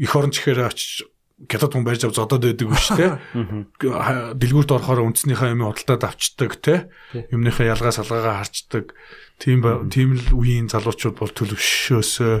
[0.00, 1.06] эх орон чихээр очиж
[1.48, 3.18] гятад хүн байж ав зодоод байдаг биш те.
[4.40, 6.88] Дэлгүүрт орохоор үндснийхээ юм худалдаад авчдаг те.
[7.34, 8.94] Юмныхаа ялгаа салгаагаа харчдаг.
[9.42, 12.34] Тийм тийм л үеийн залуучууд бол төлөвшөөсөө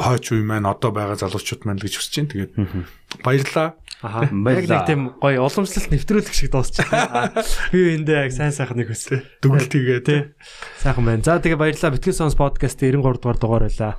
[0.00, 2.32] хойч үе маань одоо байгаа залуучууд маань л гэж хүсэж байна.
[2.32, 2.52] Тэгээд
[3.20, 3.76] баярлаа.
[4.02, 4.30] Аха.
[4.30, 7.34] Яг нэг тийм гоё уламжлалт нэвтрүүлэх шиг дуусчихлаа.
[7.74, 9.42] Би эндээ яг сайн сайхан нэг хүсэ.
[9.42, 10.16] Дүгэл тэгээ те.
[10.78, 11.26] Сайхан байна.
[11.26, 11.98] За тэгээ баярлалаа.
[11.98, 13.98] Битгэл сонс подкаст 93 дугаар дугаар байлаа.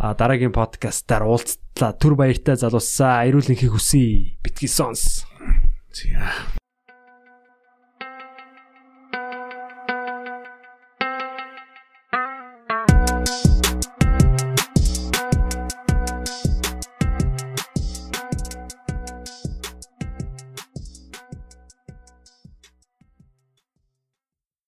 [0.00, 1.92] А дараагийн подкастаар уулзлаа.
[2.00, 3.28] Түр баяртай залуусаа.
[3.28, 4.40] Аюул инхийг хүсье.
[4.40, 5.28] Битгэл сонс.
[5.92, 6.57] За.